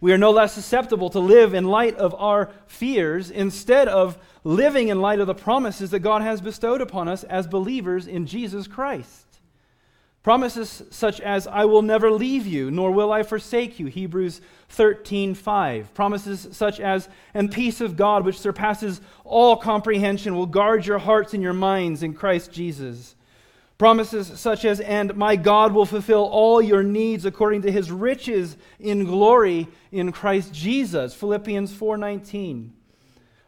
We 0.00 0.12
are 0.12 0.18
no 0.18 0.30
less 0.30 0.54
susceptible 0.54 1.10
to 1.10 1.20
live 1.20 1.52
in 1.52 1.64
light 1.64 1.96
of 1.96 2.14
our 2.14 2.50
fears 2.66 3.30
instead 3.30 3.86
of 3.86 4.18
living 4.44 4.88
in 4.88 5.00
light 5.00 5.20
of 5.20 5.26
the 5.26 5.34
promises 5.34 5.90
that 5.90 6.00
God 6.00 6.22
has 6.22 6.40
bestowed 6.40 6.80
upon 6.80 7.08
us 7.08 7.22
as 7.24 7.46
believers 7.46 8.06
in 8.06 8.26
Jesus 8.26 8.66
Christ. 8.66 9.26
Promises 10.22 10.82
such 10.90 11.18
as, 11.20 11.46
I 11.46 11.64
will 11.64 11.80
never 11.80 12.10
leave 12.10 12.46
you, 12.46 12.70
nor 12.70 12.90
will 12.90 13.10
I 13.10 13.22
forsake 13.22 13.78
you, 13.78 13.86
Hebrews 13.86 14.42
13 14.68 15.34
5. 15.34 15.94
Promises 15.94 16.48
such 16.52 16.78
as, 16.78 17.08
and 17.32 17.50
peace 17.50 17.80
of 17.80 17.96
God, 17.96 18.24
which 18.24 18.38
surpasses 18.38 19.00
all 19.24 19.56
comprehension, 19.56 20.34
will 20.34 20.46
guard 20.46 20.84
your 20.84 20.98
hearts 20.98 21.32
and 21.32 21.42
your 21.42 21.54
minds 21.54 22.02
in 22.02 22.12
Christ 22.12 22.52
Jesus. 22.52 23.16
Promises 23.80 24.38
such 24.38 24.66
as, 24.66 24.78
and 24.80 25.16
my 25.16 25.36
God 25.36 25.72
will 25.72 25.86
fulfill 25.86 26.24
all 26.24 26.60
your 26.60 26.82
needs 26.82 27.24
according 27.24 27.62
to 27.62 27.72
his 27.72 27.90
riches 27.90 28.58
in 28.78 29.06
glory 29.06 29.68
in 29.90 30.12
Christ 30.12 30.52
Jesus, 30.52 31.14
Philippians 31.14 31.72
4:19. 31.72 32.72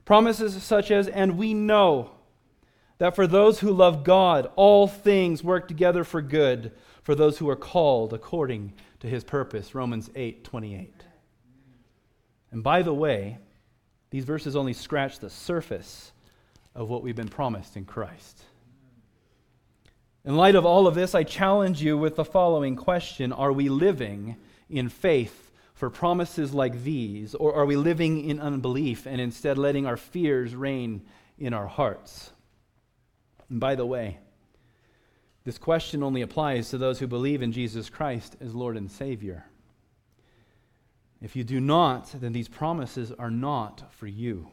Promises 0.07 0.62
such 0.62 0.91
as, 0.91 1.07
and 1.07 1.37
we 1.37 1.53
know 1.53 2.12
that 2.97 3.14
for 3.14 3.26
those 3.26 3.61
who 3.61 3.72
love 3.72 4.05
God, 4.05 4.51
all 4.57 4.89
things 4.89 5.45
work 5.45 5.68
together 5.68 6.03
for 6.03 6.22
good 6.22 6.72
for 7.03 7.14
those 7.14 7.37
who 7.37 7.51
are 7.51 7.55
called 7.55 8.14
according 8.14 8.72
to 9.01 9.09
his 9.09 9.24
purpose. 9.24 9.74
Romans 9.74 10.09
8 10.14 10.45
28. 10.45 10.95
And 12.53 12.62
by 12.62 12.80
the 12.80 12.95
way, 12.95 13.37
these 14.09 14.24
verses 14.24 14.57
only 14.57 14.72
scratch 14.72 15.18
the 15.18 15.28
surface 15.28 16.11
of 16.74 16.89
what 16.89 17.03
we've 17.03 17.14
been 17.14 17.28
promised 17.28 17.76
in 17.76 17.85
Christ. 17.85 18.47
In 20.25 20.37
light 20.37 20.55
of 20.55 20.64
all 20.64 20.87
of 20.87 20.95
this, 20.95 21.14
I 21.14 21.25
challenge 21.25 21.83
you 21.83 21.99
with 21.99 22.14
the 22.14 22.25
following 22.25 22.77
question 22.77 23.33
Are 23.33 23.53
we 23.53 23.68
living 23.68 24.37
in 24.70 24.89
faith 24.89 25.51
for 25.75 25.91
promises 25.91 26.55
like 26.55 26.85
these, 26.85 27.35
or 27.35 27.55
are 27.55 27.66
we 27.66 27.75
living 27.75 28.29
in 28.29 28.39
unbelief 28.39 29.05
and 29.07 29.20
instead 29.20 29.59
letting 29.59 29.85
our 29.85 29.97
fears 29.97 30.55
reign 30.55 31.03
in 31.39 31.53
our 31.53 31.66
hearts? 31.66 32.31
And 33.49 33.59
by 33.59 33.75
the 33.75 33.85
way, 33.87 34.18
this 35.45 35.59
question 35.59 36.05
only 36.05 36.23
applies 36.23 36.70
to 36.70 36.79
those 36.79 37.01
who 37.01 37.09
believe 37.09 37.43
in 37.43 37.51
Jesus 37.51 37.91
Christ 37.91 38.37
as 38.41 38.55
Lord 38.55 38.77
and 38.77 38.89
Savior. 38.89 39.45
If 41.20 41.35
you 41.35 41.43
do 41.43 41.61
not, 41.61 42.14
then 42.20 42.33
these 42.33 42.49
promises 42.49 43.11
are 43.18 43.31
not 43.31 43.93
for 43.93 44.07
you. 44.07 44.49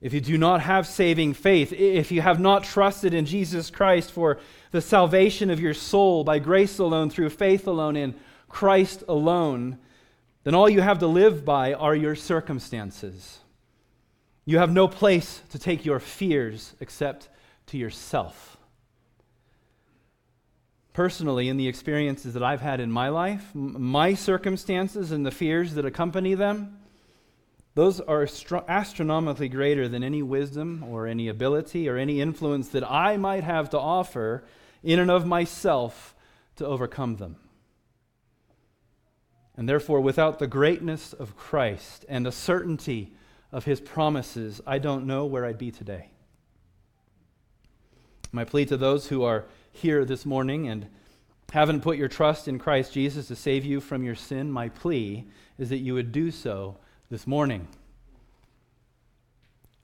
If 0.00 0.14
you 0.14 0.20
do 0.20 0.38
not 0.38 0.62
have 0.62 0.86
saving 0.86 1.34
faith, 1.34 1.72
if 1.72 2.10
you 2.10 2.22
have 2.22 2.40
not 2.40 2.64
trusted 2.64 3.12
in 3.12 3.26
Jesus 3.26 3.70
Christ 3.70 4.10
for 4.10 4.38
the 4.70 4.80
salvation 4.80 5.50
of 5.50 5.60
your 5.60 5.74
soul 5.74 6.24
by 6.24 6.38
grace 6.38 6.78
alone, 6.78 7.10
through 7.10 7.30
faith 7.30 7.66
alone, 7.66 7.96
in 7.96 8.14
Christ 8.48 9.04
alone, 9.08 9.78
then 10.44 10.54
all 10.54 10.70
you 10.70 10.80
have 10.80 11.00
to 11.00 11.06
live 11.06 11.44
by 11.44 11.74
are 11.74 11.94
your 11.94 12.14
circumstances. 12.14 13.40
You 14.46 14.58
have 14.58 14.72
no 14.72 14.88
place 14.88 15.42
to 15.50 15.58
take 15.58 15.84
your 15.84 16.00
fears 16.00 16.74
except 16.80 17.28
to 17.66 17.76
yourself. 17.76 18.56
Personally, 20.94 21.48
in 21.48 21.56
the 21.56 21.68
experiences 21.68 22.34
that 22.34 22.42
I've 22.42 22.62
had 22.62 22.80
in 22.80 22.90
my 22.90 23.10
life, 23.10 23.54
my 23.54 24.14
circumstances 24.14 25.12
and 25.12 25.24
the 25.24 25.30
fears 25.30 25.74
that 25.74 25.84
accompany 25.84 26.34
them, 26.34 26.79
those 27.74 28.00
are 28.00 28.26
astronomically 28.68 29.48
greater 29.48 29.88
than 29.88 30.02
any 30.02 30.22
wisdom 30.22 30.84
or 30.84 31.06
any 31.06 31.28
ability 31.28 31.88
or 31.88 31.96
any 31.96 32.20
influence 32.20 32.68
that 32.68 32.88
I 32.90 33.16
might 33.16 33.44
have 33.44 33.70
to 33.70 33.78
offer 33.78 34.44
in 34.82 34.98
and 34.98 35.10
of 35.10 35.26
myself 35.26 36.14
to 36.56 36.66
overcome 36.66 37.16
them. 37.16 37.36
And 39.56 39.68
therefore, 39.68 40.00
without 40.00 40.38
the 40.38 40.46
greatness 40.46 41.12
of 41.12 41.36
Christ 41.36 42.04
and 42.08 42.26
the 42.26 42.32
certainty 42.32 43.12
of 43.52 43.66
his 43.66 43.80
promises, 43.80 44.60
I 44.66 44.78
don't 44.78 45.06
know 45.06 45.26
where 45.26 45.44
I'd 45.44 45.58
be 45.58 45.70
today. 45.70 46.08
My 48.32 48.44
plea 48.44 48.64
to 48.66 48.76
those 48.76 49.08
who 49.08 49.22
are 49.22 49.44
here 49.70 50.04
this 50.04 50.24
morning 50.24 50.68
and 50.68 50.86
haven't 51.52 51.82
put 51.82 51.98
your 51.98 52.08
trust 52.08 52.48
in 52.48 52.58
Christ 52.58 52.92
Jesus 52.94 53.28
to 53.28 53.36
save 53.36 53.64
you 53.64 53.80
from 53.80 54.02
your 54.02 54.14
sin, 54.14 54.50
my 54.50 54.68
plea 54.68 55.26
is 55.58 55.68
that 55.68 55.78
you 55.78 55.94
would 55.94 56.12
do 56.12 56.30
so 56.30 56.78
this 57.10 57.26
morning. 57.26 57.66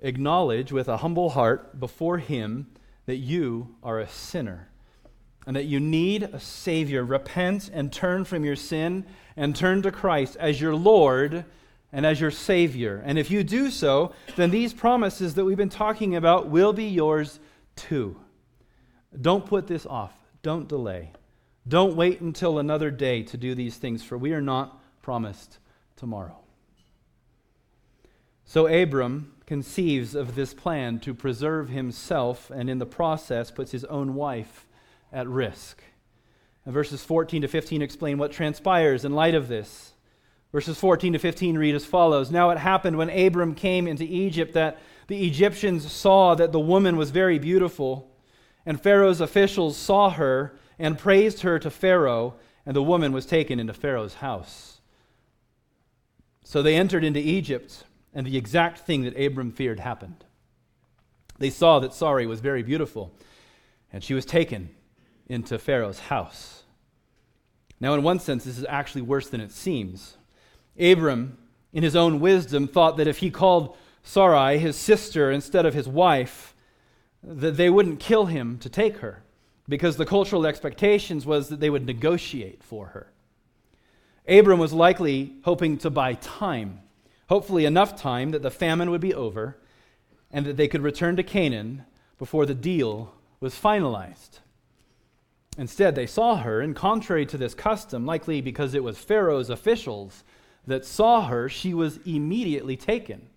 Acknowledge 0.01 0.71
with 0.71 0.89
a 0.89 0.99
humble 0.99 1.31
heart 1.31 1.79
before 1.81 2.19
Him 2.19 2.69
that 3.07 3.17
you 3.17 3.75
are 3.83 3.99
a 3.99 4.09
sinner 4.09 4.69
and 5.45 5.57
that 5.57 5.65
you 5.65 5.81
need 5.81 6.23
a 6.23 6.39
Savior. 6.39 7.05
Repent 7.05 7.69
and 7.73 7.93
turn 7.93 8.25
from 8.25 8.45
your 8.45 8.55
sin 8.55 9.05
and 9.37 9.57
turn 9.57 9.83
to 9.83 9.91
Christ 9.91 10.37
as 10.39 10.61
your 10.61 10.77
Lord 10.77 11.45
and 11.93 12.07
as 12.07 12.21
your 12.21 12.31
Savior. 12.31 13.03
And 13.05 13.19
if 13.19 13.31
you 13.31 13.43
do 13.43 13.71
so, 13.71 14.13
then 14.37 14.51
these 14.51 14.73
promises 14.73 15.35
that 15.35 15.45
we've 15.45 15.57
been 15.57 15.69
talking 15.69 16.15
about 16.15 16.49
will 16.49 16.73
be 16.73 16.87
yours 16.87 17.41
too. 17.75 18.17
Don't 19.21 19.47
put 19.47 19.67
this 19.67 19.85
off. 19.85 20.13
Don't 20.43 20.69
delay. 20.69 21.13
Don't 21.67 21.97
wait 21.97 22.21
until 22.21 22.61
another 22.61 22.93
day 22.93 23.25
to 23.25 23.37
do 23.37 23.57
these 23.57 23.77
things, 23.77 24.05
for 24.05 24.17
we 24.17 24.33
are 24.33 24.41
not 24.41 24.81
promised 25.03 25.59
tomorrow. 25.97 26.46
So 28.49 28.69
Abram 28.69 29.33
conceives 29.45 30.15
of 30.15 30.37
this 30.37 30.55
plan 30.55 31.01
to 31.01 31.13
preserve 31.13 31.69
himself 31.69 32.49
and 32.49 32.71
in 32.71 32.79
the 32.79 32.87
process 32.87 33.51
puts 33.51 33.73
his 33.73 33.85
own 33.85 34.15
wife 34.15 34.67
at 35.13 35.27
risk. 35.27 35.83
And 36.65 36.73
verses 36.73 37.03
14 37.03 37.43
to 37.43 37.49
15 37.49 37.83
explain 37.83 38.19
what 38.19 38.31
transpires 38.31 39.05
in 39.05 39.15
light 39.15 39.35
of 39.35 39.49
this. 39.49 39.93
Verses 40.53 40.79
14 40.79 41.15
to 41.15 41.19
15 41.19 41.59
read 41.59 41.75
as 41.75 41.85
follows 41.85 42.31
Now 42.31 42.51
it 42.51 42.59
happened 42.59 42.97
when 42.97 43.11
Abram 43.11 43.55
came 43.55 43.89
into 43.89 44.05
Egypt 44.05 44.55
that 44.55 44.79
the 45.09 45.27
Egyptians 45.27 45.91
saw 45.91 46.35
that 46.37 46.53
the 46.53 46.61
woman 46.61 46.97
was 46.97 47.11
very 47.11 47.39
beautiful, 47.39 48.11
and 48.65 48.81
Pharaoh's 48.81 49.21
officials 49.21 49.77
saw 49.77 50.11
her 50.11 50.57
and 50.79 50.99
praised 50.99 51.41
her 51.41 51.59
to 51.59 51.71
Pharaoh, 51.71 52.35
and 52.65 52.75
the 52.75 52.83
woman 52.83 53.13
was 53.13 53.27
taken 53.27 53.61
into 53.61 53.73
Pharaoh's 53.73 54.15
house. 54.15 54.81
So 56.45 56.63
they 56.63 56.77
entered 56.77 57.05
into 57.05 57.21
Egypt 57.21 57.85
and 58.17 58.27
the 58.27 58.39
exact 58.39 58.79
thing 58.79 59.03
that 59.03 59.21
Abram 59.21 59.53
feared 59.53 59.79
happened. 59.79 60.25
They 61.39 61.51
saw 61.51 61.81
that 61.81 61.93
Sarai 61.93 62.25
was 62.25 62.41
very 62.41 62.63
beautiful, 62.63 63.13
and 63.93 64.03
she 64.03 64.15
was 64.15 64.25
taken 64.25 64.71
into 65.29 65.59
Pharaoh's 65.59 65.99
house. 65.99 66.63
Now, 67.79 67.93
in 67.93 68.03
one 68.03 68.19
sense, 68.19 68.45
this 68.45 68.57
is 68.57 68.65
actually 68.71 69.03
worse 69.03 69.29
than 69.29 69.43
it 69.43 69.53
seems. 69.53 70.17
Abram, 70.81 71.37
in 71.75 71.83
his 71.83 71.95
own 71.95 72.19
wisdom, 72.19 72.67
thought 72.67 72.97
that 72.97 73.07
if 73.07 73.19
he 73.19 73.31
called 73.31 73.77
Sarai 74.03 74.57
his 74.57 74.77
sister 74.77 75.31
instead 75.31 75.67
of 75.67 75.75
his 75.75 75.87
wife, 75.87 76.55
that 77.23 77.59
they 77.59 77.69
wouldn't 77.69 78.01
kill 78.01 78.27
him 78.27 78.59
to 78.61 78.71
take 78.71 78.97
her, 78.99 79.25
because 79.69 79.99
the 79.99 80.07
cultural 80.07 80.47
expectations 80.47 81.27
was 81.27 81.51
that 81.51 81.61
they 81.61 81.69
would 81.69 81.85
negotiate 81.85 82.63
for 82.63 82.87
her. 82.87 83.13
Abram 84.27 84.59
was 84.59 84.73
likely 84.73 85.35
hoping 85.45 85.77
to 85.77 85.91
buy 85.91 86.15
time 86.15 86.81
hopefully 87.29 87.65
enough 87.65 88.01
time 88.01 88.31
that 88.31 88.43
the 88.43 88.51
famine 88.51 88.91
would 88.91 89.01
be 89.01 89.15
over 89.15 89.57
and 90.31 90.47
that 90.47 90.57
they 90.57 90.69
could 90.69 90.83
return 90.83 91.17
to 91.17 91.23
Canaan 91.23 91.85
before 92.19 92.47
the 92.47 92.55
deal 92.55 93.15
was 93.41 93.55
finalized. 93.55 94.41
Instead, 95.59 95.95
they 95.95 96.07
saw 96.07 96.37
her, 96.37 96.61
and 96.61 96.77
contrary 96.77 97.25
to 97.27 97.39
this 97.39 97.55
custom, 97.55 98.05
likely 98.05 98.41
because 98.41 98.75
it 98.75 98.85
was 98.85 98.99
Pharaoh's 98.99 99.49
officials 99.49 100.23
that 100.67 100.85
saw 100.85 101.27
her, 101.27 101.49
she 101.49 101.73
was 101.73 101.99
immediately 102.05 102.77
taken. 102.77 103.29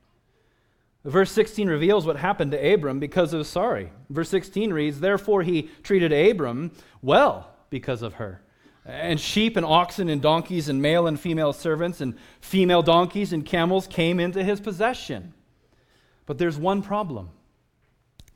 Verse 1.06 1.32
16 1.32 1.70
reveals 1.70 2.06
what 2.06 2.18
happened 2.18 2.52
to 2.52 2.74
Abram 2.74 3.00
because 3.00 3.34
of 3.34 3.48
Sarai. 3.48 3.90
Verse 4.10 4.30
16 4.30 4.74
reads, 4.74 5.00
Therefore 5.00 5.44
he 5.44 5.70
treated 5.82 6.12
Abram 6.12 6.72
well 7.02 7.52
because 7.70 8.02
of 8.02 8.16
her 8.16 8.42
and 8.90 9.20
sheep 9.20 9.56
and 9.56 9.66
oxen 9.66 10.10
and 10.10 10.22
donkeys 10.22 10.68
and 10.68 10.82
male 10.82 11.08
and 11.08 11.20
female 11.20 11.54
servants 11.54 12.02
and 12.02 12.16
female 12.42 12.82
donkeys 12.82 13.32
and 13.32 13.46
camels 13.46 13.88
came 13.88 14.20
into 14.20 14.44
his 14.44 14.60
possession. 14.60 15.34
But 16.26 16.38
there's 16.38 16.58
one 16.58 16.82
problem. 16.82 17.30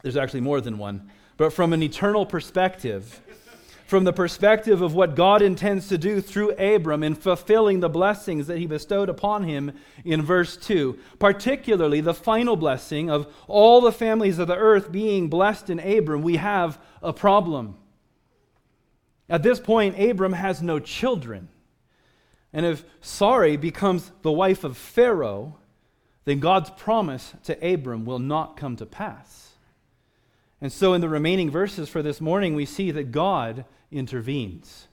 There's 0.01 0.18
actually 0.18 0.41
more 0.41 0.62
than 0.62 0.78
one. 0.78 1.10
But 1.38 1.54
from 1.54 1.74
an 1.74 1.82
eternal 1.82 2.26
perspective, 2.26 3.22
from 3.86 4.04
the 4.04 4.14
perspective 4.14 4.82
of 4.82 4.93
what 4.93 5.16
God 5.16 5.41
intends 5.41 5.88
to 5.89 5.97
do 5.97 6.22
through 6.22 6.51
Abram 6.51 7.04
in 7.04 7.16
fulfilling 7.16 7.80
the 7.80 7.89
blessings 7.89 8.47
that 8.47 8.58
he 8.58 8.66
bestowed 8.66 9.10
upon 9.10 9.43
him 9.43 9.72
in 10.06 10.22
verse 10.22 10.58
2, 10.58 10.97
particularly 11.20 12.01
the 12.01 12.14
final 12.14 12.56
blessing 12.56 13.10
of 13.10 13.28
all 13.47 13.82
the 13.82 13.91
families 13.91 14.39
of 14.39 14.47
the 14.47 14.56
earth 14.56 14.91
being 14.91 15.30
blessed 15.30 15.70
in 15.70 15.80
Abram, 15.80 16.22
we 16.22 16.38
have 16.38 16.80
a 17.01 17.14
problem. 17.14 17.76
At 19.34 19.41
this 19.41 19.59
point, 19.59 19.99
Abram 19.99 20.34
has 20.34 20.61
no 20.61 20.77
children. 20.77 21.49
And 22.53 22.67
if 22.67 22.86
Sarai 23.01 23.57
becomes 23.57 24.11
the 24.21 24.31
wife 24.31 24.63
of 24.63 24.77
Pharaoh, 24.77 25.57
then 26.25 26.39
God's 26.39 26.69
promise 26.69 27.34
to 27.45 27.73
Abram 27.73 28.05
will 28.05 28.19
not 28.19 28.57
come 28.57 28.75
to 28.75 28.86
pass. 28.86 29.53
And 30.61 30.71
so, 30.71 30.93
in 30.93 31.01
the 31.01 31.09
remaining 31.09 31.49
verses 31.49 31.89
for 31.89 32.03
this 32.03 32.21
morning, 32.21 32.53
we 32.53 32.67
see 32.67 32.91
that 32.91 33.11
God 33.11 33.65
intervenes. 33.91 34.88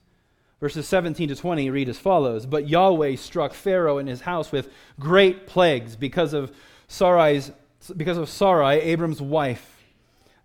Verses 0.59 0.88
17 0.88 1.28
to 1.28 1.36
20 1.36 1.68
read 1.68 1.91
as 1.91 1.99
follows 1.99 2.47
But 2.47 2.66
Yahweh 2.66 3.16
struck 3.16 3.53
Pharaoh 3.53 3.99
and 3.99 4.09
his 4.09 4.22
house 4.22 4.51
with 4.51 4.70
great 4.99 5.47
plagues 5.47 5.97
because 5.97 6.32
of 6.32 6.51
Sarai's, 6.88 7.53
because 7.95 8.16
of 8.16 8.30
Sarai, 8.30 8.80
Abram's 8.80 9.20
wife. 9.20 9.80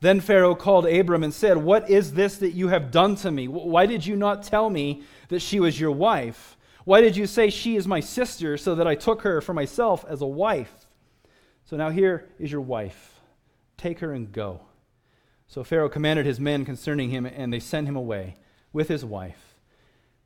Then 0.02 0.20
Pharaoh 0.20 0.56
called 0.56 0.86
Abram 0.86 1.24
and 1.24 1.34
said, 1.34 1.58
What 1.58 1.90
is 1.90 2.14
this 2.14 2.38
that 2.38 2.52
you 2.52 2.68
have 2.68 2.92
done 2.92 3.16
to 3.18 3.32
me? 3.32 3.48
Why 3.48 3.86
did 3.86 4.06
you 4.06 4.16
not 4.16 4.44
tell 4.44 4.70
me 4.70 5.04
that 5.30 5.42
she 5.42 5.60
was 5.60 5.80
your 5.80 5.92
wife? 5.92 6.58
Why 6.84 7.02
did 7.02 7.18
you 7.18 7.26
say 7.26 7.50
she 7.50 7.76
is 7.76 7.88
my 7.88 8.00
sister 8.00 8.58
so 8.58 8.76
that 8.76 8.88
I 8.88 8.96
took 8.96 9.24
her 9.24 9.42
for 9.42 9.54
myself 9.54 10.06
as 10.08 10.22
a 10.22 10.28
wife? 10.28 10.86
So 11.66 11.76
now 11.78 11.90
here 11.90 12.28
is 12.38 12.52
your 12.52 12.62
wife. 12.62 13.20
Take 13.78 14.00
her 14.00 14.14
and 14.14 14.32
go. 14.32 14.62
So 15.48 15.64
Pharaoh 15.64 15.90
commanded 15.90 16.26
his 16.26 16.40
men 16.40 16.66
concerning 16.66 17.10
him, 17.10 17.26
and 17.26 17.52
they 17.52 17.60
sent 17.60 17.88
him 17.88 17.96
away 17.96 18.36
with 18.72 18.88
his 18.88 19.06
wife 19.06 19.56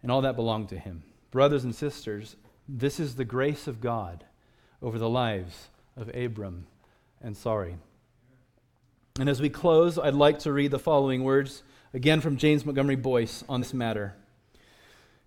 and 0.01 0.11
all 0.11 0.21
that 0.21 0.35
belonged 0.35 0.69
to 0.69 0.79
him. 0.79 1.03
Brothers 1.31 1.63
and 1.63 1.75
sisters, 1.75 2.35
this 2.67 2.99
is 2.99 3.15
the 3.15 3.25
grace 3.25 3.67
of 3.67 3.81
God 3.81 4.23
over 4.81 4.97
the 4.97 5.09
lives 5.09 5.67
of 5.95 6.13
Abram 6.15 6.67
and 7.21 7.35
Sarai. 7.35 7.75
And 9.19 9.27
as 9.27 9.41
we 9.41 9.49
close, 9.49 9.99
I'd 9.99 10.13
like 10.13 10.39
to 10.39 10.53
read 10.53 10.71
the 10.71 10.79
following 10.79 11.25
words, 11.25 11.63
again 11.93 12.21
from 12.21 12.37
James 12.37 12.65
Montgomery 12.65 12.95
Boice 12.95 13.43
on 13.49 13.59
this 13.59 13.73
matter. 13.73 14.15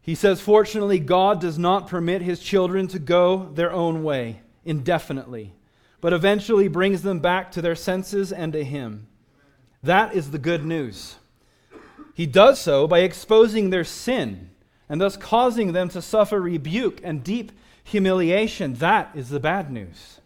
He 0.01 0.15
says, 0.15 0.41
Fortunately, 0.41 0.99
God 0.99 1.43
does 1.43 1.59
not 1.59 1.89
permit 1.89 2.23
his 2.23 2.41
children 2.41 2.89
to 2.89 2.99
go 2.99 3.51
their 3.53 3.71
own 3.71 4.03
way 4.03 4.41
indefinitely, 4.65 5.53
but 6.01 6.15
eventually 6.15 6.69
brings 6.69 7.03
them 7.03 7.19
back 7.19 7.53
to 7.53 7.61
their 7.61 7.75
senses 7.75 8.33
and 8.33 8.55
to 8.55 8.65
Him. 8.65 9.09
That 9.83 10.15
is 10.15 10.31
the 10.31 10.39
good 10.39 10.65
news. 10.65 11.17
He 12.15 12.25
does 12.25 12.59
so 12.59 12.87
by 12.87 13.01
exposing 13.01 13.69
their 13.69 13.85
sin 13.85 14.49
and 14.89 15.03
thus 15.03 15.19
causing 15.19 15.73
them 15.73 15.91
to 15.91 16.01
suffer 16.01 16.41
rebuke 16.41 17.01
and 17.05 17.23
deep 17.23 17.53
humiliation. 17.85 18.73
That 18.75 19.11
is 19.15 19.29
the 19.29 19.41
bad 19.41 19.71
news. 19.71 20.22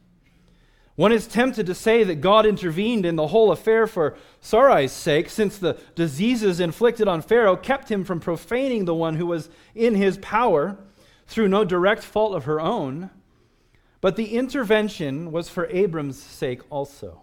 One 0.96 1.12
is 1.12 1.26
tempted 1.26 1.66
to 1.66 1.74
say 1.74 2.04
that 2.04 2.22
God 2.22 2.46
intervened 2.46 3.04
in 3.04 3.16
the 3.16 3.26
whole 3.26 3.52
affair 3.52 3.86
for 3.86 4.16
Sarai's 4.40 4.92
sake, 4.92 5.28
since 5.28 5.58
the 5.58 5.78
diseases 5.94 6.58
inflicted 6.58 7.06
on 7.06 7.20
Pharaoh 7.20 7.56
kept 7.56 7.90
him 7.90 8.02
from 8.02 8.18
profaning 8.18 8.86
the 8.86 8.94
one 8.94 9.16
who 9.16 9.26
was 9.26 9.50
in 9.74 9.94
his 9.94 10.16
power 10.18 10.78
through 11.26 11.48
no 11.48 11.64
direct 11.64 12.02
fault 12.02 12.34
of 12.34 12.44
her 12.44 12.60
own. 12.60 13.10
But 14.00 14.16
the 14.16 14.36
intervention 14.36 15.32
was 15.32 15.50
for 15.50 15.66
Abram's 15.66 16.20
sake 16.20 16.62
also. 16.70 17.22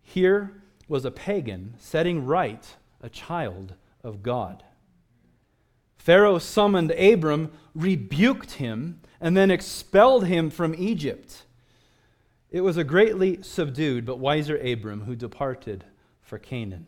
Here 0.00 0.62
was 0.88 1.04
a 1.04 1.10
pagan 1.10 1.74
setting 1.78 2.24
right 2.24 2.74
a 3.02 3.10
child 3.10 3.74
of 4.02 4.22
God. 4.22 4.64
Pharaoh 5.98 6.38
summoned 6.38 6.92
Abram, 6.92 7.52
rebuked 7.74 8.52
him, 8.52 9.02
and 9.20 9.36
then 9.36 9.50
expelled 9.50 10.26
him 10.26 10.48
from 10.48 10.74
Egypt. 10.74 11.42
It 12.50 12.62
was 12.62 12.76
a 12.76 12.84
greatly 12.84 13.42
subdued 13.42 14.06
but 14.06 14.18
wiser 14.18 14.56
Abram 14.56 15.02
who 15.02 15.14
departed 15.14 15.84
for 16.22 16.38
Canaan. 16.38 16.86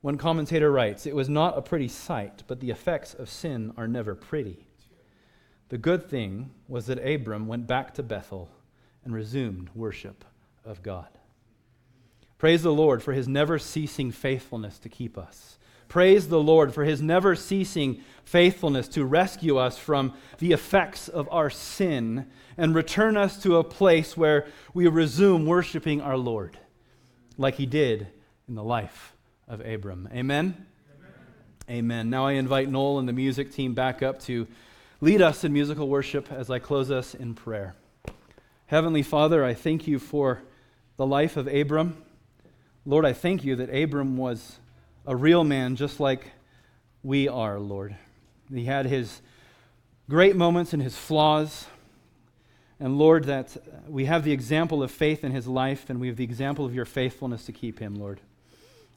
One 0.00 0.18
commentator 0.18 0.70
writes, 0.70 1.06
It 1.06 1.14
was 1.14 1.28
not 1.28 1.56
a 1.56 1.62
pretty 1.62 1.88
sight, 1.88 2.42
but 2.46 2.60
the 2.60 2.70
effects 2.70 3.14
of 3.14 3.30
sin 3.30 3.72
are 3.76 3.88
never 3.88 4.14
pretty. 4.14 4.66
The 5.68 5.78
good 5.78 6.08
thing 6.08 6.50
was 6.68 6.86
that 6.86 6.98
Abram 6.98 7.46
went 7.46 7.66
back 7.66 7.94
to 7.94 8.02
Bethel 8.02 8.50
and 9.04 9.14
resumed 9.14 9.70
worship 9.74 10.24
of 10.64 10.82
God. 10.82 11.08
Praise 12.36 12.62
the 12.62 12.72
Lord 12.72 13.02
for 13.02 13.12
his 13.12 13.28
never 13.28 13.58
ceasing 13.58 14.10
faithfulness 14.10 14.78
to 14.80 14.88
keep 14.88 15.16
us. 15.16 15.58
Praise 15.94 16.26
the 16.26 16.40
Lord 16.40 16.74
for 16.74 16.82
his 16.82 17.00
never 17.00 17.36
ceasing 17.36 18.00
faithfulness 18.24 18.88
to 18.88 19.04
rescue 19.04 19.58
us 19.58 19.78
from 19.78 20.12
the 20.38 20.50
effects 20.50 21.06
of 21.06 21.28
our 21.30 21.48
sin 21.48 22.26
and 22.56 22.74
return 22.74 23.16
us 23.16 23.40
to 23.44 23.58
a 23.58 23.62
place 23.62 24.16
where 24.16 24.48
we 24.72 24.88
resume 24.88 25.46
worshiping 25.46 26.00
our 26.00 26.16
Lord, 26.16 26.58
like 27.38 27.54
he 27.54 27.64
did 27.64 28.08
in 28.48 28.56
the 28.56 28.64
life 28.64 29.14
of 29.46 29.60
Abram. 29.60 30.08
Amen? 30.12 30.66
Amen. 31.68 31.78
Amen. 31.78 32.10
Now 32.10 32.26
I 32.26 32.32
invite 32.32 32.68
Noel 32.68 32.98
and 32.98 33.08
the 33.08 33.12
music 33.12 33.52
team 33.52 33.72
back 33.72 34.02
up 34.02 34.18
to 34.22 34.48
lead 35.00 35.22
us 35.22 35.44
in 35.44 35.52
musical 35.52 35.88
worship 35.88 36.32
as 36.32 36.50
I 36.50 36.58
close 36.58 36.90
us 36.90 37.14
in 37.14 37.34
prayer. 37.34 37.76
Heavenly 38.66 39.04
Father, 39.04 39.44
I 39.44 39.54
thank 39.54 39.86
you 39.86 40.00
for 40.00 40.42
the 40.96 41.06
life 41.06 41.36
of 41.36 41.46
Abram. 41.46 42.02
Lord, 42.84 43.04
I 43.04 43.12
thank 43.12 43.44
you 43.44 43.54
that 43.54 43.72
Abram 43.72 44.16
was 44.16 44.58
a 45.06 45.14
real 45.14 45.44
man 45.44 45.76
just 45.76 46.00
like 46.00 46.30
we 47.02 47.28
are, 47.28 47.58
Lord. 47.58 47.96
He 48.52 48.64
had 48.64 48.86
his 48.86 49.20
great 50.08 50.36
moments 50.36 50.72
and 50.72 50.82
his 50.82 50.96
flaws. 50.96 51.66
And 52.80 52.98
Lord, 52.98 53.24
that 53.24 53.56
we 53.86 54.06
have 54.06 54.24
the 54.24 54.32
example 54.32 54.82
of 54.82 54.90
faith 54.90 55.24
in 55.24 55.32
his 55.32 55.46
life 55.46 55.88
and 55.88 56.00
we 56.00 56.08
have 56.08 56.16
the 56.16 56.24
example 56.24 56.64
of 56.64 56.74
your 56.74 56.84
faithfulness 56.84 57.46
to 57.46 57.52
keep 57.52 57.78
him, 57.78 57.94
Lord. 57.94 58.20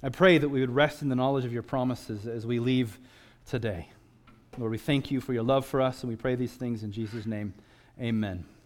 I 0.02 0.10
pray 0.10 0.38
that 0.38 0.50
we 0.50 0.62
would 0.62 0.74
rest 0.74 1.02
in 1.02 1.10
the 1.10 1.16
knowledge 1.16 1.46
of 1.46 1.54
your 1.54 1.64
promises 1.64 2.28
as 2.28 2.46
we 2.46 2.60
leave 2.60 3.00
today. 3.46 3.90
Lord, 4.58 4.72
we 4.72 4.78
thank 4.78 5.12
you 5.12 5.22
for 5.22 5.34
your 5.34 5.44
love 5.44 5.66
for 5.66 5.82
us 5.82 6.02
and 6.02 6.10
we 6.10 6.16
pray 6.16 6.36
these 6.36 6.54
things 6.54 6.84
in 6.84 6.92
Jesus' 6.92 7.26
name. 7.26 7.54
Amen. 8.00 8.57